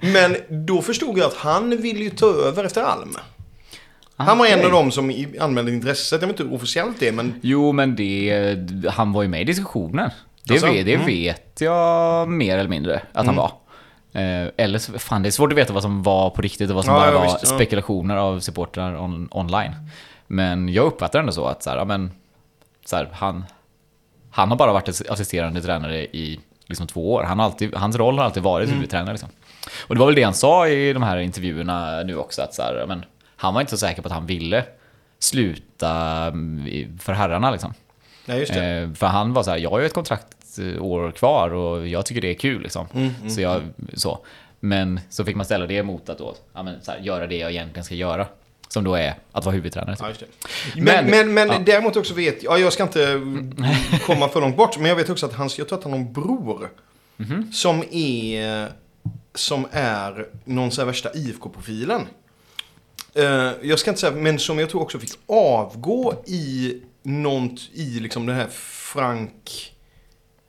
men 0.00 0.36
då 0.66 0.82
förstod 0.82 1.18
jag 1.18 1.26
att 1.26 1.34
han 1.36 1.76
ville 1.82 1.98
ju 2.04 2.10
ta 2.10 2.26
över 2.26 2.64
efter 2.64 2.82
Alm. 2.82 3.16
Han 4.16 4.38
var 4.38 4.46
en 4.46 4.64
av 4.64 4.70
dem 4.70 4.90
som 4.92 5.26
anmälde 5.40 5.72
intresset. 5.72 6.22
Jag 6.22 6.28
vet 6.28 6.40
inte 6.40 6.50
hur 6.50 6.56
officiellt 6.56 7.00
det 7.00 7.08
är, 7.08 7.12
men 7.12 7.34
Jo, 7.42 7.72
men 7.72 7.96
det... 7.96 8.56
Han 8.90 9.12
var 9.12 9.22
ju 9.22 9.28
med 9.28 9.40
i 9.40 9.44
diskussionen. 9.44 10.10
Det, 10.44 10.54
Alltså? 10.54 10.66
vet, 10.72 10.86
det 10.86 10.94
Mm. 10.94 11.06
vet 11.06 11.60
jag 11.60 12.28
mer 12.28 12.58
eller 12.58 12.70
mindre 12.70 13.02
att 13.12 13.26
han 13.26 13.36
var. 13.36 13.52
Eh, 14.12 14.48
eller 14.56 14.78
så, 14.78 14.98
fan 14.98 15.22
det 15.22 15.28
är 15.28 15.30
svårt 15.30 15.52
att 15.52 15.58
veta 15.58 15.72
vad 15.72 15.82
som 15.82 16.02
var 16.02 16.30
på 16.30 16.42
riktigt 16.42 16.70
och 16.70 16.76
vad 16.76 16.84
som 16.84 16.94
Ja, 16.94 17.00
bara 17.00 17.12
ja, 17.12 17.18
var 17.18 17.24
visst, 17.24 17.38
ja. 17.42 17.48
spekulationer 17.56 18.16
av 18.16 18.40
supportrar 18.40 18.96
on, 19.00 19.28
online. 19.30 19.72
Men 20.26 20.68
jag 20.68 20.86
uppfattar 20.86 21.18
ändå 21.20 21.32
så 21.32 21.46
att 21.46 21.62
så 21.62 21.70
här, 21.70 21.76
ja, 21.76 21.84
men, 21.84 22.10
så 22.84 22.96
här, 22.96 23.08
han, 23.12 23.44
han 24.38 24.48
har 24.50 24.56
bara 24.56 24.72
varit 24.72 25.10
assisterande 25.10 25.62
tränare 25.62 25.98
i 26.02 26.40
liksom 26.66 26.86
två 26.86 27.12
år. 27.12 27.22
Han 27.22 27.38
har 27.38 27.46
alltid, 27.46 27.74
hans 27.74 27.96
roll 27.96 28.18
har 28.18 28.24
alltid 28.24 28.42
varit 28.42 28.64
Mm. 28.66 28.76
huvudtränare. 28.76 29.12
Liksom. 29.12 29.28
Och 29.86 29.94
det 29.94 29.98
var 29.98 30.06
väl 30.06 30.14
det 30.14 30.22
han 30.22 30.34
sa 30.34 30.68
i 30.68 30.92
de 30.92 31.02
här 31.02 31.16
intervjuerna 31.18 32.02
nu 32.02 32.16
också. 32.16 32.42
Att 32.42 32.54
så 32.54 32.62
här, 32.62 32.84
men, 32.88 33.04
han 33.36 33.54
var 33.54 33.60
inte 33.60 33.70
så 33.70 33.76
säker 33.76 34.02
på 34.02 34.08
att 34.08 34.14
han 34.14 34.26
ville 34.26 34.64
sluta 35.18 35.90
mm, 36.26 36.98
för 36.98 37.12
herrarna. 37.12 37.50
Liksom. 37.50 37.74
Nej, 38.26 38.38
just 38.38 38.54
det. 38.54 38.64
Eh, 38.64 38.92
för 38.92 39.06
han 39.06 39.32
var 39.32 39.42
så 39.42 39.50
här, 39.50 39.58
jag 39.58 39.70
har 39.70 39.80
ju 39.80 39.86
ett 39.86 39.94
kontrakt 39.94 40.58
eh, 40.58 40.82
år 40.82 41.10
kvar 41.10 41.54
och 41.54 41.88
jag 41.88 42.06
tycker 42.06 42.20
det 42.20 42.30
är 42.30 42.34
kul 42.34 42.62
liksom. 42.62 42.86
Mm, 42.94 43.30
så 43.30 43.40
jag, 43.40 43.62
så. 43.94 44.18
Men 44.60 45.00
så 45.10 45.24
fick 45.24 45.36
man 45.36 45.44
ställa 45.46 45.66
det 45.66 45.82
mot 45.82 46.08
att 46.08 46.18
då, 46.18 46.34
ja, 46.54 46.62
men, 46.62 46.82
så 46.82 46.90
här, 46.90 46.98
göra 46.98 47.26
det 47.26 47.36
jag 47.36 47.50
egentligen 47.50 47.84
ska 47.84 47.94
göra. 47.94 48.26
Som 48.68 48.84
då 48.84 48.94
är 48.94 49.14
att 49.32 49.44
vara 49.44 49.54
huvudtränare. 49.54 49.96
Ja, 50.00 50.08
just 50.08 50.20
det. 50.20 50.26
Men, 50.74 50.84
Men- 50.84 51.06
men, 51.10 51.34
men 51.34 51.48
ja. 51.48 51.58
däremot 51.66 51.96
också 51.96 52.14
vet 52.14 52.42
jag, 52.42 52.60
jag 52.60 52.72
ska 52.72 52.82
inte 52.82 53.20
komma 54.06 54.28
för 54.28 54.40
långt 54.40 54.56
bort, 54.56 54.78
men 54.78 54.86
jag 54.88 54.96
vet 54.96 55.10
också 55.10 55.26
att 55.26 55.34
hans, 55.34 55.58
jag 55.58 55.68
tror 55.68 55.78
att 55.78 55.84
han 55.84 55.92
har 55.92 55.98
en 56.00 56.12
bror. 56.12 56.70
Mhm. 57.16 57.52
Som 57.52 57.84
är, 57.90 58.68
som 59.34 59.66
är 59.72 60.26
någon 60.44 60.70
här 60.70 60.84
värsta 60.84 61.14
IFK-profilen. 61.14 62.06
Eh, 63.14 63.50
jag 63.62 63.78
ska 63.78 63.90
inte 63.90 64.00
säga, 64.00 64.12
men 64.12 64.38
som 64.38 64.58
jag 64.58 64.70
tror 64.70 64.82
också 64.82 64.98
fick 64.98 65.10
avgå 65.28 66.14
i 66.26 66.76
något, 67.02 67.60
i 67.72 68.00
liksom 68.00 68.26
den 68.26 68.36
här 68.36 68.46
Frank 68.50 69.72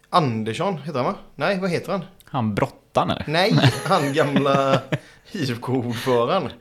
Andersson, 0.10 0.78
heter 0.78 1.00
han 1.00 1.06
va? 1.06 1.16
Nej, 1.36 1.60
vad 1.60 1.70
heter 1.70 1.92
han? 1.92 2.06
Han 2.24 2.56
brottan 2.56 3.10
eller? 3.10 3.26
Nej, 3.28 3.54
han 3.86 4.14
gamla 4.14 4.82
IFK-ordföranden. 5.32 6.52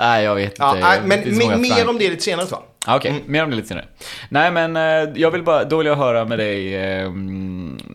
Nej, 0.00 0.24
jag 0.24 0.34
vet 0.34 0.50
inte. 0.50 0.62
Ja, 0.62 0.74
nej, 0.80 1.00
men 1.04 1.18
me- 1.24 1.56
mer 1.56 1.88
om 1.88 1.98
det 1.98 2.10
lite 2.10 2.22
senare 2.22 2.46
tror 2.46 2.60
jag. 2.60 2.66
Ah, 2.92 2.96
Okej, 2.96 3.22
mer 3.26 3.44
om 3.44 3.50
det 3.50 3.56
lite 3.56 3.68
senare. 3.68 3.84
Nej 4.28 4.50
men 4.50 4.76
eh, 4.76 4.82
jag 5.14 5.30
vill 5.30 5.42
bara, 5.42 5.64
då 5.64 5.76
vill 5.78 5.86
jag 5.86 5.96
höra 5.96 6.24
med 6.24 6.38
dig, 6.38 6.74
eh, 6.76 7.10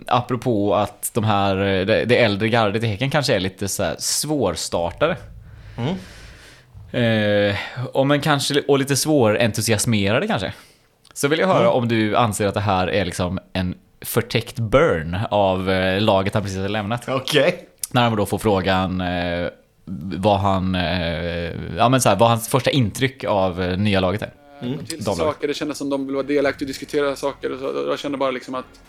apropå 0.08 0.76
att 0.76 1.12
de 1.14 1.24
här, 1.24 1.58
eh, 1.58 1.86
det, 1.86 2.06
det 2.06 2.18
äldre 2.24 2.50
gardet 2.50 2.84
i 2.84 2.88
Häcken 2.88 3.10
kanske 3.10 3.36
är 3.36 3.40
lite 3.40 3.68
så 3.68 3.84
här 3.84 3.96
svårstartade. 4.00 5.16
Eh, 6.92 7.56
och 7.94 8.08
men 8.08 8.22
kanske, 8.22 8.62
och 8.68 8.80
lite 8.80 8.96
svårentusiasmerade 8.96 10.28
kanske. 10.28 10.54
Så 11.14 11.28
vill 11.28 11.40
jag 11.40 11.48
höra 11.48 11.70
om 11.70 11.88
du 11.88 12.16
anser 12.16 12.48
att 12.48 12.54
det 12.54 12.60
här 12.60 12.88
är 12.90 13.06
liksom 13.06 13.40
en 13.54 13.76
förtäckt 14.02 14.60
burn 14.60 15.18
av 15.32 15.70
eh, 15.72 16.02
laget 16.02 16.34
han 16.34 16.44
precis 16.44 16.58
har 16.60 16.70
lämnat. 16.70 17.10
Okej. 17.10 17.68
När 17.92 18.02
han 18.04 18.16
då 18.16 18.26
får 18.26 18.38
frågan 18.38 19.02
eh, 19.02 19.48
vad 20.18 20.40
han, 20.40 20.76
eh, 20.76 21.76
ja 21.78 21.90
men 21.90 22.02
så 22.02 22.10
här, 22.10 22.16
vad 22.16 22.30
hans 22.30 22.48
första 22.48 22.72
intryck 22.72 23.24
av 23.24 23.62
eh, 23.62 23.78
nya 23.78 24.00
laget 24.00 24.22
är. 24.22 24.34
Mm. 24.62 24.80
saker. 25.02 25.48
Det 25.48 25.54
kändes 25.54 25.78
som 25.78 25.90
de 25.90 26.06
vill 26.06 26.16
vara 26.16 26.28
delaktiga 26.28 26.66
och 26.66 26.68
diskutera 26.68 27.16
saker. 27.16 27.52
Och 27.52 27.60
så. 27.60 27.86
Jag 27.90 28.00
kände 28.00 28.18
bara 28.18 28.32
liksom 28.32 28.56
att 28.56 28.82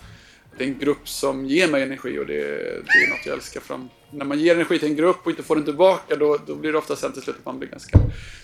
det 0.58 0.64
är 0.64 0.68
en 0.68 0.78
grupp 0.78 1.08
som 1.08 1.46
ger 1.46 1.68
mig 1.68 1.82
energi 1.82 2.18
och 2.18 2.26
det, 2.26 2.40
det 2.62 3.04
är 3.04 3.10
något 3.10 3.26
jag 3.26 3.34
älskar. 3.34 3.60
Fram. 3.60 3.88
När 4.10 4.24
man 4.24 4.38
ger 4.38 4.54
energi 4.54 4.78
till 4.78 4.88
en 4.88 4.96
grupp 4.96 5.20
och 5.24 5.30
inte 5.30 5.42
får 5.42 5.56
den 5.56 5.64
tillbaka 5.64 6.16
då, 6.16 6.38
då 6.46 6.54
blir 6.54 6.72
det 6.72 6.78
ofta 6.78 6.96
sen 6.96 7.12
till 7.12 7.22
slut 7.22 7.36
att 7.38 7.44
man 7.44 7.58
blir 7.58 7.68
ganska 7.68 7.98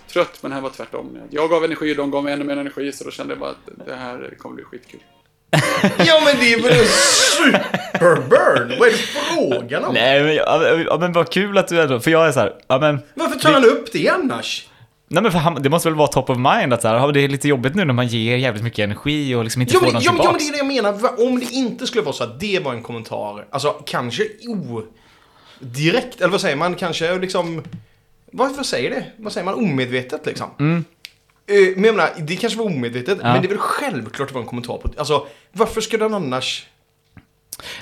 trött. 0.09 0.39
Men 0.43 0.53
här 0.53 0.61
var 0.61 0.71
tvärtom. 0.71 1.19
Jag 1.31 1.51
gav 1.51 1.65
energi 1.65 1.93
och 1.93 1.97
de 1.97 2.11
gav 2.11 2.25
mig 2.25 2.33
ännu 2.33 2.45
mer 2.45 2.57
energi 2.57 2.93
så 2.93 3.05
då 3.05 3.11
kände 3.11 3.33
jag 3.33 3.41
bara 3.41 3.51
att 3.51 3.87
det 3.87 3.95
här 3.95 4.35
kommer 4.39 4.55
bli 4.55 4.65
skitkul. 4.65 5.01
Ja 6.07 6.21
men 6.25 6.41
det 6.41 6.53
är 6.53 6.63
väl 6.63 6.73
en 6.73 6.87
superburn? 7.37 8.79
Vad 8.79 8.89
är 8.89 8.93
det 8.93 8.99
frågan 8.99 9.85
om? 9.85 9.95
Nej 9.95 10.23
men, 10.23 10.35
ja, 10.35 10.69
ja, 10.87 10.99
men 11.01 11.13
vad 11.13 11.31
kul 11.33 11.59
att 11.59 11.69
du 11.69 11.81
ändå, 11.83 12.01
för 12.01 12.11
jag 12.11 12.29
är 12.29 12.33
så 12.33 12.41
här, 12.41 12.53
ja 12.69 12.79
men, 12.79 13.01
Varför 13.15 13.39
tar 13.39 13.53
han 13.53 13.65
upp 13.65 13.93
det 13.93 14.09
annars? 14.09 14.69
nej 15.09 15.23
men 15.23 15.33
för 15.33 15.39
han, 15.39 15.63
det 15.63 15.69
måste 15.69 15.89
väl 15.89 15.97
vara 15.99 16.09
top 16.09 16.31
of 16.31 16.39
mind 16.39 16.73
att 16.73 16.83
så 16.83 16.89
här, 16.89 16.95
ja, 16.95 17.13
det 17.13 17.21
är 17.21 17.29
lite 17.29 17.49
jobbigt 17.49 17.75
nu 17.75 17.85
när 17.85 17.95
man 17.95 18.07
ger 18.07 18.37
jävligt 18.37 18.63
mycket 18.65 18.79
energi 18.85 19.35
och 19.35 19.45
liksom 19.45 19.63
inte 19.63 19.75
Ja 19.75 19.79
får 19.81 19.87
men, 19.87 19.93
någon 19.95 20.03
men, 20.03 20.05
ja, 20.05 20.13
men 20.13 20.21
tillbaks. 20.21 20.45
det 20.45 20.49
är 20.49 20.53
det 20.53 20.75
jag 20.77 21.01
menar. 21.01 21.27
Om 21.27 21.41
det 21.41 21.53
inte 21.53 21.87
skulle 21.87 22.03
vara 22.05 22.15
så 22.15 22.25
att 22.25 22.41
det 22.41 22.59
var 22.65 22.73
en 22.73 22.83
kommentar, 22.83 23.45
alltså 23.51 23.71
kanske 23.87 24.23
o... 24.49 24.83
Direkt, 25.59 26.21
eller 26.21 26.29
vad 26.31 26.41
säger 26.41 26.57
man? 26.57 26.75
Kanske 26.75 27.19
liksom... 27.19 27.63
Varför 28.33 28.63
säger 28.63 28.91
det? 28.91 29.05
Vad 29.17 29.33
säger 29.33 29.45
man? 29.45 29.55
Omedvetet 29.55 30.27
liksom. 30.27 30.47
Eh, 30.61 30.81
Men 31.47 31.85
jag 31.85 31.95
menar, 31.95 32.11
det 32.19 32.37
kanske 32.37 32.59
var 32.59 32.67
omedvetet, 32.67 33.19
Ja. 33.23 33.33
men 33.33 33.43
det 33.43 33.47
är 33.47 33.51
väl 33.51 33.59
självklart 33.59 34.21
att 34.21 34.29
det 34.29 34.35
var 34.35 34.41
en 34.41 34.47
kommentar 34.49 34.79
på... 34.79 34.91
Alltså, 34.99 35.27
varför 35.53 35.81
skulle 35.81 36.05
den 36.05 36.15
annars... 36.15 36.67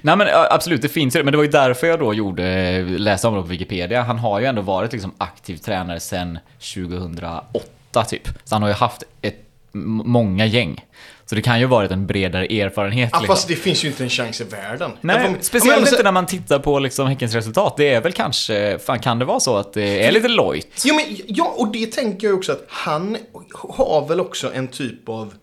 Nej 0.03 0.17
men 0.17 0.29
absolut, 0.51 0.83
det 0.83 0.89
finns 0.89 1.17
ju 1.17 1.23
men 1.25 1.33
det 1.33 1.37
var 1.37 1.45
ju 1.45 1.51
därför 1.51 1.87
jag 1.87 1.99
då 1.99 2.15
gjorde, 2.15 2.83
läste 2.83 3.29
om 3.29 3.35
det 3.35 3.41
på 3.43 3.47
Wikipedia. 3.49 4.03
Han 4.03 4.19
har 4.19 4.41
ju 4.41 4.47
ändå 4.47 4.63
varit 4.63 4.93
liksom 4.93 5.15
aktiv 5.19 5.57
tränare 5.57 6.01
sedan 6.01 6.39
2008 6.75 8.05
typ. 8.09 8.29
Så 8.45 8.55
han 8.55 8.63
har 8.63 8.69
ju 8.69 8.75
haft 8.75 9.03
ett, 9.23 9.37
många 9.73 10.47
gäng. 10.47 10.85
Så 11.27 11.35
det 11.35 11.43
kan 11.43 11.61
ju 11.61 11.67
ha 11.67 11.71
varit 11.77 11.91
en 11.91 12.07
bredare 12.07 12.47
erfarenhet. 12.47 13.11
Ah, 13.15 13.19
liksom. 13.21 13.35
fast 13.37 13.49
det 13.49 13.57
finns 13.57 13.85
ju 13.85 13.89
inte 13.89 14.03
en 14.03 14.11
chans 14.11 14.41
i 14.41 14.45
världen. 14.45 14.91
Nej, 15.01 15.17
Ja, 15.25 15.31
men- 15.31 15.43
speciellt 15.43 15.77
ja, 15.77 15.81
men- 15.85 15.89
inte 15.95 16.03
när 16.03 16.13
man 16.13 16.27
tittar 16.27 16.59
på 16.59 16.79
liksom 16.79 17.07
Häckens 17.07 17.35
resultat. 17.35 17.75
Det 17.77 17.89
är 17.95 18.01
väl 18.01 18.13
kanske, 18.13 18.79
fan 18.79 18.99
kan 18.99 19.19
det 19.19 19.25
vara 19.25 19.41
så 19.41 19.57
att 19.57 19.73
det 19.73 20.05
är 20.07 20.13
lite 20.13 20.29
lojt? 20.29 20.83
Ja, 20.85 20.95
men, 20.95 21.05
ja, 21.27 21.55
och 21.57 21.73
det 21.73 21.87
tänker 21.87 22.27
jag 22.29 22.37
också 22.37 22.53
att 22.53 22.65
han 22.69 23.17
har 23.53 24.09
väl 24.09 24.21
också 24.21 24.53
en 24.55 24.69
typ 24.69 25.09
av... 25.09 25.35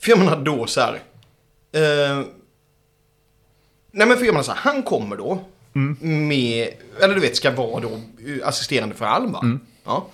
För 0.00 0.10
jag 0.10 0.18
menar 0.18 0.36
då 0.36 0.66
så 0.66 0.80
här... 0.80 0.94
Eh, 1.72 2.24
nej 3.92 4.06
men 4.06 4.16
för 4.18 4.24
jag 4.24 4.32
menar 4.32 4.42
så 4.42 4.52
här, 4.52 4.58
han 4.72 4.82
kommer 4.82 5.16
då 5.16 5.38
med, 6.00 6.68
eller 7.00 7.14
du 7.14 7.20
vet 7.20 7.36
ska 7.36 7.50
vara 7.50 7.80
då 7.80 7.90
assisterande 8.44 8.94
för 8.94 9.04
Alma. 9.04 9.58
Ja. 9.84 10.06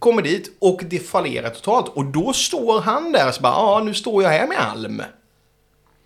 Kommer 0.00 0.22
dit 0.22 0.56
och 0.58 0.80
det 0.90 0.98
fallerar 0.98 1.48
totalt. 1.50 1.88
Och 1.88 2.04
då 2.04 2.32
står 2.32 2.80
han 2.80 3.12
där 3.12 3.28
och 3.28 3.34
så 3.34 3.40
bara, 3.42 3.52
ja 3.52 3.82
nu 3.84 3.94
står 3.94 4.22
jag 4.22 4.30
här 4.30 4.46
med 4.46 4.58
Alm. 4.58 5.02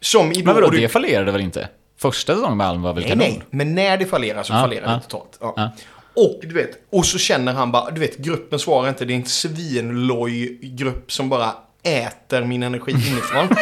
Som 0.00 0.33
i 0.33 0.42
Men 0.42 0.54
vadå, 0.54 0.68
du- 0.70 0.80
det 0.80 0.88
fallerade 0.88 1.33
väl 1.33 1.40
inte? 1.40 1.68
Första 1.98 2.35
säsongen 2.35 2.57
med 2.57 2.66
Alm 2.66 2.83
var 2.83 2.92
väl 2.94 3.02
Nej, 3.02 3.11
kanon? 3.12 3.26
nej. 3.28 3.42
Men 3.50 3.74
när 3.74 3.96
det 3.96 4.07
fallerar 4.07 4.42
så 4.42 4.52
Ja, 4.52 4.61
fallerar 4.61 4.87
ja. 4.87 4.92
det 4.92 5.00
totalt. 5.09 5.38
Ja. 5.57 5.70
Och 6.16 6.40
du 6.42 6.54
vet, 6.54 6.70
och 6.90 7.07
så 7.07 7.18
känner 7.18 7.52
han 7.52 7.72
bara, 7.72 7.90
du 7.90 8.00
vet, 8.00 8.16
gruppen 8.16 8.59
svarar 8.59 8.88
inte. 8.88 9.04
Det 9.04 9.12
är 9.12 9.16
en 9.16 9.24
svinloj 9.26 10.59
grupp 10.62 11.12
som 11.12 11.28
bara 11.28 11.52
äter 11.83 12.44
min 12.44 12.62
energi 12.62 12.92
inifrån. 12.92 13.48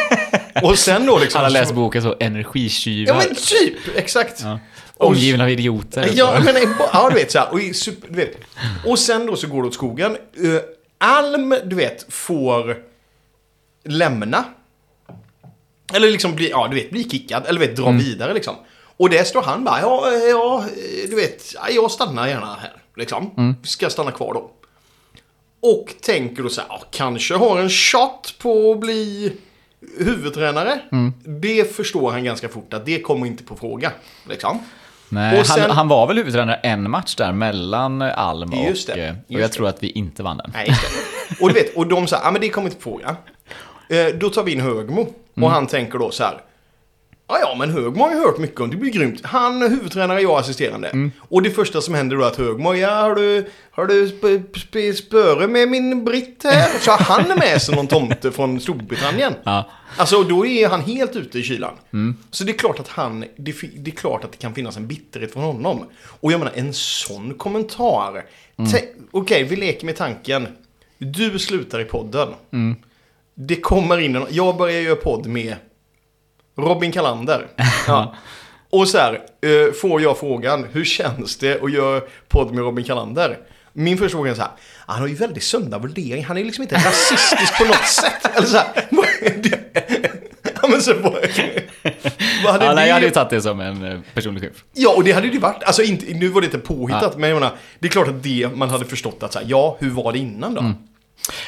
och 0.63 0.79
sen 0.79 1.05
då 1.05 1.19
liksom... 1.19 1.39
Alla 1.39 1.49
läser 1.49 1.73
boken 1.73 2.01
så, 2.01 2.15
energitjuvar. 2.19 3.15
Ja 3.15 3.27
men 3.27 3.35
typ, 3.35 3.97
exakt. 3.97 4.41
Ja. 4.43 4.59
Omgiven 4.97 5.41
av 5.41 5.49
idioter. 5.49 6.11
Ja, 6.13 6.41
men 6.45 6.55
ja, 6.93 7.09
du 7.09 7.15
vet 7.15 7.31
så 7.31 7.39
här. 7.39 7.53
Och, 7.53 7.75
super, 7.75 8.07
du 8.07 8.15
vet. 8.15 8.37
och 8.85 8.99
sen 8.99 9.25
då 9.25 9.35
så 9.35 9.47
går 9.47 9.61
det 9.61 9.67
åt 9.67 9.73
skogen. 9.73 10.17
Uh, 10.43 10.59
Alm, 10.97 11.55
du 11.65 11.75
vet, 11.75 12.13
får 12.13 12.77
lämna. 13.83 14.45
Eller 15.93 16.11
liksom 16.11 16.35
bli, 16.35 16.49
ja 16.49 16.67
du 16.67 16.75
vet, 16.75 16.91
bli 16.91 17.09
kickad. 17.09 17.45
Eller 17.47 17.59
du 17.59 17.67
vet, 17.67 17.75
dra 17.75 17.91
vidare 17.91 18.33
liksom. 18.33 18.55
Och 18.97 19.09
där 19.09 19.23
står 19.23 19.41
han 19.41 19.63
bara, 19.63 19.81
ja, 19.81 20.11
ja, 20.11 20.65
du 21.09 21.15
vet, 21.15 21.53
ja, 21.53 21.69
jag 21.69 21.91
stannar 21.91 22.27
gärna 22.27 22.57
här. 22.61 22.73
Liksom. 22.95 23.55
Ska 23.63 23.89
stanna 23.89 24.11
kvar 24.11 24.33
då. 24.33 24.51
Och 25.59 25.93
tänker 26.01 26.43
då 26.43 26.49
så 26.49 26.61
här, 26.61 26.67
ja, 26.69 26.81
kanske 26.91 27.35
har 27.35 27.59
en 27.59 27.69
shot 27.69 28.35
på 28.37 28.71
att 28.71 28.79
bli 28.79 29.33
huvudtränare. 29.99 30.79
Det 31.25 31.75
förstår 31.75 32.11
han 32.11 32.23
ganska 32.23 32.49
fort 32.49 32.73
att 32.73 32.85
det 32.85 33.01
kommer 33.01 33.25
inte 33.27 33.43
på 33.43 33.55
fråga. 33.55 33.91
Liksom. 34.29 34.59
Nej, 35.09 35.39
Och 35.39 35.45
sen- 35.47 35.61
han, 35.61 35.71
han 35.71 35.87
var 35.87 36.07
väl 36.07 36.17
huvudtränare 36.17 36.55
en 36.55 36.89
match 36.91 37.15
där 37.15 37.31
mellan 37.31 38.01
Alm 38.01 38.53
och... 38.53 38.65
Just 38.69 38.87
det, 38.87 38.93
eh, 39.07 39.09
Och 39.11 39.15
just 39.17 39.25
jag 39.27 39.41
det. 39.41 39.47
tror 39.53 39.67
att 39.67 39.83
vi 39.83 39.89
inte 39.89 40.23
vann 40.23 40.37
den. 40.37 40.51
Nej, 40.53 40.67
just 40.69 40.81
det. 40.81 41.43
Och 41.43 41.47
du 41.47 41.53
vet, 41.53 41.75
och 41.75 41.87
de 41.87 42.07
sa, 42.07 42.19
ja 42.23 42.31
men 42.31 42.41
det 42.41 42.49
kommer 42.49 42.67
inte 42.67 42.77
på 42.77 42.83
fråga. 42.83 43.15
Eh, 43.89 44.15
då 44.15 44.29
tar 44.29 44.43
vi 44.43 44.51
in 44.51 44.61
Högmo. 44.61 45.07
Och 45.35 45.51
han 45.51 45.67
tänker 45.67 45.99
då 45.99 46.11
så 46.11 46.23
här. 46.23 46.37
Ja, 47.33 47.39
ja, 47.41 47.55
men 47.55 47.69
Högmo 47.71 48.03
har 48.03 48.11
ju 48.11 48.19
hört 48.19 48.37
mycket 48.37 48.59
om 48.61 48.69
det 48.69 48.77
blir 48.77 48.91
grymt. 48.91 49.25
Han 49.25 49.61
är 49.63 49.69
huvudtränare, 49.69 50.21
jag 50.21 50.39
assisterande. 50.39 51.09
Och 51.19 51.41
det 51.41 51.49
första 51.51 51.81
som 51.81 51.93
händer 51.93 52.15
då 52.15 52.23
är 52.23 52.27
att 52.27 52.35
Högmo, 52.35 52.73
ja 52.73 52.89
har 53.01 53.15
du, 53.15 53.45
har 53.71 53.85
du 53.85 54.07
sp- 54.07 54.43
sp- 54.53 54.93
spöre 54.93 55.47
med 55.47 55.69
min 55.69 56.05
britt 56.05 56.41
här? 56.43 56.79
Så 56.79 56.91
han 56.91 57.27
med 57.39 57.61
sig 57.61 57.75
någon 57.75 57.87
tomte 57.87 58.31
från 58.31 58.59
Storbritannien. 58.59 59.33
Ja. 59.43 59.69
Alltså 59.97 60.23
då 60.23 60.45
är 60.45 60.67
han 60.69 60.81
helt 60.81 61.15
ute 61.15 61.39
i 61.39 61.43
kylan. 61.43 61.73
Så 62.31 62.43
det 62.43 62.51
är 62.51 62.57
klart 62.57 62.79
att 62.79 62.87
han, 62.87 63.19
det, 63.37 63.55
det 63.75 63.91
är 63.91 63.95
klart 63.95 64.23
att 64.23 64.31
det 64.31 64.37
kan 64.37 64.53
finnas 64.53 64.77
en 64.77 64.87
bitterhet 64.87 65.33
från 65.33 65.43
honom. 65.43 65.83
Och 66.19 66.31
jag 66.31 66.39
menar 66.39 66.53
en 66.55 66.73
sån 66.73 67.33
kommentar. 67.33 68.25
Tä- 68.57 68.85
Okej, 69.11 69.43
vi 69.43 69.55
leker 69.55 69.85
med 69.85 69.95
tanken. 69.95 70.47
Du 70.97 71.39
slutar 71.39 71.79
i 71.79 71.85
podden. 71.85 72.27
Det 73.35 73.55
kommer 73.55 73.99
in 73.99 74.15
en, 74.15 74.25
jag 74.29 74.57
börjar 74.57 74.81
göra 74.81 74.95
podd 74.95 75.25
med 75.25 75.55
Robin 76.57 76.91
Kalander. 76.91 77.47
Ja. 77.87 78.15
Och 78.69 78.87
så 78.87 78.97
här, 78.97 79.13
eh, 79.41 79.73
får 79.73 80.01
jag 80.01 80.17
frågan, 80.17 80.65
hur 80.71 80.85
känns 80.85 81.37
det 81.37 81.63
att 81.63 81.71
göra 81.71 82.01
podd 82.27 82.51
med 82.53 82.63
Robin 82.63 82.85
Kalander? 82.85 83.37
Min 83.73 83.97
första 83.97 84.17
fråga 84.17 84.31
är 84.31 84.35
så 84.35 84.41
här, 84.41 84.51
han 84.85 84.99
har 85.01 85.07
ju 85.07 85.15
väldigt 85.15 85.43
sunda 85.43 85.77
värderingar, 85.79 86.27
han 86.27 86.37
är 86.37 86.43
liksom 86.43 86.61
inte 86.61 86.75
rasistisk 86.75 87.57
på 87.57 87.63
något 87.65 87.87
sätt. 87.87 88.25
Eller 88.37 88.47
så 88.47 88.57
här, 88.57 88.67
vad 88.91 89.05
är 89.05 89.37
det? 89.43 89.59
ja 90.61 90.67
men 90.67 90.81
så 90.81 90.93
vad, 90.93 91.13
vad 92.43 92.51
hade 92.53 92.65
Ja, 92.65 92.69
det? 92.69 92.75
nej, 92.75 92.87
jag 92.87 92.93
hade 92.93 93.05
ju 93.05 93.11
tagit 93.11 93.29
det 93.29 93.41
som 93.41 93.59
en 93.59 93.83
eh, 93.91 93.99
personlig 94.13 94.41
chef. 94.43 94.63
Ja, 94.73 94.93
och 94.95 95.03
det 95.03 95.11
hade 95.11 95.27
ju 95.27 95.39
varit, 95.39 95.63
alltså 95.63 95.83
inte, 95.83 96.13
nu 96.13 96.27
var 96.29 96.41
det 96.41 96.45
inte 96.45 96.59
påhittat, 96.59 97.03
Ja. 97.13 97.17
men 97.19 97.29
jag 97.29 97.39
menar, 97.39 97.55
det 97.79 97.87
är 97.87 97.91
klart 97.91 98.07
att 98.07 98.23
det 98.23 98.49
man 98.55 98.69
hade 98.69 98.85
förstått 98.85 99.23
att 99.23 99.33
så 99.33 99.39
här, 99.39 99.45
ja, 99.49 99.77
hur 99.79 99.89
var 99.89 100.11
det 100.13 100.19
innan 100.19 100.53
då? 100.53 100.73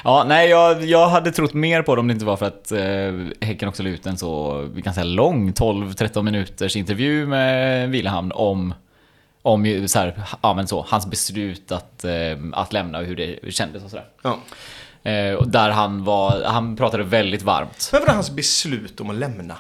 Ja, 0.04 0.24
nej, 0.28 0.50
jag, 0.50 0.86
jag 0.86 1.08
hade 1.10 1.32
trott 1.32 1.54
mer 1.54 1.82
på 1.82 1.96
det 1.96 2.02
om 2.02 2.08
det 2.08 2.14
inte 2.14 2.26
var 2.26 2.38
för 2.38 2.46
att 2.46 2.72
eh, 2.72 3.48
Häcken 3.48 3.70
också 3.70 3.84
la 3.84 3.90
ut 3.90 4.06
en 4.06 4.18
så, 4.18 4.64
säga 4.94 5.04
lång, 5.04 5.52
12-13 5.54 6.22
minuters 6.22 6.76
intervju 6.76 7.28
med 7.28 7.90
Vilehamn 7.90 8.32
om, 8.32 8.74
om 9.42 9.88
så 9.88 10.00
här, 10.00 10.22
ja 10.42 10.54
men 10.54 10.68
så, 10.68 10.86
hans 10.90 11.08
beslut 11.08 11.72
att, 11.72 12.04
eh, 12.04 12.12
att 12.54 12.74
lämna 12.74 13.00
och 13.00 13.06
hur 13.06 13.16
det 13.16 13.54
kändes 13.54 13.84
och 13.84 13.90
sådär. 13.90 14.06
Ja. 14.24 14.40
Eh, 15.12 15.42
där 15.42 15.70
han 15.70 16.04
var, 16.04 16.44
han 16.44 16.76
pratade 16.76 17.04
väldigt 17.04 17.44
varmt. 17.44 17.90
Men 17.92 18.02
var 18.02 18.14
hans 18.14 18.32
beslut 18.32 19.00
om 19.00 19.10
att 19.10 19.16
lämna? 19.16 19.58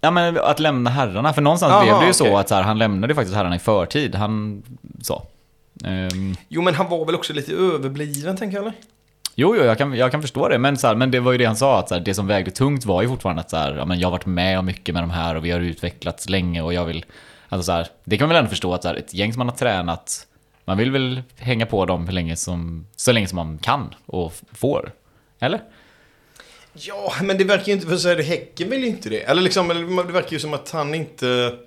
Ja 0.00 0.10
men 0.10 0.38
att 0.38 0.60
lämna 0.60 0.90
herrarna, 0.90 1.32
för 1.32 1.42
någonstans 1.42 1.72
Aha, 1.72 1.82
blev 1.82 1.94
det 1.94 2.00
ju 2.00 2.10
okej. 2.10 2.14
så 2.14 2.36
att 2.36 2.48
så 2.48 2.54
här, 2.54 2.62
han 2.62 2.78
lämnade 2.78 3.10
ju 3.10 3.14
faktiskt 3.14 3.36
herrarna 3.36 3.56
i 3.56 3.58
förtid. 3.58 4.14
Han 4.14 4.62
sa. 5.02 5.26
Ehm, 5.84 6.36
Jo, 6.48 6.62
men 6.62 6.74
han 6.74 6.88
var 6.88 7.04
väl 7.06 7.14
också 7.14 7.32
lite 7.32 7.52
överbliven, 7.52 8.36
tänker 8.36 8.56
jag, 8.56 8.62
eller? 8.66 8.76
Jo, 9.40 9.56
jo, 9.56 9.64
jag 9.64 9.78
kan, 9.78 9.94
jag 9.94 10.10
kan 10.10 10.22
förstå 10.22 10.48
det. 10.48 10.58
Men, 10.58 10.76
så 10.76 10.86
här, 10.86 10.94
men 10.94 11.10
det 11.10 11.20
var 11.20 11.32
ju 11.32 11.38
det 11.38 11.44
han 11.44 11.56
sa, 11.56 11.78
att 11.78 11.88
så 11.88 11.94
här, 11.94 12.02
det 12.02 12.14
som 12.14 12.26
vägde 12.26 12.50
tungt 12.50 12.84
var 12.84 13.02
ju 13.02 13.08
fortfarande 13.08 13.40
att 13.40 13.50
så 13.50 13.56
här, 13.56 13.76
ja, 13.76 13.84
men 13.84 13.98
jag 13.98 14.06
har 14.06 14.12
varit 14.12 14.26
med 14.26 14.58
om 14.58 14.66
mycket 14.66 14.94
med 14.94 15.02
de 15.02 15.10
här 15.10 15.34
och 15.34 15.44
vi 15.44 15.50
har 15.50 15.60
utvecklats 15.60 16.28
länge 16.28 16.62
och 16.62 16.74
jag 16.74 16.84
vill... 16.84 17.04
Alltså 17.48 17.66
så 17.66 17.72
här, 17.72 17.86
det 18.04 18.18
kan 18.18 18.28
man 18.28 18.34
väl 18.34 18.38
ändå 18.38 18.50
förstå 18.50 18.74
att 18.74 18.82
så 18.82 18.88
här, 18.88 18.94
ett 18.94 19.14
gäng 19.14 19.32
som 19.32 19.38
man 19.38 19.48
har 19.48 19.56
tränat, 19.56 20.26
man 20.64 20.78
vill 20.78 20.90
väl 20.90 21.22
hänga 21.36 21.66
på 21.66 21.86
dem 21.86 22.06
hur 22.06 22.12
länge 22.12 22.36
som, 22.36 22.86
så 22.96 23.12
länge 23.12 23.26
som 23.26 23.36
man 23.36 23.58
kan 23.58 23.94
och 24.06 24.32
får. 24.52 24.92
Eller? 25.38 25.60
Ja, 26.72 27.12
men 27.22 27.38
det 27.38 27.44
verkar 27.44 27.66
ju 27.66 27.72
inte... 27.72 27.86
För 27.86 27.96
så 27.96 28.08
är 28.08 28.16
det 28.16 28.22
Häcken 28.22 28.70
vill 28.70 28.80
ju 28.80 28.86
inte 28.86 29.08
det. 29.08 29.20
Eller 29.20 29.42
liksom, 29.42 29.68
det 30.06 30.12
verkar 30.12 30.32
ju 30.32 30.38
som 30.38 30.54
att 30.54 30.70
han 30.70 30.94
inte... 30.94 31.58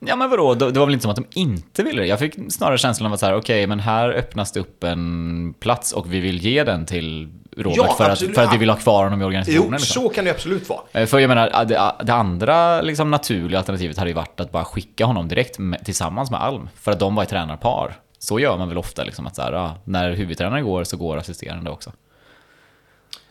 Ja 0.00 0.16
men 0.16 0.30
vadå, 0.30 0.54
det 0.54 0.78
var 0.78 0.86
väl 0.86 0.92
inte 0.94 1.02
som 1.02 1.10
att 1.10 1.16
de 1.16 1.26
inte 1.30 1.82
ville 1.82 2.00
det? 2.02 2.06
Jag 2.08 2.18
fick 2.18 2.34
snarare 2.52 2.78
känslan 2.78 3.06
av 3.06 3.12
att 3.12 3.20
så 3.20 3.26
här, 3.26 3.36
okej, 3.36 3.66
men 3.66 3.80
här 3.80 4.10
öppnas 4.10 4.52
det 4.52 4.60
upp 4.60 4.84
en 4.84 5.54
plats 5.60 5.92
och 5.92 6.12
vi 6.12 6.20
vill 6.20 6.38
ge 6.38 6.64
den 6.64 6.86
till 6.86 7.28
Robert 7.56 7.76
Ja, 7.76 7.94
för, 7.94 8.10
att, 8.10 8.18
för 8.18 8.42
att 8.42 8.54
vi 8.54 8.58
vill 8.58 8.70
ha 8.70 8.76
kvar 8.76 9.04
honom 9.04 9.18
i 9.20 9.22
Jo, 9.22 9.26
organisationen. 9.26 9.70
liksom. 9.72 10.02
så 10.02 10.08
kan 10.08 10.24
det 10.24 10.30
absolut 10.30 10.68
vara. 10.68 10.80
Eh, 10.92 11.06
För 11.06 11.18
jag 11.18 11.28
menar, 11.28 11.64
det, 11.64 11.92
det 12.04 12.14
andra 12.14 12.80
liksom, 12.80 13.10
naturliga 13.10 13.58
alternativet 13.58 13.98
hade 13.98 14.10
ju 14.10 14.14
varit 14.14 14.40
att 14.40 14.52
bara 14.52 14.64
skicka 14.64 15.04
honom 15.04 15.28
direkt 15.28 15.58
med, 15.58 15.84
tillsammans 15.84 16.30
med 16.30 16.40
Alm. 16.42 16.68
För 16.74 16.92
att 16.92 17.00
de 17.00 17.14
var 17.14 17.22
ett 17.22 17.28
tränarpar. 17.28 17.96
Så 18.18 18.40
gör 18.40 18.58
man 18.58 18.68
väl 18.68 18.78
ofta, 18.78 19.04
liksom, 19.04 19.26
att 19.26 19.36
så 19.36 19.42
här, 19.42 19.52
ja, 19.52 19.76
när 19.84 20.10
huvudtränaren 20.10 20.64
går 20.64 20.84
så 20.84 20.96
går 20.96 21.16
assisterande 21.16 21.70
också. 21.70 21.92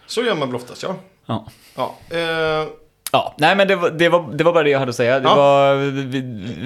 Så 0.07 0.21
gör 0.23 0.35
man 0.35 0.47
väl 0.47 0.55
oftast, 0.55 0.83
ja. 0.83 0.95
Ja. 1.25 1.45
Ja, 1.75 1.95
eh, 2.09 2.67
Ja, 3.17 3.35
nej 3.37 3.55
men 3.55 3.67
det 3.67 3.75
var, 3.75 3.89
det, 3.89 4.09
var, 4.09 4.25
det 4.33 4.43
var 4.43 4.53
bara 4.53 4.63
det 4.63 4.69
jag 4.69 4.79
hade 4.79 4.89
att 4.89 4.95
säga. 4.95 5.19
Det 5.19 5.27
Ja. 5.27 5.35
var, 5.35 5.75
vi, 5.75 6.21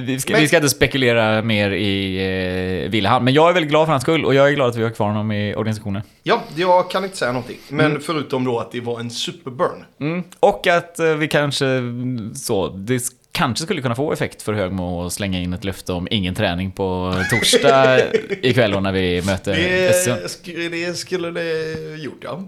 vi, 0.05 0.19
ska, 0.19 0.33
Men- 0.33 0.41
vi 0.41 0.47
ska 0.47 0.57
inte 0.57 0.69
spekulera 0.69 1.41
mer 1.41 1.71
i 1.71 2.83
eh, 2.85 2.89
Villehamn. 2.89 3.25
Men 3.25 3.33
jag 3.33 3.49
är 3.49 3.53
väldigt 3.53 3.69
glad 3.69 3.87
för 3.87 3.91
hans 3.91 4.03
skull 4.03 4.25
och 4.25 4.33
jag 4.35 4.47
är 4.49 4.51
glad 4.51 4.69
att 4.69 4.75
vi 4.75 4.83
har 4.83 4.89
kvar 4.89 5.07
honom 5.07 5.31
i 5.31 5.55
organisationen. 5.55 6.01
ja, 6.23 6.41
jag 6.55 6.89
kan 6.91 7.03
inte 7.03 7.17
säga 7.17 7.31
någonting. 7.31 7.57
Men 7.69 7.99
förutom 7.99 8.43
då 8.45 8.59
att 8.59 8.71
det 8.71 8.79
var 8.81 8.99
en 8.99 9.09
superburn. 9.09 9.85
Mm. 9.99 10.23
Och 10.39 10.67
att 10.67 10.99
eh, 10.99 11.05
vi 11.07 11.27
kanske 11.27 11.65
mm, 11.67 12.35
så, 12.35 12.67
det 12.67 13.01
kanske 13.31 13.63
skulle 13.63 13.81
kunna 13.81 13.95
få 13.95 14.13
effekt 14.13 14.41
för 14.41 14.53
Högmo 14.53 15.05
att 15.05 15.13
slänga 15.13 15.39
in 15.39 15.53
ett 15.53 15.63
löfte 15.63 15.93
om 15.93 16.07
ingen 16.11 16.35
träning 16.35 16.71
på 16.71 17.15
torsdag 17.31 17.99
ikväll 18.41 18.81
när 18.81 18.91
vi 18.91 19.21
möter. 19.25 19.51
Det, 19.53 19.91
sk- 20.27 20.69
det 20.69 20.93
skulle 20.97 21.31
det 21.31 21.73
gjort, 21.97 22.23
ja. 22.23 22.43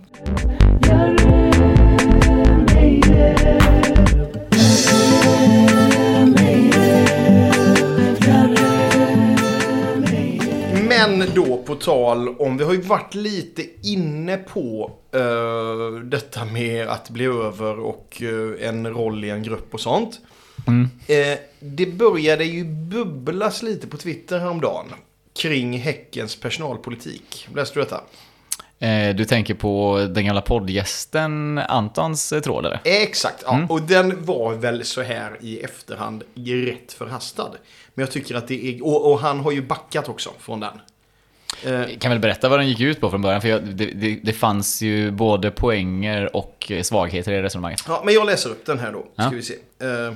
Men 10.88 11.24
då 11.36 11.58
på 11.58 11.76
tal 11.76 12.30
om, 12.30 12.58
vi 12.58 12.64
har 12.64 12.74
ju 12.74 12.82
varit 12.82 13.16
lite 13.16 13.66
inne 13.82 14.38
på 14.38 14.92
eh, 15.12 16.00
detta 16.04 16.46
med 16.46 16.88
att 16.88 17.10
bli 17.10 17.26
över 17.26 17.80
och 17.80 18.22
eh, 18.22 18.70
en 18.70 18.88
roll 18.88 19.26
i 19.26 19.30
en 19.30 19.44
grupp 19.44 19.74
och 19.74 19.80
sånt. 19.80 20.20
Eh, 21.08 21.40
det 21.60 21.86
började 21.86 22.46
ju 22.46 22.64
bubblas 22.66 23.64
lite 23.64 23.88
på 23.88 23.98
Twitter 23.98 24.40
häromdagen 24.40 24.86
kring 25.34 25.78
Häckens 25.78 26.36
personalpolitik. 26.36 27.48
Läste 27.56 27.80
du 27.80 27.84
detta? 27.84 28.02
Eh, 28.84 29.16
Du 29.16 29.26
tänker 29.26 29.54
på 29.54 29.98
den 30.12 30.26
gamla 30.26 30.42
poddgästen 30.42 31.58
Antons 31.58 32.34
eh, 32.34 32.42
tråd 32.42 32.66
eller? 32.66 32.80
Exakt, 32.84 33.44
ja. 33.46 33.66
Och 33.70 33.82
den 33.82 34.26
var 34.26 34.54
väl 34.54 34.86
så 34.86 35.02
här 35.02 35.38
i 35.42 35.60
efterhand 35.60 36.24
rätt 36.46 36.94
förhastad. 36.94 37.52
Men 37.94 38.04
jag 38.04 38.12
tycker 38.12 38.36
att 38.36 38.48
det 38.48 38.66
är... 38.68 38.86
Och, 38.86 39.12
och 39.12 39.20
han 39.20 39.40
har 39.40 39.52
ju 39.52 39.62
backat 39.62 40.10
också 40.10 40.30
från 40.40 40.60
den. 40.60 40.80
Eh, 41.64 41.72
Jag 41.74 42.00
kan 42.02 42.12
väl 42.12 42.20
berätta 42.20 42.50
vad 42.50 42.60
den 42.60 42.68
gick 42.70 42.80
ut 42.80 43.02
på 43.02 43.10
från 43.10 43.22
början, 43.22 43.42
för 43.42 43.50
jag, 43.50 43.64
det, 43.66 43.86
det, 43.86 44.20
det 44.24 44.34
fanns 44.34 44.82
ju 44.82 45.12
både 45.12 45.52
poänger 45.52 46.36
och 46.36 46.68
eh, 46.72 46.82
svagheter 46.82 47.32
i 47.32 47.42
resonemanget. 47.42 47.84
ja, 47.88 48.02
men 48.06 48.14
jag 48.14 48.26
läser 48.26 48.50
upp 48.50 48.66
den 48.66 48.80
här 48.80 48.92
då. 48.92 49.00
Ska 49.14 49.24
Ja. 49.24 49.30
vi 49.30 49.42
se. 49.42 49.54
Eh, 49.80 50.14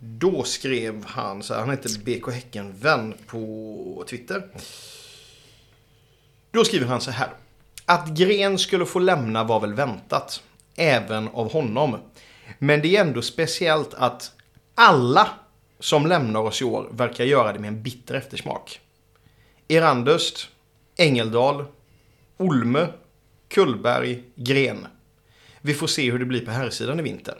då 0.00 0.42
skrev 0.42 1.04
han 1.06 1.42
så 1.42 1.54
här, 1.54 1.60
han 1.60 1.70
heter 1.70 1.90
BK 2.04 2.32
Häcken-vän 2.34 3.14
på 3.26 4.04
Twitter. 4.10 4.42
Då 6.50 6.64
skriver 6.64 6.86
han 6.86 7.00
så 7.00 7.10
här. 7.10 7.30
Att 7.84 8.08
Gren 8.08 8.58
skulle 8.58 8.86
få 8.86 8.98
lämna 8.98 9.44
var 9.44 9.60
väl 9.60 9.74
väntat. 9.74 10.42
Även 10.76 11.28
av 11.28 11.52
honom. 11.52 11.98
Men 12.58 12.82
det 12.82 12.96
är 12.96 13.00
ändå 13.00 13.22
speciellt 13.22 13.94
att 13.94 14.32
alla 14.74 15.28
som 15.80 16.06
lämnar 16.06 16.40
oss 16.40 16.62
i 16.62 16.64
år 16.64 16.88
verkar 16.90 17.24
göra 17.24 17.52
det 17.52 17.58
med 17.58 17.68
en 17.68 17.82
bitter 17.82 18.14
eftersmak. 18.14 18.80
Erandust, 19.68 20.48
Engeldal, 20.96 21.64
Olme, 22.36 22.86
Kullberg, 23.48 24.22
Gren. 24.34 24.86
Vi 25.60 25.74
får 25.74 25.86
se 25.86 26.10
hur 26.10 26.18
det 26.18 26.24
blir 26.24 26.44
på 26.44 26.50
herrsidan 26.50 27.00
i 27.00 27.02
vinter. 27.02 27.34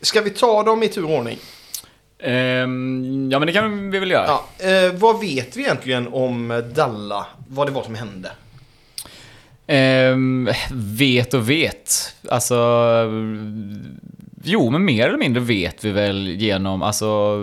Ska 0.00 0.20
vi 0.20 0.30
ta 0.30 0.62
dem 0.62 0.82
i 0.82 0.88
tur 0.88 1.04
och 1.04 1.10
ordning? 1.10 1.38
Ehm, 2.18 3.28
ja, 3.32 3.38
men 3.38 3.46
det 3.46 3.52
kan 3.52 3.90
vi 3.90 3.98
väl 3.98 4.10
göra. 4.10 4.26
Ja, 4.26 4.68
eh, 4.68 4.92
vad 4.92 5.20
vet 5.20 5.56
vi 5.56 5.62
egentligen 5.62 6.08
om 6.08 6.62
Dalla? 6.74 7.26
Vad 7.48 7.66
det 7.66 7.72
var 7.72 7.82
som 7.82 7.94
hände? 7.94 8.30
Ehm, 9.66 10.48
vet 10.72 11.34
och 11.34 11.50
vet. 11.50 12.14
Alltså... 12.28 12.54
Jo, 14.46 14.70
men 14.70 14.84
mer 14.84 15.08
eller 15.08 15.18
mindre 15.18 15.42
vet 15.42 15.84
vi 15.84 15.90
väl 15.90 16.28
genom, 16.28 16.82
alltså 16.82 17.36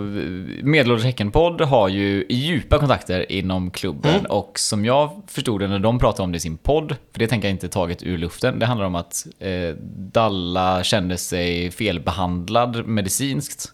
Medelålders 0.62 1.04
Häckenpodd 1.04 1.60
har 1.60 1.88
ju 1.88 2.26
djupa 2.28 2.78
kontakter 2.78 3.32
inom 3.32 3.70
klubben 3.70 4.26
och 4.26 4.58
som 4.58 4.84
jag 4.84 5.22
förstod 5.26 5.60
det 5.60 5.68
när 5.68 5.78
de 5.78 5.98
pratade 5.98 6.22
om 6.22 6.32
det 6.32 6.36
i 6.36 6.40
sin 6.40 6.56
podd, 6.56 6.96
för 7.12 7.18
det 7.18 7.26
tänker 7.26 7.48
jag 7.48 7.54
inte 7.54 7.68
taget 7.68 8.02
ur 8.02 8.18
luften, 8.18 8.58
det 8.58 8.66
handlar 8.66 8.86
om 8.86 8.94
att 8.94 9.26
eh, 9.38 9.74
Dalla 9.96 10.84
kände 10.84 11.18
sig 11.18 11.70
felbehandlad 11.70 12.86
medicinskt 12.86 13.72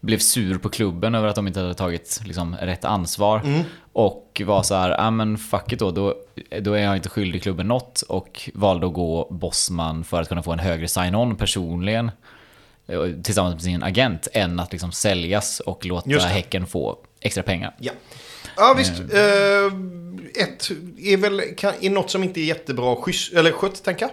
blev 0.00 0.18
sur 0.18 0.58
på 0.58 0.68
klubben 0.68 1.14
över 1.14 1.28
att 1.28 1.34
de 1.34 1.46
inte 1.46 1.60
hade 1.60 1.74
tagit 1.74 2.20
liksom, 2.24 2.56
rätt 2.60 2.84
ansvar. 2.84 3.64
Och 3.92 4.42
var 4.44 4.62
så 4.62 4.74
här, 4.74 4.90
ja 4.90 5.10
men 5.10 5.38
fuck 5.38 5.72
it 5.72 5.78
då, 5.78 5.90
då, 5.90 6.14
då 6.60 6.72
är 6.72 6.82
jag 6.82 6.96
inte 6.96 7.08
skyldig 7.08 7.42
klubben 7.42 7.68
något. 7.68 8.02
Och 8.02 8.50
valde 8.54 8.86
att 8.86 8.92
gå 8.92 9.28
Bossman 9.30 10.04
för 10.04 10.22
att 10.22 10.28
kunna 10.28 10.42
få 10.42 10.52
en 10.52 10.58
högre 10.58 10.88
sign-on 10.88 11.36
personligen. 11.36 12.10
eh, 12.86 13.00
Tillsammans 13.22 13.54
med 13.54 13.62
sin 13.62 13.82
agent, 13.82 14.28
än 14.32 14.60
att 14.60 14.72
liksom 14.72 14.92
säljas 14.92 15.60
och 15.60 15.86
låta. 15.86 16.10
Häcken 16.26 16.66
få 16.66 16.98
extra 17.20 17.42
pengar. 17.42 17.74
Ja, 17.78 17.92
ja 18.56 18.74
visst. 18.78 19.00
Eh, 19.00 19.66
ett 20.42 20.70
är 20.98 21.16
väl 21.16 21.42
kan, 21.56 21.72
är 21.80 21.90
något 21.90 22.10
som 22.10 22.24
inte 22.24 22.40
är 22.40 22.44
jättebra 22.44 22.96
skys, 22.96 23.32
eller 23.32 23.52
skött, 23.52 23.84
tänker 23.84 24.02
jag. 24.02 24.12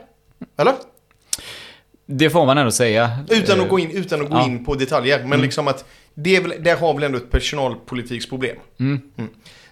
Eller? 0.57 0.73
Det 2.05 2.29
får 2.29 2.45
man 2.45 2.57
ändå 2.57 2.71
säga. 2.71 3.11
Utan 3.29 3.59
att 3.59 3.65
Eh, 3.65 3.69
gå 3.69 3.79
in, 3.79 3.91
utan 3.91 4.21
att 4.21 4.29
gå 4.29 4.37
ja. 4.37 4.45
in 4.45 4.65
på 4.65 4.75
detaljer. 4.75 5.23
Men 5.25 5.41
liksom 5.41 5.67
att 5.67 5.85
det 6.13 6.35
är 6.35 6.41
väl, 6.41 6.63
där 6.63 6.77
har 6.77 6.93
väl 6.93 7.03
ändå 7.03 7.17
ett 7.17 7.31
personalpolitiksproblem. 7.31 8.57
Mm. 8.79 9.01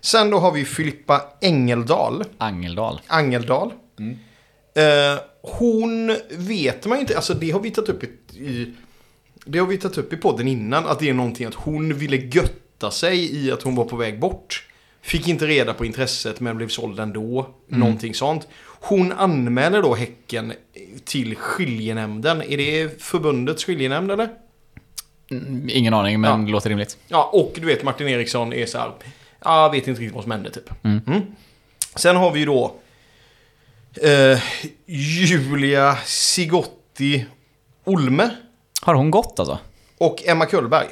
Sen 0.02 0.30
då 0.30 0.40
har 0.40 0.52
vi 0.52 0.66
Filippa 0.66 1.22
Engeldal. 1.42 2.24
Angeldal. 2.38 3.02
Angeldal. 3.08 3.72
Eh, 4.76 5.22
hon 5.42 6.18
vet 6.32 6.86
man 6.86 6.98
ju 6.98 7.02
inte, 7.02 7.16
alltså 7.16 7.34
det 7.34 7.52
har 7.52 7.60
vi 7.60 7.72
tagit 7.72 7.90
upp 7.90 8.04
i, 8.34 8.74
det 9.46 9.60
har 9.60 9.68
vi 9.68 9.78
tagit 9.78 9.98
upp 9.98 10.14
i 10.14 10.18
podden 10.18 10.48
innan, 10.48 10.86
att 10.86 11.00
det 11.00 11.10
är 11.10 11.14
någonting 11.14 11.48
att 11.48 11.54
hon 11.54 11.94
ville 11.94 12.18
götta 12.18 12.92
sig 12.92 13.46
i 13.46 13.52
att 13.52 13.62
hon 13.64 13.76
var 13.76 13.86
på 13.86 13.96
väg 13.96 14.20
bort. 14.20 14.68
Fick 15.02 15.28
inte 15.28 15.48
reda 15.48 15.74
på 15.74 15.86
intresset 15.86 16.40
men 16.40 16.58
blev 16.58 16.68
såld 16.68 17.00
ändå. 17.00 17.48
Någonting 17.68 18.14
sånt. 18.14 18.48
Hon 18.84 19.12
anmäler 19.12 19.82
då 19.82 19.96
Häcken 19.96 20.54
till 21.06 21.36
skiljenämnden. 21.36 22.42
Är 22.42 22.58
det 22.58 23.02
förbundets 23.04 23.66
skiljenämnd 23.66 24.12
eller? 24.12 24.30
Ingen 25.70 25.94
aning, 25.94 26.22
men 26.22 26.46
Ja. 26.48 26.52
låter 26.52 26.70
rimligt. 26.70 26.98
Ja, 27.08 27.30
och 27.34 27.52
du 27.56 27.66
vet 27.66 27.84
Martin 27.84 28.08
Eriksson 28.08 28.54
är 28.54 28.66
så 28.66 28.78
här. 28.78 28.92
Ja, 29.44 29.62
jag 29.64 29.72
vet 29.72 29.88
inte 29.88 30.02
riktigt 30.02 30.16
vad 30.16 30.24
som 30.24 30.32
hände 30.32 30.50
typ. 30.52 30.72
Mm. 30.84 31.02
Sen 31.96 32.16
har 32.16 32.32
vi 32.32 32.40
ju 32.40 32.46
då 32.46 32.76
eh, 34.04 34.40
Julia 34.86 35.98
Sigotti 36.06 37.26
Olme 37.84 38.30
Har 38.82 38.94
hon 38.96 39.12
gått 39.12 39.40
alltså? 39.40 39.58
och 39.98 40.24
Emma 40.26 40.46
Kullberg. 40.46 40.88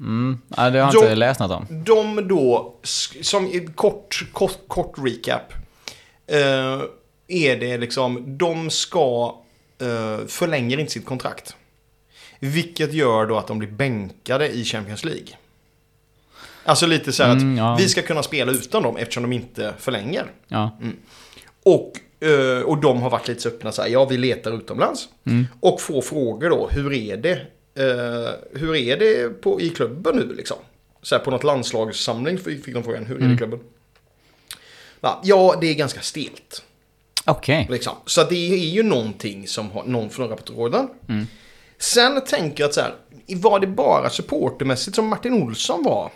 Mm. 0.00 0.38
Nej, 0.48 0.70
det 0.70 0.78
har 0.78 0.86
jag 0.86 0.94
Jo. 0.94 1.00
inte 1.00 1.14
läst 1.14 1.40
något 1.40 1.50
om. 1.50 1.66
De 1.84 2.28
då, 2.28 2.74
som 3.22 3.68
kort, 3.74 4.26
kort, 4.32 4.58
kort 4.68 4.94
recap. 4.98 5.52
Eh, 6.26 6.82
är 7.28 7.56
det 7.56 7.78
liksom, 7.78 8.38
de 8.38 8.70
ska, 8.70 9.36
eh, 9.80 10.26
förlänger 10.26 10.80
inte 10.80 10.92
sitt 10.92 11.06
kontrakt. 11.06 11.56
Vilket 12.38 12.92
gör 12.92 13.26
då 13.26 13.38
att 13.38 13.46
de 13.46 13.58
blir 13.58 13.70
bänkade 13.70 14.48
i 14.48 14.64
Champions 14.64 15.04
League. 15.04 15.28
Alltså 16.64 16.86
lite 16.86 17.12
så 17.12 17.22
här 17.22 17.32
Mm, 17.32 17.52
att 17.52 17.58
ja. 17.58 17.76
vi 17.78 17.88
ska 17.88 18.02
kunna 18.02 18.22
spela 18.22 18.52
utan 18.52 18.82
dem 18.82 18.96
eftersom 18.96 19.22
de 19.22 19.32
inte 19.32 19.74
förlänger. 19.78 20.26
Ja. 20.48 20.78
Och, 21.62 21.92
eh, 22.28 22.62
och 22.62 22.78
de 22.78 23.02
har 23.02 23.10
varit 23.10 23.28
lite 23.28 23.40
så 23.40 23.48
öppna 23.48 23.72
så 23.72 23.82
här, 23.82 23.88
ja 23.88 24.04
vi 24.04 24.16
letar 24.16 24.56
utomlands. 24.56 25.08
Och 25.60 25.80
får 25.80 26.02
frågor 26.02 26.50
då, 26.50 26.68
hur 26.72 26.92
är 26.92 27.16
det? 27.16 27.40
Eh, 27.74 28.30
hur 28.60 28.76
är 28.76 28.96
det 28.96 29.28
på, 29.28 29.60
i 29.60 29.70
klubben 29.70 30.16
nu 30.16 30.34
liksom? 30.34 30.56
Så 31.02 31.14
här, 31.16 31.24
på 31.24 31.30
något 31.30 31.44
landslagssamling 31.44 32.38
fick 32.38 32.64
fick 32.64 32.74
de 32.74 32.84
frågan, 32.84 33.06
hur 33.06 33.22
är 33.22 33.28
det 33.28 33.34
i 33.34 33.36
klubben? 33.36 33.60
Ja, 35.22 35.56
det 35.60 35.66
är 35.66 35.74
ganska 35.74 36.00
stelt. 36.00 36.62
Okej. 37.24 37.66
Liksom. 37.70 37.94
Så 38.06 38.24
det 38.24 38.54
är 38.54 38.68
ju 38.68 38.82
någonting 38.82 39.48
som 39.48 39.70
har, 39.70 39.84
någon 39.84 40.10
från 40.10 40.28
rapportråden. 40.28 40.88
Sen 41.78 42.24
tänker 42.24 42.62
jag 42.62 42.68
att 42.68 42.74
så 42.74 42.80
här, 42.80 42.94
var 43.36 43.60
det 43.60 43.66
bara 43.66 44.10
supportermässigt 44.10 44.96
som 44.96 45.06
Martin 45.06 45.42
Olsson 45.42 45.82
var? 45.82 46.10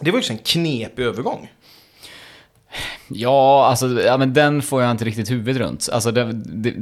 Det 0.00 0.10
var 0.10 0.18
ju 0.18 0.24
en 0.30 0.38
knepig 0.38 1.02
övergång. 1.02 1.52
Ja, 3.08 3.66
alltså 3.66 4.02
ja, 4.02 4.16
men 4.16 4.34
den 4.34 4.62
får 4.62 4.82
jag 4.82 4.90
inte 4.90 5.04
riktigt 5.04 5.30
huvudet 5.30 5.56
runt. 5.56 5.88
Alltså, 5.92 6.10
det, 6.10 6.32
det, 6.32 6.74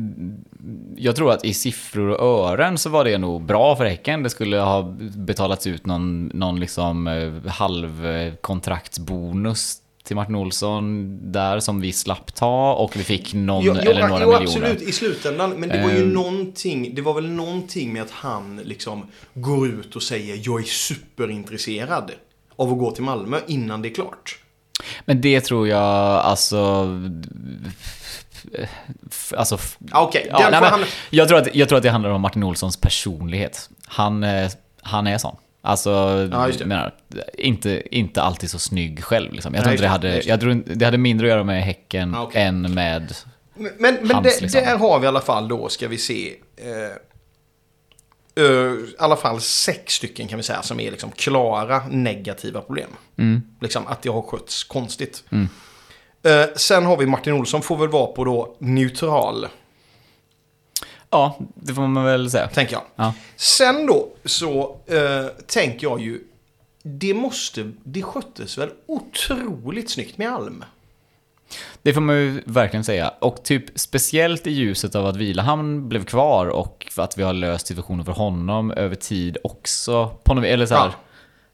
jag 0.96 1.16
tror 1.16 1.32
att 1.32 1.44
i 1.44 1.54
siffror 1.54 2.10
och 2.10 2.50
ören 2.50 2.78
så 2.78 2.90
var 2.90 3.04
det 3.04 3.18
nog 3.18 3.42
bra 3.42 3.76
för 3.76 3.84
Häcken. 3.84 4.22
Det 4.22 4.30
skulle 4.30 4.58
ha 4.58 4.82
betalats 5.16 5.66
ut 5.66 5.86
någon, 5.86 6.26
någon 6.26 6.60
liksom 6.60 7.06
eh, 7.06 7.50
halvkontraktsbonus 7.50 9.78
till 10.06 10.16
Martin 10.16 10.34
Olsson 10.34 11.18
där 11.32 11.60
som 11.60 11.80
vi 11.80 11.92
slapp 11.92 12.34
ta 12.34 12.72
och 12.72 12.96
vi 12.96 13.02
fick 13.04 13.34
någon 13.34 13.64
Jo, 13.64 13.76
jo, 13.84 13.90
eller 13.90 14.08
några 14.08 14.22
jo, 14.22 14.28
miljoner. 14.38 14.42
absolut, 14.70 14.82
i 14.82 14.92
slutändan. 14.92 15.50
Men 15.50 15.68
det 15.68 15.82
var 15.82 15.90
ju 15.90 16.02
Ehm. 16.02 16.08
någonting, 16.12 16.94
det 16.94 17.02
var 17.02 17.14
väl 17.14 17.28
någonting 17.30 17.92
med 17.92 18.02
att 18.02 18.10
han 18.10 18.56
liksom 18.64 19.06
går 19.34 19.68
ut 19.68 19.96
och 19.96 20.02
säger 20.02 20.40
jag 20.42 20.60
är 20.60 20.64
superintresserad 20.64 22.10
av 22.56 22.72
att 22.72 22.78
gå 22.78 22.90
till 22.90 23.02
Malmö 23.04 23.40
innan 23.46 23.82
det 23.82 23.88
är 23.88 23.94
klart. 23.94 24.38
Men 25.04 25.20
det 25.20 25.40
tror 25.40 25.68
jag, 25.68 25.80
alltså... 26.20 26.88
Alltså... 29.36 29.58
Ja, 29.90 30.02
Okej, 30.02 30.26
Ja, 30.30 30.48
nej, 30.50 30.60
men 30.60 30.80
jag, 31.10 31.28
tror 31.28 31.38
att, 31.38 31.54
jag 31.54 31.68
tror 31.68 31.76
att 31.76 31.82
det 31.82 31.90
handlar 31.90 32.10
om 32.10 32.20
Martin 32.20 32.42
Olssons 32.42 32.76
personlighet. 32.76 33.70
Han, 33.86 34.22
eh, 34.24 34.50
han 34.82 35.06
är 35.06 35.18
sån. 35.18 35.36
Alltså, 35.66 35.90
Ja, 36.32 36.48
jag 36.48 36.66
menar, 36.66 36.94
inte, 37.34 37.96
inte 37.96 38.22
alltid 38.22 38.50
så 38.50 38.58
snygg 38.58 39.04
själv. 39.04 39.32
Liksom. 39.32 39.54
Jag 39.54 39.62
tror 39.62 39.72
inte 39.72 39.84
det 39.84 39.88
hade, 39.88 40.22
jag 40.22 40.40
tror, 40.40 40.62
det 40.66 40.84
hade 40.84 40.98
mindre 40.98 41.26
att 41.26 41.30
göra 41.30 41.44
med 41.44 41.62
Häcken 41.62 42.12
Ja, 42.14 42.22
okej. 42.22 42.42
än 42.42 42.74
med... 42.74 43.14
Men, 43.54 43.72
men, 43.78 43.94
men 44.00 44.10
Hans, 44.10 44.36
det, 44.36 44.42
liksom. 44.42 44.60
där 44.60 44.76
har 44.78 44.98
vi 44.98 45.04
i 45.04 45.08
alla 45.08 45.20
fall 45.20 45.48
då, 45.48 45.68
ska 45.68 45.88
vi 45.88 45.98
se. 45.98 46.34
Eh, 46.56 48.44
eh, 48.44 48.50
I 48.72 48.94
alla 48.98 49.16
fall 49.16 49.40
sex 49.40 49.92
stycken 49.92 50.28
kan 50.28 50.36
vi 50.36 50.42
säga 50.42 50.62
som 50.62 50.80
är 50.80 50.90
liksom 50.90 51.10
klara 51.10 51.82
negativa 51.90 52.60
problem. 52.60 52.90
Mm. 53.18 53.42
Liksom 53.60 53.86
att 53.86 54.02
det 54.02 54.08
har 54.08 54.22
skötts 54.22 54.64
konstigt. 54.64 55.24
Eh, 56.22 56.44
sen 56.56 56.84
har 56.86 56.96
vi 56.96 57.06
Martin 57.06 57.32
Olsson, 57.32 57.62
får 57.62 57.76
väl 57.76 57.88
vara 57.88 58.06
på 58.06 58.24
då 58.24 58.56
neutral, 58.58 59.46
Ja, 61.10 61.38
det 61.54 61.74
får 61.74 61.86
man 61.86 62.04
väl 62.04 62.30
säga. 62.30 62.48
tänker 62.48 62.72
jag. 62.72 62.82
Ja. 62.96 63.14
Sen 63.36 63.86
då 63.86 64.08
så 64.24 64.76
eh, 64.86 65.26
tänker 65.46 65.86
jag 65.86 66.00
ju, 66.00 66.20
det 66.82 67.14
måste, 67.14 67.72
det 67.84 68.02
sköttes 68.02 68.58
väl 68.58 68.70
otroligt 68.86 69.90
snyggt 69.90 70.18
med 70.18 70.32
Alm. 70.32 70.64
Det 71.82 71.94
får 71.94 72.00
man 72.00 72.16
ju 72.16 72.42
verkligen 72.44 72.84
säga. 72.84 73.08
Och 73.08 73.42
typ 73.42 73.64
speciellt 73.74 74.46
i 74.46 74.50
ljuset 74.50 74.94
av 74.94 75.06
att 75.06 75.16
Vilahamn 75.16 75.88
blev 75.88 76.04
kvar 76.04 76.46
och 76.46 76.92
att 76.96 77.18
vi 77.18 77.22
har 77.22 77.32
löst 77.32 77.66
situationen 77.66 78.04
för 78.04 78.12
honom 78.12 78.70
över 78.70 78.94
tid 78.94 79.36
också. 79.44 80.10
På 80.24 80.34
något, 80.34 80.44
eller 80.44 80.66
så 80.66 80.74
här. 80.74 80.86
Ja. 80.86 80.94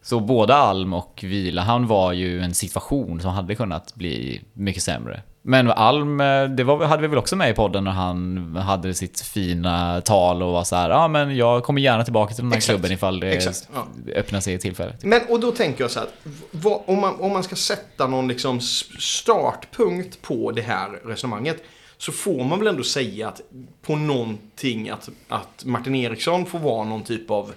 Så 0.02 0.20
både 0.20 0.54
Alm 0.54 0.94
och 0.94 1.20
Vilahamn 1.22 1.86
var 1.86 2.12
ju 2.12 2.40
en 2.40 2.54
situation 2.54 3.20
som 3.20 3.30
hade 3.30 3.54
kunnat 3.54 3.94
bli 3.94 4.42
mycket 4.52 4.82
sämre. 4.82 5.22
Men 5.42 5.70
Alm, 5.70 6.20
eh, 6.20 6.44
det 6.44 6.64
var, 6.64 6.85
hade 6.85 7.02
vi 7.02 7.09
väl 7.09 7.18
också 7.18 7.37
med 7.37 7.50
i 7.50 7.55
podden 7.55 7.85
när 7.85 7.90
han 7.90 8.57
hade 8.57 8.94
sitt 8.94 9.20
fina 9.20 10.00
tal 10.00 10.42
och 10.42 10.52
var 10.52 10.64
så 10.64 10.76
här, 10.76 10.90
ja 10.90 11.09
men 11.09 11.37
jag 11.37 11.62
kommer 11.64 11.81
gärna 11.81 12.05
tillbaka 12.05 12.35
till 12.35 12.44
den 12.44 12.52
här 12.52 12.59
Exakt. 12.59 12.74
klubben 12.74 12.92
ifall 12.92 13.20
det 13.20 13.33
Exakt, 13.33 13.68
ja. 13.74 13.87
öppnar 14.14 14.40
sig 14.40 14.55
i 14.55 14.59
tillfället. 14.59 15.05
Men, 15.05 15.20
och 15.28 15.40
då 15.40 15.52
tänker 15.52 15.85
jag 15.85 15.90
så 15.90 16.00
här, 16.00 16.09
vad, 16.50 16.83
om, 16.87 17.00
man, 17.00 17.20
om 17.20 17.33
man 17.33 17.42
ska 17.42 17.57
sätta 17.57 18.07
någon 18.07 18.28
liksom 18.28 18.61
startpunkt 18.98 20.22
på 20.22 20.50
det 20.50 20.62
här 20.62 20.90
resonemanget 21.05 21.62
så 21.98 22.12
får 22.12 22.44
man 22.44 22.59
väl 22.59 22.68
ändå 22.68 22.83
säga 22.83 23.28
att 23.28 23.40
på 23.83 23.96
någonting 23.96 24.90
att, 24.90 25.09
att 25.28 25.64
Martin 25.64 25.94
Eriksson 25.94 26.46
får 26.46 26.59
vara 26.59 26.85
någon 26.85 27.02
typ 27.02 27.31
av... 27.31 27.52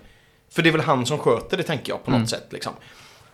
För 0.50 0.62
det 0.62 0.70
är 0.70 0.72
väl 0.72 0.82
han 0.82 1.06
som 1.06 1.18
sköter 1.18 1.58
det 1.58 1.64
tänker 1.64 1.92
jag 1.92 2.04
på 2.04 2.12
något 2.12 2.30
sätt. 2.30 2.48
Liksom. 2.50 2.74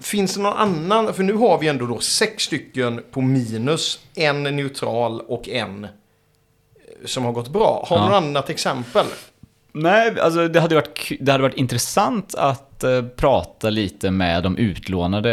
Finns 0.01 0.33
det 0.35 0.41
någon 0.41 0.53
annan? 0.57 1.13
För 1.13 1.23
nu 1.23 1.33
har 1.33 1.57
vi 1.59 1.67
ändå 1.67 1.85
då 1.85 1.99
sex 1.99 2.43
stycken 2.43 3.01
på 3.11 3.21
minus, 3.21 3.99
en 4.15 4.43
neutral 4.43 5.21
och 5.21 5.49
en 5.49 5.83
eh, 5.83 5.89
som 7.05 7.25
har 7.25 7.31
gått 7.31 7.49
bra. 7.49 7.85
Har 7.89 7.97
du 7.97 8.03
Ja. 8.03 8.09
något 8.09 8.15
annat 8.23 8.49
exempel? 8.49 9.05
Nej, 9.73 10.19
alltså 10.19 10.47
det 10.47 10.59
hade 10.59 10.75
varit, 10.75 11.11
det 11.19 11.31
hade 11.31 11.41
varit 11.41 11.57
intressant 11.57 12.35
att 12.35 12.83
eh, 12.83 13.01
prata 13.01 13.69
lite 13.69 14.11
med 14.11 14.43
de 14.43 14.57
utlånade 14.57 15.31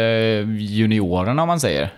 juniorerna 0.59 1.41
om 1.41 1.47
man 1.47 1.59
säger. 1.59 1.93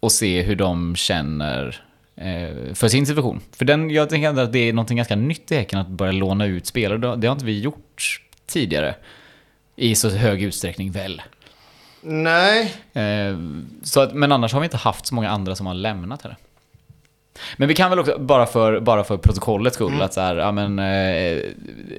Och 0.00 0.12
se 0.12 0.42
hur 0.42 0.56
de 0.56 0.96
känner 0.96 1.80
eh, 2.16 2.74
för 2.74 2.88
sin 2.88 3.06
situation. 3.06 3.40
För 3.56 3.64
den, 3.64 3.90
jag 3.90 4.08
tänker 4.10 4.38
att 4.38 4.52
det 4.52 4.58
är 4.58 4.72
något 4.72 4.88
ganska 4.88 5.16
nytt 5.16 5.52
i 5.52 5.56
Häcken 5.56 5.78
att 5.78 5.88
börja 5.88 6.12
låna 6.12 6.46
ut 6.46 6.66
spelare. 6.66 6.98
Det- 6.98 7.16
Det 7.16 7.26
har 7.26 7.32
inte 7.32 7.44
vi 7.44 7.60
gjort 7.60 8.20
tidigare. 8.46 8.94
I 9.76 9.94
så 9.94 10.08
hög 10.08 10.42
utsträckning 10.42 10.90
väl. 10.92 11.22
Nej. 12.00 12.74
Eh, 12.92 13.38
så 13.82 14.00
att, 14.00 14.14
men 14.14 14.32
annars 14.32 14.52
har 14.52 14.60
vi 14.60 14.64
inte 14.64 14.76
haft 14.76 15.06
så 15.06 15.14
många 15.14 15.30
andra 15.30 15.56
som 15.56 15.66
har 15.66 15.74
lämnat 15.74 16.22
här. 16.22 16.36
Men 17.56 17.68
vi 17.68 17.74
kan 17.74 17.90
väl 17.90 17.98
också, 17.98 18.18
bara 18.18 18.46
för, 18.46 18.80
bara 18.80 19.04
för 19.04 19.16
protokollets 19.16 19.74
skull, 19.74 20.02
att 20.02 20.14
så 20.14 20.20
här, 20.20 20.36
ja 20.36 20.52
men 20.52 20.78
eh, 20.78 21.42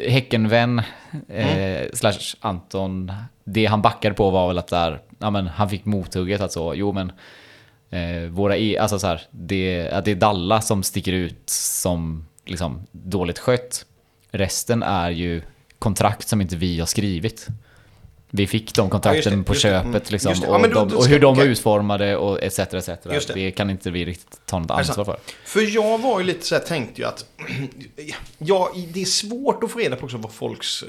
Häckenvän 0.08 0.82
eh, 1.28 1.88
slash 1.94 2.36
Anton, 2.40 3.12
det 3.44 3.66
han 3.66 3.82
backade 3.82 4.16
på 4.16 4.30
var 4.30 4.48
väl 4.48 4.58
att 4.58 4.68
där, 4.68 5.02
ja 5.20 5.30
men 5.30 5.48
han 5.48 5.70
fick 5.70 5.86
mothugget 5.86 6.42
att 6.42 6.52
så, 6.52 6.74
jo 6.76 6.94
men 6.94 7.12
eh, 7.90 8.30
våra, 8.30 8.58
e, 8.58 8.78
alltså 8.78 9.00
så 9.00 9.08
här, 9.08 9.22
det, 9.32 9.90
att 9.90 10.06
det 10.06 10.12
är 10.12 10.16
Dalla 10.16 10.62
som 10.62 10.84
sticker 10.84 11.14
ut 11.14 11.50
som 11.50 12.26
liksom 12.46 12.88
dåligt 12.92 13.40
skött. 13.40 13.86
Resten 14.32 14.84
är 14.84 15.10
ju 15.10 15.42
kontrakt 15.80 16.28
som 16.28 16.42
inte 16.42 16.56
vi 16.56 16.80
har 16.80 16.88
skrivit. 16.88 17.48
Vi 18.32 18.48
fick 18.48 18.74
de 18.76 18.90
kontrakten 18.90 19.38
det, 19.38 19.44
på 19.44 19.54
köpet 19.54 19.86
Mm, 19.86 20.04
liksom. 20.08 20.34
Ja, 20.42 20.56
och, 20.56 20.70
då- 20.70 20.86
de, 20.86 20.96
och 20.98 21.06
hur 21.06 21.20
de 21.20 21.36
var 21.38 21.44
utformade 21.44 22.18
och 22.18 22.44
etc. 22.44 22.60
etc. 22.60 22.86
Det. 22.86 23.34
det 23.34 23.52
kan 23.52 23.70
inte 23.70 23.92
vi 23.92 24.06
riktigt 24.06 24.46
ta 24.46 24.60
något 24.60 24.72
ansvar 24.72 25.06
för. 25.06 25.18
För 25.46 25.76
jag 25.76 25.98
var 25.98 26.20
ju 26.20 26.26
lite 26.26 26.46
så 26.46 26.56
här, 26.56 26.62
tänkte 26.62 27.02
ju 27.02 27.08
att 27.08 27.26
ja, 28.38 28.72
det 28.94 29.02
är 29.02 29.06
svårt 29.06 29.64
att 29.64 29.72
få 29.72 29.80
reda 29.80 29.96
på 29.96 30.06
också 30.06 30.18
vad 30.18 30.32
folks 30.32 30.84
eh, 30.84 30.88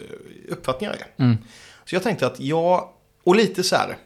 uppfattningar 0.52 0.92
är. 0.92 1.24
Mm. 1.24 1.38
Så 1.84 1.94
jag 1.94 2.02
tänkte 2.02 2.26
att 2.26 2.40
jag, 2.40 2.88
och 3.24 3.36
lite 3.36 3.62
så 3.62 3.76
här, 3.76 3.96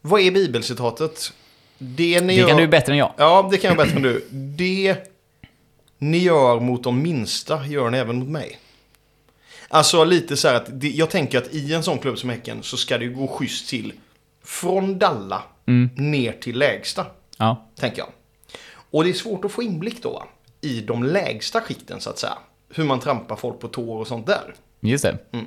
vad 0.00 0.20
är 0.20 0.30
bibelcitatet? 0.30 1.32
Det 1.78 2.20
ni 2.20 2.26
Det 2.26 2.40
gör, 2.40 2.48
kan 2.48 2.56
du 2.56 2.68
bättre 2.68 2.92
än 2.92 2.98
jag. 2.98 3.12
Ja, 3.16 3.48
det 3.52 3.58
kan 3.58 3.68
jag 3.68 3.76
bättre 3.76 3.96
än 3.96 4.02
du. 4.02 4.26
Det 4.30 4.96
ni 5.98 6.18
gör 6.18 6.60
mot 6.60 6.84
de 6.84 7.02
minsta 7.02 7.66
gör 7.66 7.90
ni 7.90 7.98
även 7.98 8.18
mot 8.18 8.28
mig. 8.28 8.58
Alltså 9.72 10.04
lite 10.04 10.36
så 10.36 10.48
här 10.48 10.54
att 10.54 10.80
det, 10.80 10.88
jag 10.88 11.10
tänker 11.10 11.38
att 11.38 11.54
i 11.54 11.74
en 11.74 11.82
sån 11.82 11.98
klubb 11.98 12.18
som 12.18 12.30
Häcken 12.30 12.62
så 12.62 12.76
ska 12.76 12.98
det 12.98 13.04
ju 13.04 13.14
gå 13.14 13.26
schysst 13.28 13.68
till 13.68 13.92
från 14.44 14.98
Dalla 14.98 15.42
Mm. 15.68 15.90
ner 15.96 16.32
till 16.32 16.58
lägsta 16.58 17.06
Ja. 17.38 17.68
tänker 17.80 17.98
jag. 17.98 18.08
Och 18.90 19.04
det 19.04 19.10
är 19.10 19.14
svårt 19.14 19.44
att 19.44 19.52
få 19.52 19.62
inblick 19.62 20.02
då 20.02 20.24
i 20.60 20.80
de 20.80 21.02
lägsta 21.04 21.60
skikten 21.60 22.00
så 22.00 22.10
att 22.10 22.18
säga. 22.18 22.32
Hur 22.74 22.84
man 22.84 23.00
trampar 23.00 23.36
folk 23.36 23.60
på 23.60 23.68
tår 23.68 23.98
och 24.00 24.06
sånt 24.06 24.26
där. 24.26 24.54
Just 24.80 25.04
det. 25.04 25.18
Mm. 25.32 25.46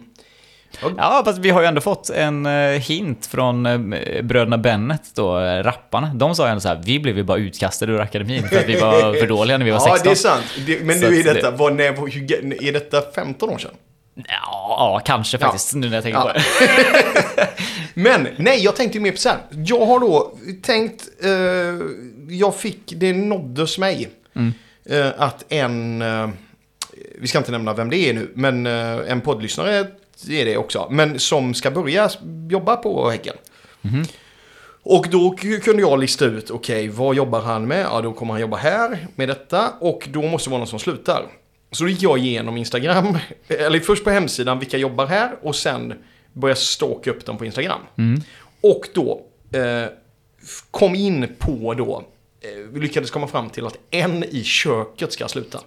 Ja, 0.97 1.21
fast 1.25 1.39
vi 1.39 1.49
har 1.49 1.61
ju 1.61 1.67
ändå 1.67 1.81
fått 1.81 2.09
en 2.09 2.45
eh, 2.45 2.69
hint 2.71 3.25
från 3.25 3.65
eh, 3.65 4.21
bröderna 4.23 4.57
Bennet 4.57 5.11
då, 5.15 5.39
eh, 5.39 5.63
rapparna. 5.63 6.11
De 6.13 6.35
sa 6.35 6.45
ju 6.45 6.49
ändå 6.49 6.61
så 6.61 6.67
här, 6.67 6.81
vi 6.85 6.99
blev 6.99 7.17
ju 7.17 7.23
bara 7.23 7.37
utkastade 7.37 7.91
ur 7.93 7.99
akademin 8.01 8.43
för 8.47 8.59
att 8.59 8.65
vi 8.69 8.79
var 8.79 9.13
för 9.19 9.27
dåliga 9.27 9.57
när 9.57 9.65
vi 9.65 9.71
var 9.71 9.79
Ja, 9.87 9.97
16. 10.03 10.03
det 10.05 10.11
är 10.11 10.15
sant. 10.15 10.81
Men 10.85 10.99
nu 10.99 11.19
är 11.19 11.23
detta, 11.33 11.51
vad, 11.51 11.75
när, 11.75 11.83
är 12.63 12.73
detta 12.73 13.01
15 13.15 13.49
år 13.49 13.57
sedan? 13.57 13.71
Ja, 14.15 14.25
ja, 14.27 15.01
kanske 15.05 15.37
faktiskt, 15.37 15.73
nu 15.73 15.87
när 15.89 15.95
jag 15.95 16.03
tänker 16.03 16.19
Ja. 16.19 16.27
på 16.33 16.33
det. 16.33 17.47
Men 17.93 18.27
nej, 18.37 18.63
jag 18.63 18.75
tänkte 18.75 18.97
ju 18.97 19.01
mer 19.01 19.11
på 19.11 19.17
så 19.17 19.29
här. 19.29 19.37
Jag 19.49 19.85
har 19.85 19.99
då 19.99 20.37
tänkt, 20.61 21.09
eh, 21.23 21.31
jag 22.29 22.55
fick, 22.55 22.93
det 22.95 23.13
nåddes 23.13 23.77
mig. 23.77 24.09
Mm. 24.35 24.53
Eh, 24.85 25.11
att 25.17 25.45
en, 25.49 26.01
eh, 26.01 26.29
vi 27.19 27.27
ska 27.27 27.37
inte 27.37 27.51
nämna 27.51 27.73
vem 27.73 27.89
det 27.89 27.97
är 27.97 28.13
nu, 28.13 28.31
men 28.35 28.65
eh, 28.65 29.11
en 29.11 29.21
poddlyssnare 29.21 29.75
är 30.29 30.45
det 30.45 30.57
också. 30.57 30.87
Men 30.91 31.19
som 31.19 31.53
ska 31.53 31.71
börja 31.71 32.09
jobba 32.49 32.75
på 32.75 33.09
Häcken. 33.09 33.35
Mhm. 33.81 34.05
Och 34.83 35.07
då 35.09 35.35
kunde 35.63 35.81
jag 35.81 35.99
lista 35.99 36.25
ut, 36.25 36.51
okej, 36.51 36.87
vad 36.87 37.15
jobbar 37.15 37.41
han 37.41 37.67
med? 37.67 37.85
Ja, 37.91 38.01
då 38.01 38.13
kommer 38.13 38.33
han 38.33 38.41
jobba 38.41 38.57
här 38.57 39.07
med 39.15 39.29
detta 39.29 39.69
och 39.79 40.07
då 40.11 40.21
måste 40.21 40.49
det 40.49 40.51
vara 40.51 40.59
någon 40.59 40.67
som 40.67 40.79
slutar. 40.79 41.25
Så 41.75 41.83
då 41.83 41.89
gick 41.89 42.01
jag 42.01 42.17
igenom 42.19 42.57
Instagram, 42.57 43.17
eller 43.47 43.79
först 43.79 44.03
på 44.03 44.09
hemsidan, 44.09 44.59
vilka 44.59 44.77
jobbar 44.77 45.05
här 45.05 45.31
och 45.41 45.55
sen 45.55 45.93
började 46.33 46.59
stalka 46.59 47.11
upp 47.11 47.25
dem 47.25 47.37
på 47.37 47.45
Instagram. 47.45 47.79
Och 48.61 48.87
då 48.93 49.21
eh, 49.53 49.85
kom 50.71 50.95
in 50.95 51.35
på 51.39 51.73
då 51.73 52.03
eh, 52.41 52.79
lyckades 52.81 53.11
komma 53.11 53.27
fram 53.27 53.49
till 53.49 53.65
att 53.65 53.77
en 53.91 54.23
i 54.23 54.43
köket 54.43 55.13
ska 55.13 55.27
sluta. 55.27 55.59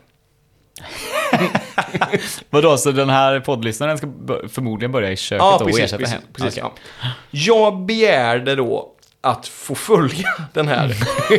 Vadå, 2.50 2.76
så 2.76 2.92
den 2.92 3.10
här 3.10 3.40
poddlyssnaren 3.40 3.98
ska 3.98 4.06
förmodligen 4.48 4.92
börja 4.92 5.12
i 5.12 5.16
köket 5.16 5.42
Ja, 5.44 5.50
då 5.58 5.64
och 5.64 5.70
precis. 5.70 5.84
ersätta 5.84 5.98
precis, 5.98 6.14
hem? 6.14 6.22
precis 6.32 6.58
Okej. 6.62 6.72
ja. 7.02 7.10
Jag 7.30 7.78
begärde 7.78 8.54
då 8.54 8.92
att 9.20 9.48
få 9.48 9.74
följa 9.74 10.28
den 10.54 10.68
här 10.68 10.96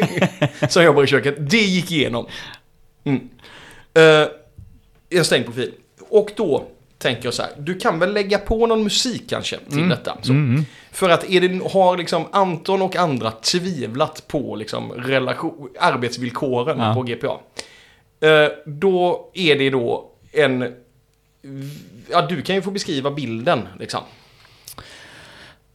som 0.69 0.84
jobbar 0.84 1.03
i 1.03 1.08
köket. 1.08 1.36
Det 1.39 1.58
gick 1.58 1.91
igenom. 1.91 2.27
Mm. 3.03 3.29
Uh, 3.97 4.27
en 5.10 5.26
stängd 5.26 5.45
profil. 5.45 5.72
Och 6.10 6.32
då 6.36 6.65
tänker 6.98 7.26
jag 7.26 7.34
så 7.34 7.41
här, 7.41 7.52
du 7.58 7.76
kan 7.80 8.00
väl 8.00 8.13
lägga 8.13 8.38
på 8.38 8.67
någon 8.67 8.84
musik 8.84 9.24
kanske 9.30 9.58
till 9.69 9.89
detta. 9.89 10.17
Så. 10.22 10.34
För 10.91 11.10
att 11.10 11.30
är 11.30 11.41
det, 11.41 11.62
har 11.74 11.98
liksom 11.98 12.26
Anton 12.32 12.82
och 12.82 12.95
andra 12.95 13.32
tvivlat 13.32 14.28
på 14.28 14.56
liksom 14.56 14.91
relation, 14.91 15.69
arbetsvillkoren 15.80 16.80
Ja. 16.80 16.93
på 16.93 17.02
GPA. 17.04 17.39
eh, 18.28 18.50
då 18.65 19.30
är 19.34 19.56
det 19.56 19.69
då 19.69 20.12
en... 20.32 20.74
Ja, 22.12 22.22
du 22.22 22.41
kan 22.41 22.56
ju 22.56 22.62
få 22.62 22.72
beskriva 22.72 23.12
bilden 23.12 23.67
liksom. 23.80 24.02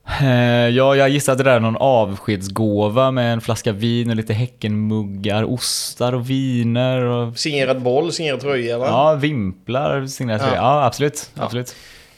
Eh, 0.07 0.69
Ja, 0.69 0.97
jag 0.97 1.09
gissar 1.09 1.33
att 1.33 1.39
det 1.39 1.45
där 1.45 1.57
är 1.57 1.61
någon 1.61 1.77
avskedsgåva 1.77 3.11
med 3.11 3.33
en 3.33 3.41
flaska 3.41 3.73
vin 3.73 4.11
och 4.11 4.17
lite 4.17 4.33
Häckenmuggar, 4.33 5.45
ostar 5.45 6.13
och 6.13 6.31
viner 6.31 7.05
och... 7.05 7.39
Signerad 7.39 7.83
boll, 7.83 8.13
signerad 8.13 8.41
tröja 8.41 8.79
va? 8.79 8.87
Ja, 8.87 9.15
vimplar, 9.15 10.07
signerat 10.07 10.43
Ja. 10.45 10.49
ja. 10.49 10.57
ja, 10.57 10.85
absolut. 10.87 11.31
absolut. 11.35 11.75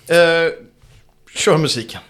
Eh, 0.09 0.17
kör 1.35 1.59
musiken. 1.59 2.01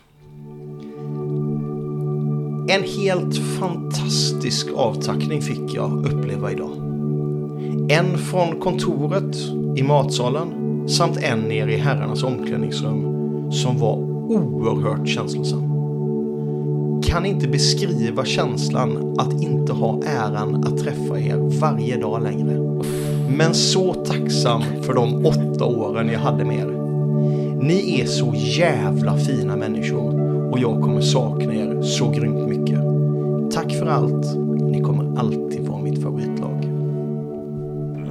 En 2.69 2.83
helt 2.83 3.59
fantastisk 3.61 4.67
avtackning 4.77 5.43
fick 5.43 5.75
jag 5.75 6.07
uppleva 6.07 6.53
idag. 6.53 6.77
En 7.91 8.19
från 8.19 8.61
kontoret 8.61 9.37
i 9.79 9.83
matsalen 9.83 10.89
samt 10.89 11.17
en 11.17 11.39
nere 11.41 11.73
i 11.73 11.77
herrarnas 11.77 12.23
omklädningsrum 12.23 13.53
som 13.53 13.79
var 13.79 14.16
oerhört 14.29 15.09
känslosam. 15.09 15.73
Kan 17.03 17.27
inte 17.27 17.49
beskriva 17.49 18.25
känslan 18.25 19.15
att 19.19 19.43
inte 19.43 19.73
ha 19.73 20.03
äran 20.03 20.65
att 20.65 20.79
träffa 20.79 21.21
er 21.21 21.61
varje 21.61 21.97
dag 21.97 22.23
längre. 22.23 22.83
Men 23.37 23.55
så 23.55 23.95
tacksam 23.95 24.63
för 24.83 24.95
de 24.95 25.27
åtta 25.27 25.65
åren 25.65 26.09
jag 26.09 26.21
hade 26.21 26.45
med 26.45 26.59
er. 26.59 26.77
Ni 27.63 28.01
är 28.01 28.07
så 28.07 28.35
jävla 28.35 29.17
fina 29.17 29.57
människor 29.57 30.21
och 30.51 30.59
jag 30.59 30.83
kommer 30.83 31.01
sakna 31.01 31.55
er 31.55 31.83
så 31.83 32.11
grymt 32.11 32.49
mycket. 32.49 32.81
Tack 33.53 33.73
för 33.73 33.87
allt. 33.87 34.37
Ni 34.71 34.81
kommer 34.81 35.19
alltid. 35.19 35.66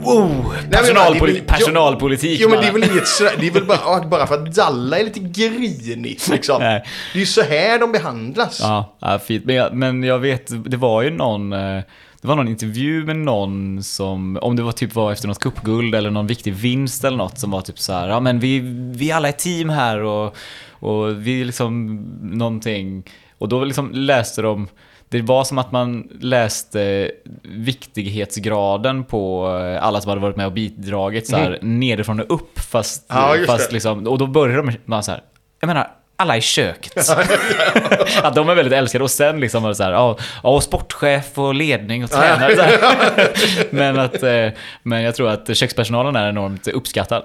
Wow! 0.06 0.54
Personalpoli- 0.72 1.46
personalpolitik, 1.48 2.39
Jo 2.41 2.50
men 2.50 2.62
det 2.62 2.68
är 2.68 2.72
väl 2.74 2.84
inget 2.91 3.08
sådär, 3.08 3.34
det 3.39 3.48
är 3.48 3.52
väl 3.52 3.65
bara, 3.65 4.06
bara 4.08 4.28
för 4.28 4.36
att 4.36 4.56
Dalla 4.56 5.00
är 5.00 5.04
lite 5.04 5.20
grinigt 5.20 6.28
liksom. 6.28 6.62
Nej. 6.62 6.84
Det 7.13 7.18
är 7.18 7.22
ju 7.22 7.26
så 7.26 7.41
här 7.41 7.80
de 7.80 7.91
behandlas. 7.91 8.60
Ja, 8.62 8.96
ja 9.00 9.20
fint. 9.20 9.46
Men 9.46 9.56
jag, 9.56 9.74
men 9.74 10.04
jag 10.04 10.20
vet, 10.20 10.70
det 10.72 10.78
var 10.78 11.02
ju 11.02 11.10
någon... 11.10 11.54
eh, 11.54 11.82
Det 12.22 12.28
var 12.28 12.36
någon 12.36 12.48
intervju 12.48 13.06
med 13.06 13.15
någon 13.15 13.84
som, 13.84 14.38
om 14.41 14.56
det 14.56 14.63
var 14.63 14.72
typ 14.72 14.96
var 14.96 15.12
efter 15.12 15.28
något 15.28 15.39
cupguld 15.39 15.96
eller 15.96 16.10
någon 16.12 16.28
viktig 16.28 16.54
vinst 16.54 17.04
eller 17.04 17.18
något 17.18 17.39
som 17.39 17.52
var 17.52 17.62
typ 17.62 17.80
så 17.80 17.94
här, 17.94 18.10
ja 18.10 18.20
men 18.20 18.39
vi, 18.39 18.60
vi 18.96 19.12
alla 19.12 19.28
är 19.28 19.32
team 19.32 19.70
här 19.70 20.00
och, 20.04 20.36
och 20.80 21.28
vi 21.28 21.44
liksom 21.46 21.96
någonting. 22.22 23.04
Och 23.38 23.50
då 23.50 23.63
liksom 23.63 23.91
läste 23.94 24.41
de, 24.41 24.68
det 25.15 25.21
var 25.21 25.43
som 25.43 25.58
att 25.58 25.71
man 25.71 26.08
läste 26.19 27.12
viktighetsgraden 27.43 29.04
på 29.04 29.47
eh, 29.62 29.84
alla 29.84 30.01
som 30.01 30.10
hade 30.10 30.21
varit 30.21 30.36
med 30.36 30.45
och 30.45 30.51
bidragit 30.51 31.28
så 31.28 31.36
här, 31.36 31.60
nerifrån 31.62 32.19
och 32.19 32.36
upp 32.36 32.60
fast, 32.60 33.06
Ja, 33.08 33.36
fast 33.47 33.71
liksom, 33.71 34.08
och 34.08 34.17
då 34.17 34.28
började 34.28 34.62
de 34.62 34.78
med 34.86 35.06
så 35.06 35.12
här, 35.12 35.21
jag 35.60 35.67
menar, 35.67 35.91
alla 36.17 36.38
i 36.38 36.41
köket. 36.41 37.10
att 38.23 38.36
de 38.36 38.49
är 38.49 38.56
väldigt 38.56 38.73
älskade 38.73 39.04
och 39.04 39.12
sen 39.12 39.39
liksom 39.39 39.63
var 39.63 39.69
det 39.69 39.75
så 39.75 39.84
här, 39.84 39.91
ja, 39.91 40.17
och 40.41 40.63
sportchef 40.63 41.38
och 41.38 41.56
ledning 41.56 42.04
och 42.04 42.12
tränare. 42.12 42.80
men, 43.69 43.99
att, 43.99 44.23
eh, 44.23 44.49
men 44.84 45.01
jag 45.01 45.15
tror 45.15 45.30
att 45.30 45.58
kökspersonalen 45.58 46.15
är 46.15 46.30
enormt 46.30 46.67
uppskattad. 46.67 47.23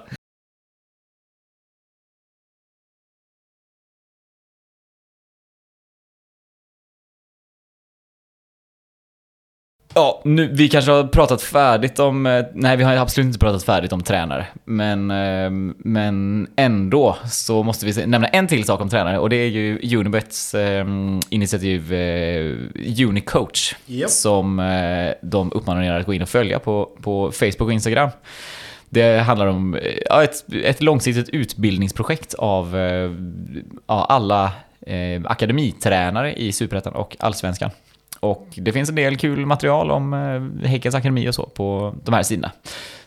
Ja, 9.95 10.21
nu, 10.25 10.47
vi 10.53 10.69
kanske 10.69 10.91
har 10.91 11.03
pratat 11.03 11.41
färdigt 11.41 11.99
om... 11.99 12.25
eh, 12.25 12.45
Nej, 12.53 12.77
vi 12.77 12.83
har 12.83 12.95
absolut 12.95 13.27
inte 13.27 13.39
pratat 13.39 13.63
färdigt 13.63 13.93
om 13.93 14.03
tränare. 14.03 14.47
Men, 14.65 15.11
eh, 15.11 15.49
men 15.77 16.47
ändå 16.55 17.17
så 17.25 17.63
måste 17.63 17.85
vi 17.85 18.05
nämna 18.05 18.27
en 18.27 18.47
till 18.47 18.63
sak 18.63 18.81
om 18.81 18.89
tränare 18.89 19.19
och 19.19 19.29
det 19.29 19.35
är 19.35 19.47
ju 19.47 19.97
Unibets 19.97 20.53
eh, 20.53 20.85
initiativ 21.29 21.93
Unicoach. 23.07 23.75
Japp. 23.85 24.09
Som 24.09 24.57
de 25.21 25.51
uppmanar 25.51 25.83
er 25.83 25.91
att 25.91 26.05
gå 26.05 26.13
in 26.13 26.21
och 26.21 26.29
följa 26.29 26.59
på, 26.59 26.89
på 27.01 27.31
Facebook 27.31 27.61
och 27.61 27.73
Instagram. 27.73 28.09
Det 28.89 29.17
handlar 29.19 29.47
om 29.47 29.79
ja, 30.09 30.23
ett, 30.23 30.53
ett 30.63 30.81
långsiktigt 30.81 31.29
utbildningsprojekt 31.29 32.33
av 32.33 32.75
ja, 33.87 34.05
alla 34.09 34.51
eh, 34.87 35.21
akademitränare 35.25 36.33
i 36.33 36.51
Superettan 36.51 36.93
och 36.93 37.15
Allsvenskan. 37.19 37.69
Och 38.21 38.47
det 38.55 38.71
finns 38.71 38.89
en 38.89 38.95
del 38.95 39.17
kul 39.17 39.45
material 39.45 39.91
om 39.91 40.13
eh, 40.13 40.67
Häckens 40.69 40.95
akademi 40.95 41.29
och 41.29 41.35
så 41.35 41.45
på 41.45 41.95
de 42.03 42.13
här 42.13 42.23
sidorna. 42.23 42.51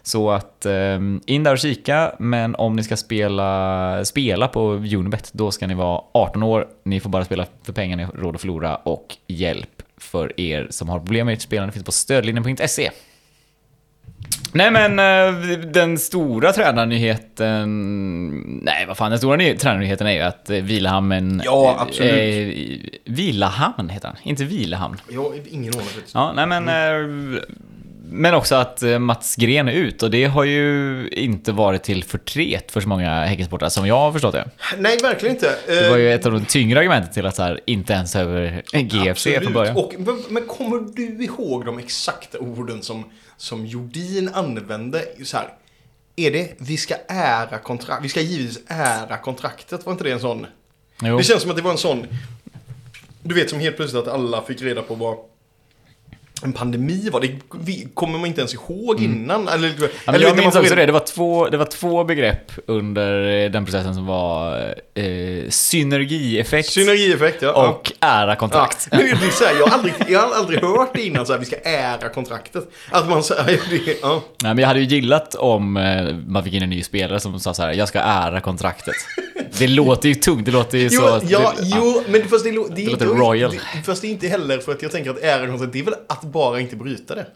Så 0.02 0.30
att 0.30 0.66
eh, 0.66 1.00
in 1.26 1.42
där 1.42 1.52
och 1.52 1.58
kika, 1.58 2.12
men 2.18 2.54
om 2.54 2.76
ni 2.76 2.82
ska 2.82 2.96
spela, 2.96 4.04
spela 4.04 4.48
på 4.48 4.60
Unibet, 4.72 5.30
då 5.32 5.50
ska 5.50 5.66
ni 5.66 5.74
vara 5.74 6.00
18 6.14 6.42
år. 6.42 6.68
Ni 6.84 7.00
får 7.00 7.10
bara 7.10 7.24
spela 7.24 7.46
för 7.62 7.72
pengar 7.72 7.96
ni 7.96 8.02
har 8.02 8.12
råd 8.12 8.34
att 8.34 8.40
förlora 8.40 8.76
och 8.76 9.16
hjälp 9.26 9.82
för 9.96 10.40
er 10.40 10.66
som 10.70 10.88
har 10.88 10.98
problem 10.98 11.26
med 11.26 11.32
ert 11.32 11.40
spelande 11.40 11.72
finns 11.72 11.84
på 11.84 11.92
stödlinjen.se. 11.92 12.90
Nej 14.54 14.70
men 14.70 14.98
eh, 14.98 15.58
den 15.58 15.98
stora 15.98 16.52
tränarnyheten... 16.52 17.68
Nej 18.62 18.84
vad 18.86 18.96
fan, 18.96 19.10
den 19.10 19.18
stora 19.18 19.36
ny- 19.36 19.56
tränarnyheten 19.56 20.06
är 20.06 20.12
ju 20.12 20.20
att 20.20 20.50
eh, 20.50 20.56
Vilahamn... 20.56 21.42
Ja, 21.44 21.76
absolut. 21.78 22.12
Eh, 22.12 23.12
Vilahamn 23.12 23.88
heter 23.88 24.08
han, 24.08 24.16
inte 24.22 24.44
Vilahamn. 24.44 24.96
Har 25.16 25.32
ingen 25.50 25.74
aning. 25.74 25.86
Ja, 26.14 26.32
nej 26.36 26.46
men... 26.46 26.68
eh, 26.68 27.40
Men 28.08 28.34
också 28.34 28.54
att 28.54 28.82
eh, 28.82 28.98
Mats 28.98 29.36
Gren 29.36 29.68
är 29.68 29.72
ut 29.72 30.02
och 30.02 30.10
det 30.10 30.24
har 30.24 30.44
ju 30.44 31.08
inte 31.12 31.52
varit 31.52 31.82
till 31.82 32.04
förtret 32.04 32.72
för 32.72 32.80
så 32.80 32.88
många 32.88 33.24
Häckensportare 33.24 33.70
som 33.70 33.86
jag 33.86 33.98
har 33.98 34.12
förstått 34.12 34.32
det. 34.34 34.48
Nej, 34.78 34.98
verkligen 35.02 35.34
inte. 35.34 35.50
Det 35.66 35.90
var 35.90 35.96
ju 35.96 36.12
ett 36.12 36.26
av 36.26 36.32
de 36.32 36.44
tyngre 36.44 36.78
argumenten 36.78 37.12
till 37.12 37.26
att 37.26 37.36
så 37.36 37.42
här, 37.42 37.60
inte 37.66 37.92
ens 37.92 38.16
över 38.16 38.62
GFC 38.72 39.26
från 39.42 39.52
början. 39.52 39.76
Och, 39.76 39.94
men 40.30 40.42
kommer 40.46 40.78
du 40.96 41.24
ihåg 41.24 41.64
de 41.64 41.78
exakta 41.78 42.38
orden 42.38 42.82
som, 42.82 43.04
som 43.36 43.66
Jordin 43.66 44.28
använde? 44.28 45.04
Så 45.24 45.36
här, 45.36 45.54
är 46.16 46.30
det 46.30 46.54
vi 46.58 46.76
ska 46.76 46.94
ära 47.08 47.58
kontrakt, 47.58 48.04
vi 48.04 48.08
ska 48.08 48.20
givetvis 48.20 48.60
ära 48.66 49.16
kontraktet, 49.16 49.86
var 49.86 49.92
inte 49.92 50.04
det 50.04 50.12
en 50.12 50.20
sån? 50.20 50.46
Jo. 51.02 51.16
Det 51.18 51.24
känns 51.24 51.42
som 51.42 51.50
att 51.50 51.56
det 51.56 51.62
var 51.62 51.70
en 51.70 51.78
sån, 51.78 52.06
du 53.22 53.34
vet 53.34 53.50
som 53.50 53.60
helt 53.60 53.76
plötsligt 53.76 54.02
att 54.02 54.14
alla 54.14 54.42
fick 54.42 54.62
reda 54.62 54.82
på 54.82 54.94
vad 54.94 55.18
en 56.44 56.52
pandemi 56.52 57.08
var. 57.12 57.20
Det 57.20 57.94
kommer 57.94 58.18
man 58.18 58.26
inte 58.26 58.40
ens 58.40 58.54
ihåg 58.54 59.02
innan. 59.02 59.48
Eller, 59.48 59.74
Mm. 59.74 59.82
Ja, 59.82 59.88
men 60.06 60.14
eller 60.14 60.26
jag 60.26 60.36
minns 60.36 60.56
också 60.56 60.74
det. 60.74 60.86
Det 60.86 60.92
var, 60.92 61.00
två, 61.00 61.48
det 61.48 61.56
var 61.56 61.64
två 61.64 62.04
begrepp 62.04 62.52
under 62.66 63.44
eh, 63.44 63.50
den 63.50 63.64
processen 63.64 63.94
som 63.94 64.06
var 64.06 64.58
eh, 64.94 65.04
synergieffekt 65.48 66.68
Synergieffekt, 66.68 67.42
ja. 67.42 67.68
och 67.68 67.92
ära 68.00 68.36
kontrakt. 68.36 68.88
Ja. 68.90 68.98
Men 68.98 69.06
det 69.06 69.26
är 69.26 69.30
så 69.30 69.44
här, 69.44 69.54
jag, 69.58 69.66
har 69.66 69.78
aldrig, 69.78 69.94
jag 70.08 70.20
har 70.20 70.34
aldrig 70.34 70.60
hört 70.60 70.94
det 70.94 71.02
innan, 71.02 71.26
så 71.26 71.32
här, 71.32 71.40
vi 71.40 71.46
ska 71.46 71.56
ära 71.56 72.08
kontraktet. 72.08 72.68
Att 72.90 73.08
man 73.08 73.22
säger 73.22 73.60
det, 73.70 73.96
ja. 74.02 74.22
Nej, 74.42 74.54
men 74.54 74.58
jag 74.58 74.68
hade 74.68 74.80
ju 74.80 74.86
gillat 74.86 75.34
om 75.34 75.76
eh, 75.76 76.14
man 76.26 76.44
fick 76.44 76.54
in 76.54 76.62
en 76.62 76.70
ny 76.70 76.82
spelare 76.82 77.20
som 77.20 77.40
sa 77.40 77.54
så 77.54 77.62
här: 77.62 77.72
jag 77.72 77.88
ska 77.88 77.98
ära 77.98 78.40
kontraktet. 78.40 78.94
Det 79.58 79.66
låter 79.66 80.08
ju 80.08 80.14
tungt, 80.14 80.46
det 80.46 80.52
låter 80.52 80.78
ju 80.78 80.88
Jo, 80.92 81.00
så... 81.00 81.20
ja, 81.28 81.54
det, 81.58 81.62
jo, 81.76 82.02
men 82.08 82.28
fast 82.28 82.44
det, 82.44 82.50
det, 82.50 82.84
är 82.84 82.90
låter 82.90 83.06
royal. 83.06 83.50
Det, 83.50 83.82
fast 83.82 84.02
det 84.02 84.08
är 84.08 84.10
inte 84.10 84.28
heller 84.28 84.58
för 84.58 84.72
att 84.72 84.82
jag 84.82 84.92
tänker 84.92 85.10
att 85.10 85.18
ära 85.18 85.46
kontraktet, 85.46 85.72
det 85.72 85.78
är 85.78 85.84
väl 85.84 85.94
att 86.08 86.22
bara 86.34 86.60
inte 86.60 86.76
bryta 86.76 87.14
det. 87.14 87.26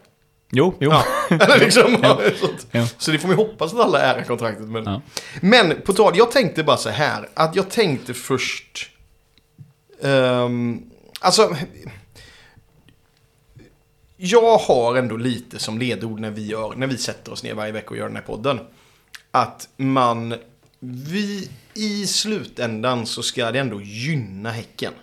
Jo, 0.51 0.75
jo. 0.79 0.91
Ja, 0.91 1.05
liksom, 1.59 1.83
så, 2.39 2.47
Ja. 2.71 2.81
att, 2.83 3.01
så 3.01 3.11
det 3.11 3.19
får 3.19 3.27
man 3.27 3.37
ju 3.37 3.43
hoppas 3.45 3.73
att 3.73 3.79
alla 3.79 3.99
ära 4.01 4.23
kontraktet. 4.23 4.65
Men, 4.67 4.83
Ja. 4.83 5.01
men 5.41 5.81
på 5.81 5.93
tal, 5.93 6.13
jag 6.17 6.31
tänkte 6.31 6.63
bara 6.63 6.77
så 6.77 6.89
här, 6.89 7.29
att 7.33 7.55
jag 7.55 7.69
tänkte 7.69 8.13
först... 8.13 8.89
ehm, 10.01 10.81
alltså... 11.19 11.55
Jag 14.21 14.57
har 14.57 14.95
ändå 14.95 15.17
lite 15.17 15.59
som 15.59 15.79
ledord 15.79 16.19
när 16.19 16.31
vi, 16.31 16.45
gör, 16.47 16.73
när 16.75 16.87
vi 16.87 16.97
sätter 16.97 17.31
oss 17.31 17.43
ner 17.43 17.53
varje 17.53 17.71
vecka 17.71 17.89
och 17.89 17.97
gör 17.97 18.07
den 18.07 18.15
här 18.15 18.23
podden. 18.23 18.59
Att 19.31 19.69
man... 19.77 20.35
Vi, 20.79 21.49
I 21.73 22.07
slutändan 22.07 23.05
så 23.05 23.23
ska 23.23 23.51
det 23.51 23.59
ändå 23.59 23.81
gynna 23.81 24.51
Häcken. 24.51 24.93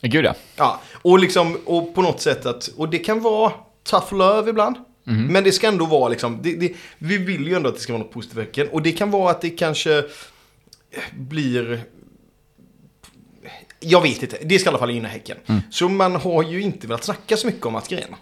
Gud 0.00 0.24
ja. 0.24 0.34
Ja, 0.56 0.80
och 0.92 1.18
liksom, 1.18 1.58
och 1.64 1.94
på 1.94 2.02
något 2.02 2.20
sätt 2.20 2.46
att, 2.46 2.68
och 2.76 2.88
det 2.88 2.98
kan 2.98 3.20
vara 3.20 3.52
tough 3.84 4.14
love 4.14 4.50
ibland. 4.50 4.76
Men 5.04 5.44
det 5.44 5.52
ska 5.52 5.68
ändå 5.68 5.86
vara 5.86 6.08
liksom, 6.08 6.38
det, 6.42 6.54
det, 6.54 6.72
vi 6.98 7.18
vill 7.18 7.46
ju 7.46 7.54
ändå 7.54 7.68
att 7.68 7.74
det 7.74 7.80
ska 7.80 7.92
vara 7.92 8.02
något 8.02 8.12
positivt. 8.12 8.72
Och 8.72 8.82
det 8.82 8.92
kan 8.92 9.10
vara 9.10 9.30
att 9.30 9.40
det 9.40 9.50
kanske 9.50 10.04
blir, 11.12 11.82
jag 13.80 14.00
vet 14.00 14.22
inte, 14.22 14.38
det 14.42 14.58
ska 14.58 14.68
i 14.68 14.70
alla 14.70 14.78
fall 14.78 14.90
gynna 14.90 15.08
Häcken. 15.08 15.36
Så 15.70 15.88
man 15.88 16.16
har 16.16 16.42
ju 16.42 16.62
inte 16.62 16.86
velat 16.86 17.04
snacka 17.04 17.36
så 17.36 17.46
mycket 17.46 17.66
om 17.66 17.72
Mats 17.72 17.88
Green. 17.88 18.14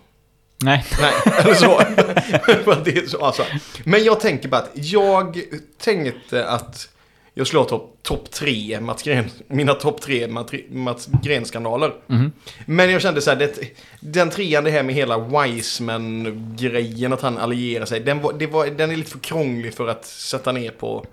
Nej. 0.63 0.85
Nej, 1.01 1.13
eller 1.39 1.55
så. 1.55 1.77
Att 2.71 2.85
det 2.85 2.97
är 2.97 3.07
så 3.07 3.25
alltså. 3.25 3.43
Men 3.85 4.05
jag 4.05 4.21
tänker 4.21 4.49
bara 4.49 4.61
att 4.61 4.71
jag 4.75 5.43
tänkte 5.79 6.49
att 6.49 6.89
jag 7.39 7.47
ha 7.61 7.65
topp 7.65 7.99
top 8.03 8.31
tre 8.31 8.81
Mats 8.81 9.03
Gren, 9.03 9.25
mina 9.49 9.75
topp 9.75 10.01
tre 10.01 10.27
Mat- 10.27 10.71
Mats 10.71 11.09
Gren-skandaler. 11.23 11.93
Men 12.67 12.91
jag 12.91 13.03
kände 13.03 13.21
så 13.21 13.31
här, 13.31 13.37
det, 13.37 13.59
den 14.01 14.31
trean 14.31 14.65
det 14.65 14.71
här 14.71 14.83
med 14.83 14.95
hela 14.95 15.19
Wiseman-grejen, 15.19 17.13
att 17.13 17.23
han 17.23 17.39
allierar 17.39 17.85
sig, 17.85 18.01
den, 18.01 18.21
var, 18.23 18.33
det 18.33 18.47
var, 18.47 18.67
den 18.67 18.91
är 18.91 18.97
lite 18.97 19.11
för 19.11 19.19
krånglig 19.19 19.75
för 19.75 19.89
att 19.89 20.05
sätta 20.05 20.53
ner 20.53 20.71
på, 20.71 21.05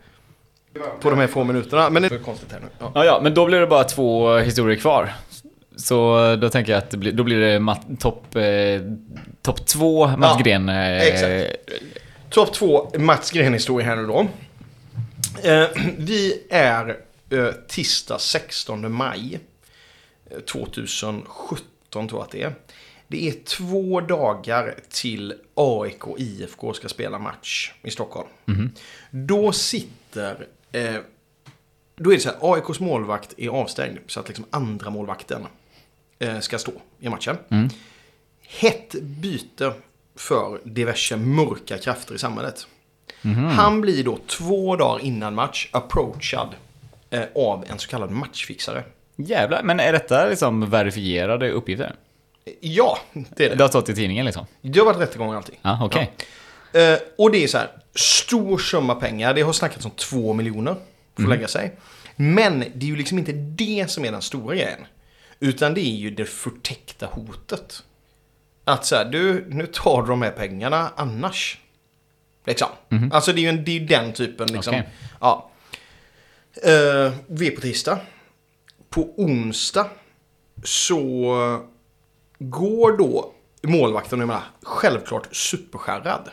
på 1.01 1.09
de 1.09 1.19
här 1.19 1.27
få 1.27 1.43
minuterna. 1.43 1.89
Men 1.89 2.01
det 2.01 2.11
är 2.15 2.17
konstigt 2.19 2.51
här 2.51 2.59
nu. 2.59 2.67
Ja. 2.79 2.91
Ja, 2.95 3.05
ja, 3.05 3.19
men 3.23 3.33
då 3.33 3.45
blir 3.45 3.59
det 3.59 3.67
bara 3.67 3.83
två 3.83 4.37
historier 4.37 4.79
kvar. 4.79 5.13
Så 5.75 6.35
då 6.35 6.49
tänker 6.49 6.71
jag 6.71 6.77
att 6.77 6.89
det 6.89 6.97
blir, 6.97 7.11
då 7.11 7.23
blir 7.23 7.39
det 7.39 7.59
topp 7.99 8.35
eh, 8.35 8.43
top 9.41 9.65
två 9.65 10.07
Mats 10.07 10.35
Ja, 10.39 10.43
Gren. 10.43 10.69
Eh, 10.69 11.01
exakt. 11.01 11.55
Topp 12.29 12.53
två 12.53 12.89
Mats 12.97 13.31
Gren-historia 13.31 13.87
här 13.87 13.95
nu 13.95 14.07
då. 14.07 14.27
Eh, 15.43 15.67
vi 15.97 16.43
är 16.49 16.99
eh, 17.29 17.51
tisdag 17.67 18.19
16 18.19 18.91
maj 18.93 19.39
eh, 20.31 20.39
2017 20.39 22.07
tror 22.07 22.09
jag 22.11 22.21
att 22.21 22.31
det 22.31 22.41
är. 22.43 22.53
Det 23.07 23.27
är 23.27 23.33
två 23.43 24.01
dagar 24.01 24.75
till 24.89 25.33
AIK 25.53 26.07
och 26.07 26.19
IFK 26.19 26.73
ska 26.73 26.89
spela 26.89 27.19
match 27.19 27.73
i 27.83 27.91
Stockholm. 27.91 28.27
Då 29.11 29.51
sitter... 29.51 30.47
Eh, 30.71 30.95
då 31.97 32.11
är 32.11 32.15
det 32.15 32.21
så 32.21 32.29
här, 32.29 32.37
AIKs 32.53 32.79
målvakt 32.79 33.33
är 33.37 33.49
avstängd 33.49 33.99
så 34.07 34.19
att 34.19 34.27
liksom 34.27 34.45
andra 34.49 34.89
målvakten 34.89 35.47
eh, 36.19 36.39
ska 36.39 36.57
stå 36.59 36.71
i 36.99 37.09
matchen. 37.09 37.37
Hett 38.41 38.95
byte 39.01 39.73
för 40.15 40.59
diverse 40.63 41.17
mörka 41.17 41.77
krafter 41.77 42.15
i 42.15 42.17
samhället. 42.17 42.67
Han 43.55 43.81
blir 43.81 44.03
då 44.03 44.17
två 44.27 44.75
dagar 44.75 45.03
innan 45.05 45.35
match 45.35 45.69
approachad 45.71 46.49
eh, 47.09 47.21
av 47.35 47.65
en 47.69 47.79
så 47.79 47.89
kallad 47.89 48.11
matchfixare. 48.11 48.83
Jävlar, 49.15 49.63
men 49.63 49.79
är 49.79 49.91
detta 49.93 50.25
liksom 50.25 50.69
verifierade 50.69 51.51
uppgifter? 51.51 51.95
Ja, 52.59 52.97
det 53.13 53.45
är 53.45 53.49
Det 53.49 53.55
det. 53.55 53.63
har 53.63 53.69
stått 53.69 53.89
i 53.89 53.95
tidningen 53.95 54.25
liksom? 54.25 54.45
Det 54.61 54.79
har 54.79 54.85
varit 54.85 54.99
rättegång 54.99 55.29
och 55.29 55.35
allting. 55.35 55.59
Ja, 55.61 55.79
okej. 55.85 56.11
Eh, 56.73 56.97
och 57.17 57.31
det 57.31 57.43
är 57.43 57.47
så 57.47 57.57
här, 57.57 57.67
stor 57.95 58.57
summa 58.57 58.95
pengar. 58.95 59.33
Det 59.33 59.41
har 59.41 59.53
snackats 59.53 59.85
om 59.85 59.91
två 59.91 60.33
miljoner. 60.33 60.75
Får 61.15 61.23
lägga 61.27 61.47
sig. 61.47 61.75
Men 62.15 62.59
det 62.59 62.85
är 62.85 62.89
ju 62.89 62.95
liksom 62.95 63.17
inte 63.19 63.31
det 63.31 63.91
som 63.91 64.05
är 64.05 64.11
den 64.11 64.21
stora 64.21 64.55
grejen. 64.55 64.79
Utan 65.39 65.73
det 65.73 65.81
är 65.81 65.95
ju 65.95 66.09
det 66.11 66.25
förtäckta 66.25 67.05
hotet. 67.05 67.83
Att 68.63 68.85
så 68.85 68.95
här, 68.95 69.05
du, 69.05 69.45
nu 69.49 69.65
tar 69.67 70.01
du 70.01 70.07
de 70.07 70.21
här 70.21 70.31
pengarna 70.31 70.91
annars. 70.95 71.59
Liksom. 72.45 72.67
Alltså 73.11 73.33
det 73.33 73.39
är 73.39 73.43
ju 73.43 73.49
en, 73.49 73.63
det 73.63 73.71
är 73.71 73.79
den 73.79 74.13
typen 74.13 74.47
liksom. 74.47 74.75
Okej. 74.75 74.89
Ja. 75.21 75.51
Eh, 76.63 77.13
vi 77.27 77.47
är 77.47 77.55
på 77.55 77.61
tisdag. 77.61 77.99
På 78.89 79.13
onsdag 79.17 79.89
så 80.63 81.65
går 82.39 82.97
då 82.97 83.33
målvakten, 83.61 84.19
jag 84.19 84.27
menar, 84.27 84.43
självklart 84.63 85.35
superskärrad. 85.35 86.29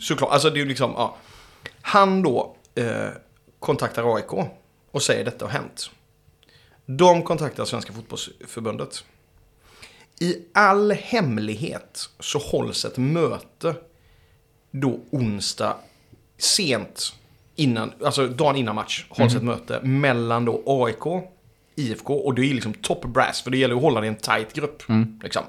Såklart, 0.00 0.30
alltså 0.32 0.50
det 0.50 0.58
är 0.58 0.62
ju 0.62 0.68
liksom, 0.68 0.92
ja. 0.96 1.16
Han 1.80 2.22
då 2.22 2.56
eh, 2.74 3.08
kontaktar 3.58 4.16
AIK 4.16 4.32
och 4.90 5.02
säger 5.02 5.24
detta 5.24 5.44
har 5.44 5.52
hänt. 5.52 5.90
De 6.86 7.22
kontaktar 7.22 7.64
Svenska 7.64 7.92
fotbollsförbundet. 7.92 9.04
I 10.20 10.36
all 10.54 10.92
hemlighet 10.92 12.08
så 12.20 12.38
hålls 12.38 12.84
ett 12.84 12.96
möte 12.96 13.74
då 14.80 15.00
onsdag 15.10 15.76
sent 16.38 17.14
innan, 17.54 17.92
alltså 18.04 18.28
dagen 18.28 18.56
innan 18.56 18.74
match 18.74 19.06
hålls 19.08 19.34
ett 19.34 19.42
möte 19.42 19.80
mellan 19.82 20.44
då 20.44 20.62
AIK, 20.66 21.24
IFK 21.74 22.14
och 22.14 22.34
det 22.34 22.42
är 22.42 22.54
liksom 22.54 22.74
top 22.74 23.04
brass 23.04 23.42
för 23.42 23.50
det 23.50 23.58
gäller 23.58 23.74
att 23.74 23.82
hålla 23.82 24.00
det 24.00 24.06
i 24.06 24.08
en 24.08 24.16
tight 24.16 24.52
grupp. 24.52 24.82
Liksom. 25.22 25.42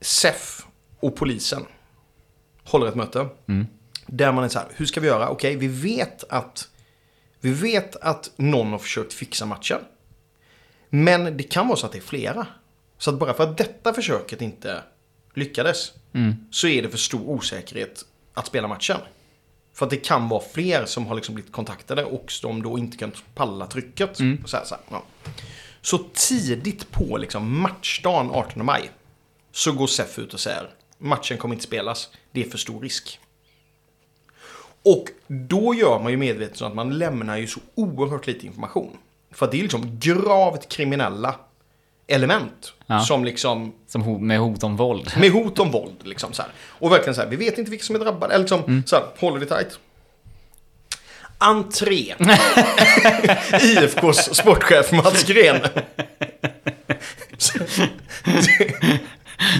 SEF 0.00 0.66
och 1.00 1.16
polisen 1.16 1.62
håller 2.64 2.86
ett 2.86 2.94
möte. 2.94 3.28
Där 4.06 4.32
man 4.32 4.44
är 4.44 4.48
så 4.48 4.58
här, 4.58 4.68
hur 4.74 4.86
ska 4.86 5.00
vi 5.00 5.06
göra? 5.06 5.28
Okej, 5.28 5.56
vi 5.56 5.68
vet 5.68 6.24
att 6.28 6.68
vi 7.40 7.52
vet 7.52 7.96
att 7.96 8.30
någon 8.36 8.70
har 8.70 8.78
försökt 8.78 9.12
fixa 9.12 9.46
matchen. 9.46 9.78
Men 10.88 11.36
det 11.36 11.42
kan 11.42 11.68
vara 11.68 11.76
så 11.76 11.86
att 11.86 11.92
det 11.92 11.98
är 11.98 12.02
flera. 12.02 12.46
Så 12.98 13.10
att 13.10 13.18
bara 13.18 13.34
för 13.34 13.44
att 13.44 13.58
detta 13.58 13.92
försöket 13.92 14.42
inte 14.42 14.82
lyckades 15.34 15.92
så 16.50 16.66
är 16.66 16.82
det 16.82 16.88
för 16.88 16.98
stor 16.98 17.28
osäkerhet 17.28 18.04
att 18.34 18.46
spela 18.46 18.68
matchen. 18.68 19.00
För 19.72 19.86
att 19.86 19.90
det 19.90 19.96
kan 19.96 20.28
vara 20.28 20.42
fler 20.52 20.86
som 20.86 21.06
har 21.06 21.14
liksom 21.14 21.34
blivit 21.34 21.52
kontaktade 21.52 22.04
och 22.04 22.32
som 22.32 22.62
då 22.62 22.78
inte 22.78 22.96
kan 22.96 23.12
palla 23.34 23.66
trycket. 23.66 24.16
Så, 24.16 24.56
här, 24.56 24.64
så, 24.64 24.74
här, 24.74 24.84
ja. 24.90 25.02
så 25.80 25.98
tidigt 26.14 26.90
på 26.90 27.16
liksom 27.16 27.60
matchdagen 27.60 28.30
18 28.30 28.64
maj 28.64 28.90
så 29.52 29.72
går 29.72 29.86
SEF 29.86 30.18
ut 30.18 30.34
och 30.34 30.40
säger 30.40 30.70
matchen 30.98 31.38
kommer 31.38 31.54
inte 31.54 31.64
spelas, 31.64 32.10
det 32.32 32.44
är 32.44 32.50
för 32.50 32.58
stor 32.58 32.80
risk. 32.80 33.20
Och 34.82 35.04
då 35.26 35.74
gör 35.74 35.98
man 35.98 36.10
ju 36.12 36.16
medvetet 36.16 36.56
så 36.56 36.64
att 36.64 36.74
man 36.74 36.98
lämnar 36.98 37.36
ju 37.36 37.46
så 37.46 37.60
oerhört 37.74 38.26
lite 38.26 38.46
information. 38.46 38.96
För 39.30 39.46
att 39.46 39.52
det 39.52 39.58
är 39.58 39.62
liksom 39.62 39.98
gravt 40.00 40.68
kriminella 40.68 41.34
element. 42.10 42.72
Ja. 42.86 43.00
Som 43.00 43.24
liksom, 43.24 43.72
Som 43.88 44.04
ho- 44.04 44.20
med 44.20 44.38
hot 44.38 44.62
om 44.62 44.76
våld. 44.76 45.12
med 45.20 45.30
hot 45.30 45.58
om 45.58 45.70
våld 45.70 45.96
liksom 46.02 46.32
så 46.32 46.42
här. 46.42 46.50
Och 46.68 46.92
verkligen 46.92 47.14
så 47.14 47.20
här, 47.20 47.28
vi 47.28 47.36
vet 47.36 47.58
inte 47.58 47.70
vilka 47.70 47.84
som 47.84 47.96
är 47.96 48.00
drabbade. 48.00 48.34
Eller 48.34 48.42
liksom, 48.44 48.82
så 48.86 48.96
här, 48.96 49.04
håller 49.18 49.40
det 49.40 49.46
tight. 49.46 49.78
Entré. 51.38 52.14
IFKs 53.62 54.34
sportchef 54.36 54.92
Mats 54.92 55.24
Gren. 55.24 55.60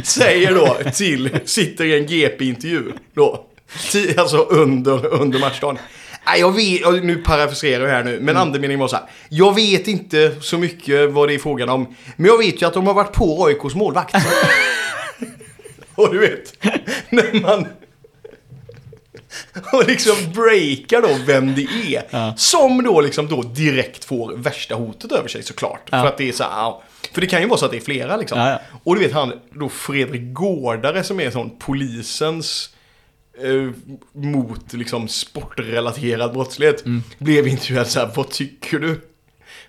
Säger 0.04 0.54
då 0.54 0.76
till, 0.94 1.38
sitter 1.44 1.84
i 1.84 1.98
en 1.98 2.06
GP-intervju 2.06 2.92
då. 3.14 3.44
Alltså 4.18 4.36
under, 4.38 5.06
under 5.06 5.38
matchdagen. 5.38 5.78
Nej, 6.30 6.40
jag 6.40 6.52
vet, 6.52 7.04
nu 7.04 7.16
parafraserar 7.16 7.86
jag 7.86 7.94
här 7.94 8.04
nu, 8.04 8.20
men 8.20 8.36
andemeningen 8.36 8.80
var 8.80 8.88
så 8.88 8.96
här. 8.96 9.04
Jag 9.28 9.54
vet 9.54 9.88
inte 9.88 10.34
så 10.40 10.58
mycket 10.58 11.10
vad 11.10 11.28
det 11.28 11.34
är 11.34 11.38
frågan 11.38 11.68
om, 11.68 11.94
men 12.16 12.26
jag 12.26 12.38
vet 12.38 12.62
ju 12.62 12.66
att 12.66 12.74
de 12.74 12.86
har 12.86 12.94
varit 12.94 13.12
på 13.12 13.44
AIKs 13.44 13.74
målvakt. 13.74 14.14
och 15.94 16.12
du 16.12 16.18
vet, 16.18 16.64
när 17.10 17.40
man... 17.40 17.66
Och 19.72 19.88
liksom 19.88 20.16
breakar 20.34 21.02
då 21.02 21.16
vem 21.26 21.54
det 21.54 21.66
är. 21.96 22.36
Som 22.36 22.82
då 22.82 23.00
liksom 23.00 23.28
då 23.28 23.42
direkt 23.42 24.04
får 24.04 24.36
värsta 24.36 24.74
hotet 24.74 25.12
över 25.12 25.28
sig 25.28 25.42
såklart. 25.42 25.90
För 25.90 26.06
att 26.06 26.18
det 26.18 26.28
är 26.28 26.32
så 26.32 26.44
här, 26.44 26.50
ja. 26.50 26.82
För 27.12 27.20
det 27.20 27.26
kan 27.26 27.40
ju 27.40 27.48
vara 27.48 27.58
så 27.58 27.64
att 27.64 27.70
det 27.70 27.76
är 27.76 27.80
flera 27.80 28.16
liksom. 28.16 28.38
Ja, 28.38 28.50
ja. 28.50 28.60
Och 28.84 28.94
du 28.94 29.00
vet 29.00 29.12
han 29.12 29.32
då 29.52 29.68
Fredrik 29.68 30.32
Gårdare 30.32 31.04
som 31.04 31.20
är 31.20 31.30
sån 31.30 31.50
polisens 31.58 32.70
eh, 33.44 33.70
mot 34.12 34.72
liksom 34.72 35.08
sportrelaterad 35.08 36.32
brottslighet. 36.32 36.84
Blev 37.18 37.48
intervjuad 37.48 37.86
så 37.88 38.00
här, 38.00 38.10
vad 38.14 38.30
tycker 38.30 38.78
du? 38.78 39.00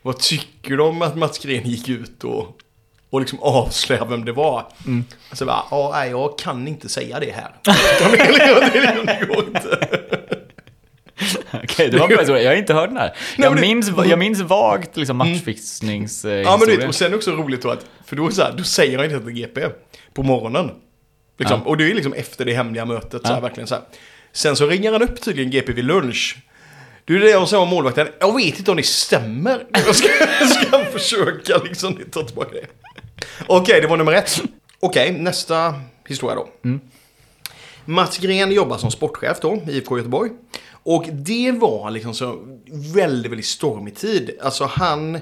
Vad 0.01 0.19
tycker 0.19 0.78
du 0.78 0.84
om 0.84 1.01
att 1.01 1.15
Mats 1.15 1.39
Gren 1.39 1.63
gick 1.69 1.89
ut 1.89 2.24
och, 2.24 2.57
och 3.09 3.19
liksom 3.19 3.39
avslöjade 3.39 4.09
vem 4.09 4.26
det 4.26 4.32
var? 4.32 4.65
Alltså 5.30 5.45
bara, 5.45 5.63
ja, 5.72 5.89
nej, 5.93 6.09
jag 6.09 6.38
kan 6.39 6.67
inte 6.67 6.89
säga 6.89 7.19
det 7.19 7.32
här. 7.32 7.51
det 9.05 9.26
går 9.28 9.43
inte. 9.47 9.88
Okej, 11.53 11.89
det 11.89 11.97
var 11.99 12.07
bra 12.07 12.17
historia. 12.17 12.43
Jag 12.43 12.51
har 12.51 12.55
inte 12.57 12.74
hört 12.74 12.89
den 12.89 12.97
här. 12.97 13.15
Jag, 13.38 13.49
men 13.53 13.55
det- 13.55 13.61
minns, 13.61 13.91
jag 14.05 14.19
minns 14.19 14.41
vagt 14.41 14.97
liksom 14.97 15.17
matchfixnings 15.17 16.26
eh, 16.26 16.32
Ja 16.34 16.57
men 16.57 16.67
du 16.67 16.78
vet, 16.78 16.88
och 16.88 16.95
sen 16.95 17.13
också 17.13 17.32
roligt 17.32 17.61
då 17.61 17.69
att, 17.69 17.86
för 18.05 18.15
då, 18.15 18.32
så 18.32 18.41
här, 18.41 18.53
då 18.57 18.63
säger 18.63 18.97
han 18.97 19.05
inte 19.05 19.17
att 19.17 19.26
det 19.26 19.32
är 19.32 19.34
GP 19.36 19.61
på 20.13 20.24
morgonen. 20.24 20.72
Liksom. 21.41 21.67
Och 21.67 21.77
det 21.77 21.91
är 21.91 21.93
liksom 21.93 22.13
efter 22.13 22.45
det 22.45 22.53
hemliga 22.53 22.85
mötet, 22.85 23.21
så 23.21 23.27
här, 23.27 23.35
Ja. 23.35 23.39
verkligen 23.41 23.67
så 23.67 23.75
här. 23.75 23.83
Sen 24.31 24.55
så 24.55 24.67
ringer 24.67 24.91
han 24.91 25.01
upp 25.01 25.21
tydligen 25.21 25.51
GP 25.51 25.73
vid 25.73 25.85
lunch. 25.85 26.37
Du, 27.05 27.19
det 27.19 27.29
jag 27.29 27.47
sa 27.47 27.59
om 27.59 27.69
målvakten, 27.69 28.07
jag 28.19 28.35
vet 28.35 28.59
inte 28.59 28.71
om 28.71 28.77
det 28.77 28.83
stämmer. 28.83 29.65
Jag 29.85 29.95
ska, 29.95 30.07
ska 30.47 30.85
försöka 30.85 31.57
liksom 31.57 31.99
ta 32.11 32.23
tillbaka 32.23 32.49
det. 32.53 32.65
Okej, 33.47 33.81
det 33.81 33.87
var 33.87 33.97
nummer 33.97 34.11
ett. 34.13 34.41
Okej, 34.79 35.11
nästa 35.11 35.73
historia 36.07 36.35
då. 36.35 36.49
Mats 37.85 38.17
Gren 38.17 38.51
jobbar 38.51 38.77
som 38.77 38.91
sportchef 38.91 39.39
då, 39.41 39.61
i 39.67 39.71
IFK 39.77 39.97
Göteborg. 39.97 40.31
Och 40.83 41.05
det 41.11 41.51
var 41.51 41.91
liksom 41.91 42.13
så 42.13 42.39
väldigt, 42.95 43.31
väldigt 43.31 43.45
stormig 43.47 43.95
tid. 43.95 44.31
Alltså 44.41 44.65
han 44.65 45.19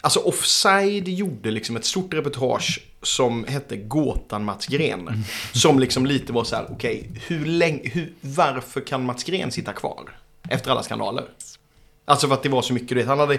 Alltså 0.00 0.20
Offside 0.20 1.08
gjorde 1.08 1.50
liksom 1.50 1.76
ett 1.76 1.84
stort 1.84 2.14
reportage 2.14 2.80
som 3.02 3.44
hette 3.44 3.76
Gåtan 3.76 4.44
Mats 4.44 4.66
Gren. 4.66 5.24
Som 5.52 5.78
liksom 5.78 6.06
lite 6.06 6.32
var 6.32 6.44
så 6.44 6.56
här, 6.56 6.66
okej, 6.70 7.10
hur 7.26 7.46
länge, 7.46 7.88
hur, 7.88 8.12
varför 8.20 8.80
kan 8.80 9.04
Mats 9.04 9.24
Gren 9.24 9.50
sitta 9.52 9.72
kvar? 9.72 10.18
Efter 10.48 10.70
alla 10.70 10.82
skandaler. 10.82 11.24
Alltså 12.04 12.26
för 12.26 12.34
att 12.34 12.42
det 12.42 12.48
var 12.48 12.62
så 12.62 12.72
mycket, 12.72 12.88
du 12.88 12.94
vet, 12.94 13.06
han 13.06 13.18
hade, 13.18 13.38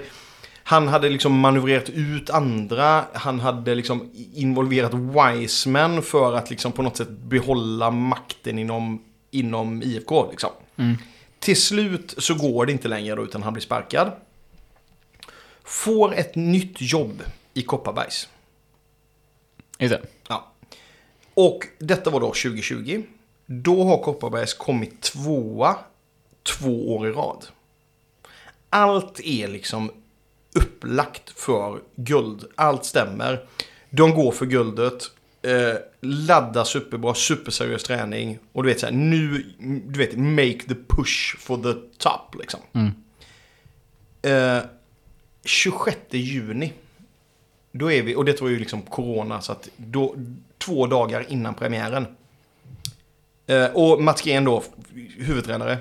han 0.64 0.88
hade 0.88 1.10
liksom 1.10 1.40
manövrerat 1.40 1.90
ut 1.90 2.30
andra, 2.30 3.06
han 3.14 3.40
hade 3.40 3.76
liksom 3.76 4.12
involverat 4.34 4.92
Wiseman 4.94 6.02
för 6.02 6.34
att 6.34 6.50
liksom 6.50 6.72
på 6.72 6.82
något 6.82 6.98
sätt 6.98 7.10
behålla 7.10 7.92
makten 7.92 8.60
inom, 8.60 9.04
inom 9.32 9.84
IFK. 9.84 10.30
Liksom. 10.30 10.50
Till 11.40 11.62
slut 11.62 12.16
så 12.18 12.34
går 12.34 12.66
det 12.66 12.72
inte 12.72 12.88
längre 12.88 13.16
då, 13.16 13.24
utan 13.24 13.44
han 13.44 13.54
blir 13.54 13.64
sparkad. 13.64 14.12
Får 15.70 16.14
ett 16.14 16.36
nytt 16.36 16.82
jobb 16.82 17.24
i 17.54 17.62
Kopparbergs. 17.62 18.30
Just 19.80 19.94
det. 19.94 20.02
Ja. 20.28 20.52
Och 21.34 21.68
detta 21.78 22.10
var 22.10 22.20
då 22.20 22.28
2020. 22.28 23.04
Då 23.46 23.84
har 23.84 23.98
Kopparbergs 23.98 24.54
kommit 24.54 25.02
tvåa 25.02 25.78
två 26.44 26.96
år 26.96 27.08
i 27.08 27.12
rad. 27.12 27.46
Allt 28.70 29.20
är 29.20 29.48
liksom 29.48 29.92
upplagt 30.54 31.30
för 31.30 31.82
guld. 31.96 32.46
Allt 32.56 32.86
stämmer. 32.86 33.46
De 33.90 34.14
går 34.14 34.32
för 34.32 34.46
guldet. 34.46 35.12
Eh, 35.42 35.76
laddar 36.02 36.64
superbra, 36.64 37.14
superseriös 37.14 37.84
träning. 37.84 38.40
Och 38.52 38.64
du 38.64 38.70
vet 38.70 38.80
så 38.80 38.86
här, 38.86 38.94
nu, 38.94 39.54
du 39.86 40.00
vet, 40.00 40.18
make 40.18 40.60
the 40.60 40.76
push 40.88 41.38
for 41.38 41.58
the 41.58 41.80
top 41.98 42.36
liksom. 42.40 42.60
Eh, 44.22 44.60
26 45.50 45.98
juni. 46.12 46.74
Då 47.72 47.92
är 47.92 48.04
vi, 48.04 48.16
och 48.16 48.26
det 48.26 48.42
var 48.42 48.50
ju 48.50 48.60
liksom 48.60 48.82
corona, 48.82 49.42
så 49.42 49.52
att 49.52 49.70
då, 49.78 50.16
två 50.58 50.88
dagar 50.88 51.26
innan 51.30 51.54
premiären. 51.54 52.08
Eh, 53.48 53.66
och 53.66 54.04
Mats 54.04 54.22
Gren 54.22 54.44
då, 54.44 54.64
huvudtränare. 55.18 55.78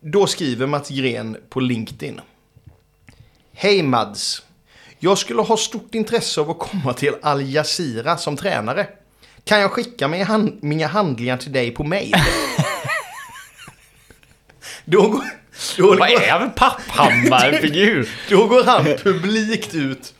Då 0.00 0.26
skriver 0.26 0.66
Mats 0.66 0.88
Gren 0.88 1.36
på 1.48 1.60
LinkedIn. 1.60 2.20
Hej 3.52 3.82
Mads. 3.82 4.42
Jag 4.98 5.18
skulle 5.18 5.42
ha 5.42 5.56
stort 5.56 5.94
intresse 5.94 6.40
av 6.40 6.50
att 6.50 6.58
komma 6.58 6.92
till 6.92 7.14
Al 7.22 7.54
Jazeera 7.54 8.16
som 8.16 8.36
tränare. 8.36 8.88
Kan 9.44 9.60
jag 9.60 9.70
skicka 9.70 10.08
mina, 10.08 10.24
hand, 10.24 10.58
mina 10.60 10.86
handlingar 10.86 11.36
till 11.36 11.52
dig 11.52 11.70
på 11.70 11.84
mail? 11.84 12.14
då, 14.84 15.08
går- 15.08 15.24
då, 15.78 15.96
Vad 15.96 16.10
är 16.10 16.30
han 16.30 16.40
för 16.40 16.48
Papphammar-figur? 16.56 18.08
då 18.30 18.46
går 18.46 18.64
han 18.64 18.84
publikt 18.84 19.74
ut 19.74 20.12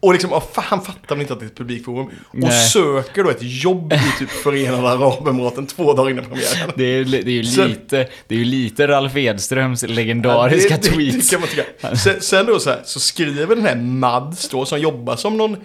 och 0.00 0.12
liksom, 0.12 0.40
han 0.54 0.82
fattar 0.84 1.14
väl 1.14 1.20
inte 1.20 1.32
att 1.32 1.38
det 1.40 1.44
är 1.44 1.46
ett 1.46 1.56
publikforum. 1.56 2.06
Och 2.06 2.38
Nej. 2.38 2.68
söker 2.68 3.24
då 3.24 3.30
ett 3.30 3.38
jobb 3.40 3.92
i 3.92 4.18
typ 4.18 4.30
Förenade 4.30 4.88
Arabemiraten 4.88 5.66
två 5.66 5.92
dagar 5.92 6.10
innan 6.10 6.24
premiären. 6.24 6.70
Det 6.76 6.84
är, 6.84 7.04
det 7.04 7.18
är 7.18 7.30
ju 7.30 7.44
Sen- 7.44 7.68
lite, 7.68 8.08
det 8.28 8.34
är 8.34 8.38
ju 8.38 8.44
lite 8.44 8.86
Ralf 8.88 9.16
Edströms 9.16 9.82
legendariska 9.82 10.76
det- 10.76 10.82
det- 10.82 10.88
tweets. 10.94 11.28
Det 11.30 11.36
kan 11.36 11.40
man 11.40 11.48
tycka. 11.48 11.96
Sen, 11.96 12.20
sen 12.20 12.46
då 12.46 12.58
så 12.58 12.70
här, 12.70 12.80
så 12.84 13.00
skriver 13.00 13.56
den 13.56 13.66
här 13.66 13.76
Mads 13.76 14.48
då, 14.48 14.64
som 14.64 14.80
jobbar 14.80 15.16
som 15.16 15.36
någon, 15.36 15.56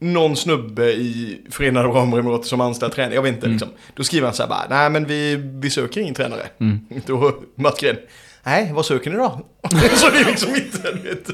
någon 0.00 0.36
snubbe 0.36 0.92
i 0.92 1.40
Förenade 1.50 1.88
Arabemiraten 1.88 2.44
som 2.44 2.60
anställd 2.60 2.92
tränare, 2.92 3.14
jag 3.14 3.22
vet 3.22 3.34
inte 3.34 3.46
liksom. 3.46 3.68
Då 3.94 4.04
skriver 4.04 4.26
han 4.26 4.34
så 4.34 4.42
här 4.42 4.48
bara, 4.50 4.66
nej 4.70 4.90
men 4.90 5.04
vi, 5.04 5.36
vi 5.62 5.70
söker 5.70 6.00
ingen 6.00 6.14
tränare. 6.14 6.46
Då 7.06 7.34
Mats 7.54 7.80
Gren, 7.80 7.96
nej 8.48 8.70
vad 8.72 8.86
söker 8.86 9.10
ni 9.10 9.16
då? 9.16 9.40
så 9.96 10.10
det 10.10 10.18
är 10.18 10.24
liksom 10.24 10.54
inte, 10.54 10.92
du 10.92 11.08
vet, 11.08 11.30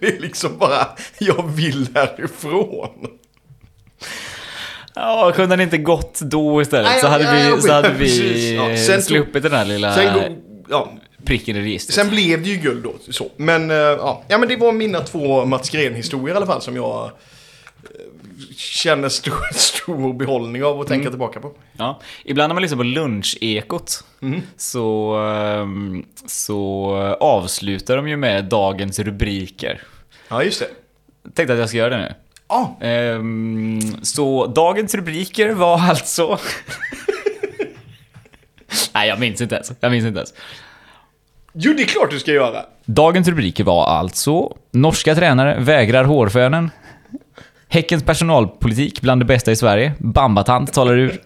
det 0.00 0.06
är 0.06 0.20
liksom 0.20 0.58
bara, 0.58 0.88
jag 1.18 1.48
vill 1.48 1.88
härifrån. 1.94 3.06
Ja, 4.94 5.32
kunde 5.36 5.52
han 5.52 5.60
inte 5.60 5.78
gått 5.78 6.20
då 6.20 6.62
istället? 6.62 6.90
Nej, 6.90 7.00
så 7.00 7.06
hade 7.06 7.24
ja, 7.24 7.32
vi, 7.32 7.50
ja, 7.50 7.60
så 7.60 7.72
hade 7.72 7.90
vi 7.90 8.54
Ja, 8.54 8.76
sen 8.76 9.02
sluppit 9.02 9.42
den 9.42 9.52
här 9.52 9.64
lilla 9.64 9.94
Sen, 9.94 10.36
ja, 10.68 10.92
pricken 11.24 11.56
i 11.56 11.60
registret. 11.60 11.94
Sen 11.94 12.10
blev 12.10 12.42
det 12.42 12.48
ju 12.48 12.56
guld 12.56 12.84
då. 12.84 12.94
Så. 13.12 13.30
Men, 13.36 13.70
eh, 13.70 13.76
ja. 13.76 14.22
ja, 14.28 14.38
men 14.38 14.48
det 14.48 14.56
var 14.56 14.72
mina 14.72 15.00
två 15.00 15.44
Mats 15.44 15.70
Gren-historier 15.70 16.34
i 16.34 16.36
alla 16.36 16.46
fall 16.46 16.62
som 16.62 16.76
jag 16.76 17.10
känner 18.56 19.08
stor, 19.08 19.34
stor 19.54 20.12
behållning 20.14 20.64
av 20.64 20.80
att 20.80 20.86
tänka 20.86 21.00
Mm. 21.00 21.12
tillbaka 21.12 21.40
på. 21.40 21.52
Ja. 21.72 22.00
Ibland 22.24 22.48
när 22.50 22.54
man 22.54 22.62
lyssnar 22.62 22.76
på 22.78 22.82
lunchekot 22.84 24.04
Mm. 24.22 24.40
så, 24.56 25.14
ehm, 25.16 26.04
så 26.26 26.92
avslutar 27.20 27.96
de 27.96 28.08
ju 28.08 28.16
med 28.16 28.44
dagens 28.44 28.98
rubriker. 28.98 29.82
Ja, 30.28 30.42
just 30.42 30.60
det. 30.60 30.66
Tänkte 31.34 31.52
att 31.52 31.58
jag 31.58 31.68
ska 31.68 31.78
göra 31.78 31.90
det 31.96 32.02
nu. 32.02 32.14
Ja, 32.48 32.76
Ehm, 32.80 33.80
så 34.04 34.46
dagens 34.46 34.94
rubriker 34.94 35.50
var 35.50 35.78
alltså... 35.80 36.38
Nej, 38.94 39.08
jag 39.08 39.20
minns 39.20 39.40
inte 39.40 39.54
ens. 39.54 39.72
Jag 39.80 39.92
minns 39.92 40.06
inte 40.06 40.18
ens. 40.18 40.34
jo 41.52 41.72
det 41.72 41.82
är 41.82 41.86
klart 41.86 42.10
du 42.10 42.18
ska 42.18 42.30
göra. 42.32 42.64
Dagens 42.84 43.28
rubriker 43.28 43.64
var 43.64 43.86
alltså 43.86 44.56
Norska 44.70 45.14
tränare 45.14 45.56
vägrar 45.60 46.04
hårfönen. 46.04 46.70
Häckens 47.72 48.02
personalpolitik 48.02 49.00
bland 49.00 49.20
det 49.20 49.24
bästa 49.24 49.52
i 49.52 49.56
Sverige. 49.56 49.92
Bambatant 49.98 50.72
talar 50.72 50.98
ur. 50.98 51.20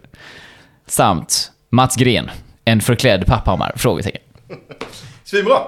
Samt 0.86 1.52
Mats 1.70 1.96
Gren, 1.96 2.30
en 2.64 2.80
förklädd 2.80 3.26
papphammar? 3.26 3.72
Frågetecken. 3.76 4.20
Svinbra. 5.24 5.58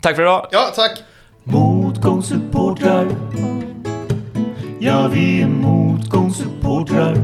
Tack 0.00 0.16
för 0.16 0.22
idag. 0.22 0.46
Ja, 0.50 0.60
tack. 0.74 1.02
Motgångssupportrar 1.44 3.06
Ja, 4.80 5.08
vi 5.12 5.42
är 5.42 5.46
motgångssupportrar 5.46 7.16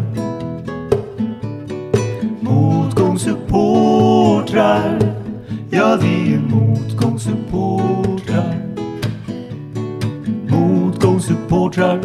Motgångssupportrar 2.40 4.98
Ja, 5.70 5.98
vi 6.02 6.34
är 6.34 6.38
motgångssupportrar 6.38 8.56
Motgångssupportrar 10.48 12.00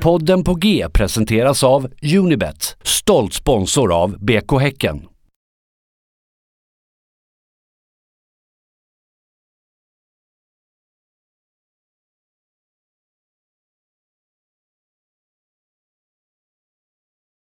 Podden 0.00 0.44
på 0.44 0.54
G 0.54 0.86
presenteras 0.94 1.64
av 1.64 1.88
Unibet, 2.16 2.76
stolt 2.82 3.34
sponsor 3.34 3.92
av 3.92 4.24
BK 4.24 4.58
Häcken. 4.58 5.13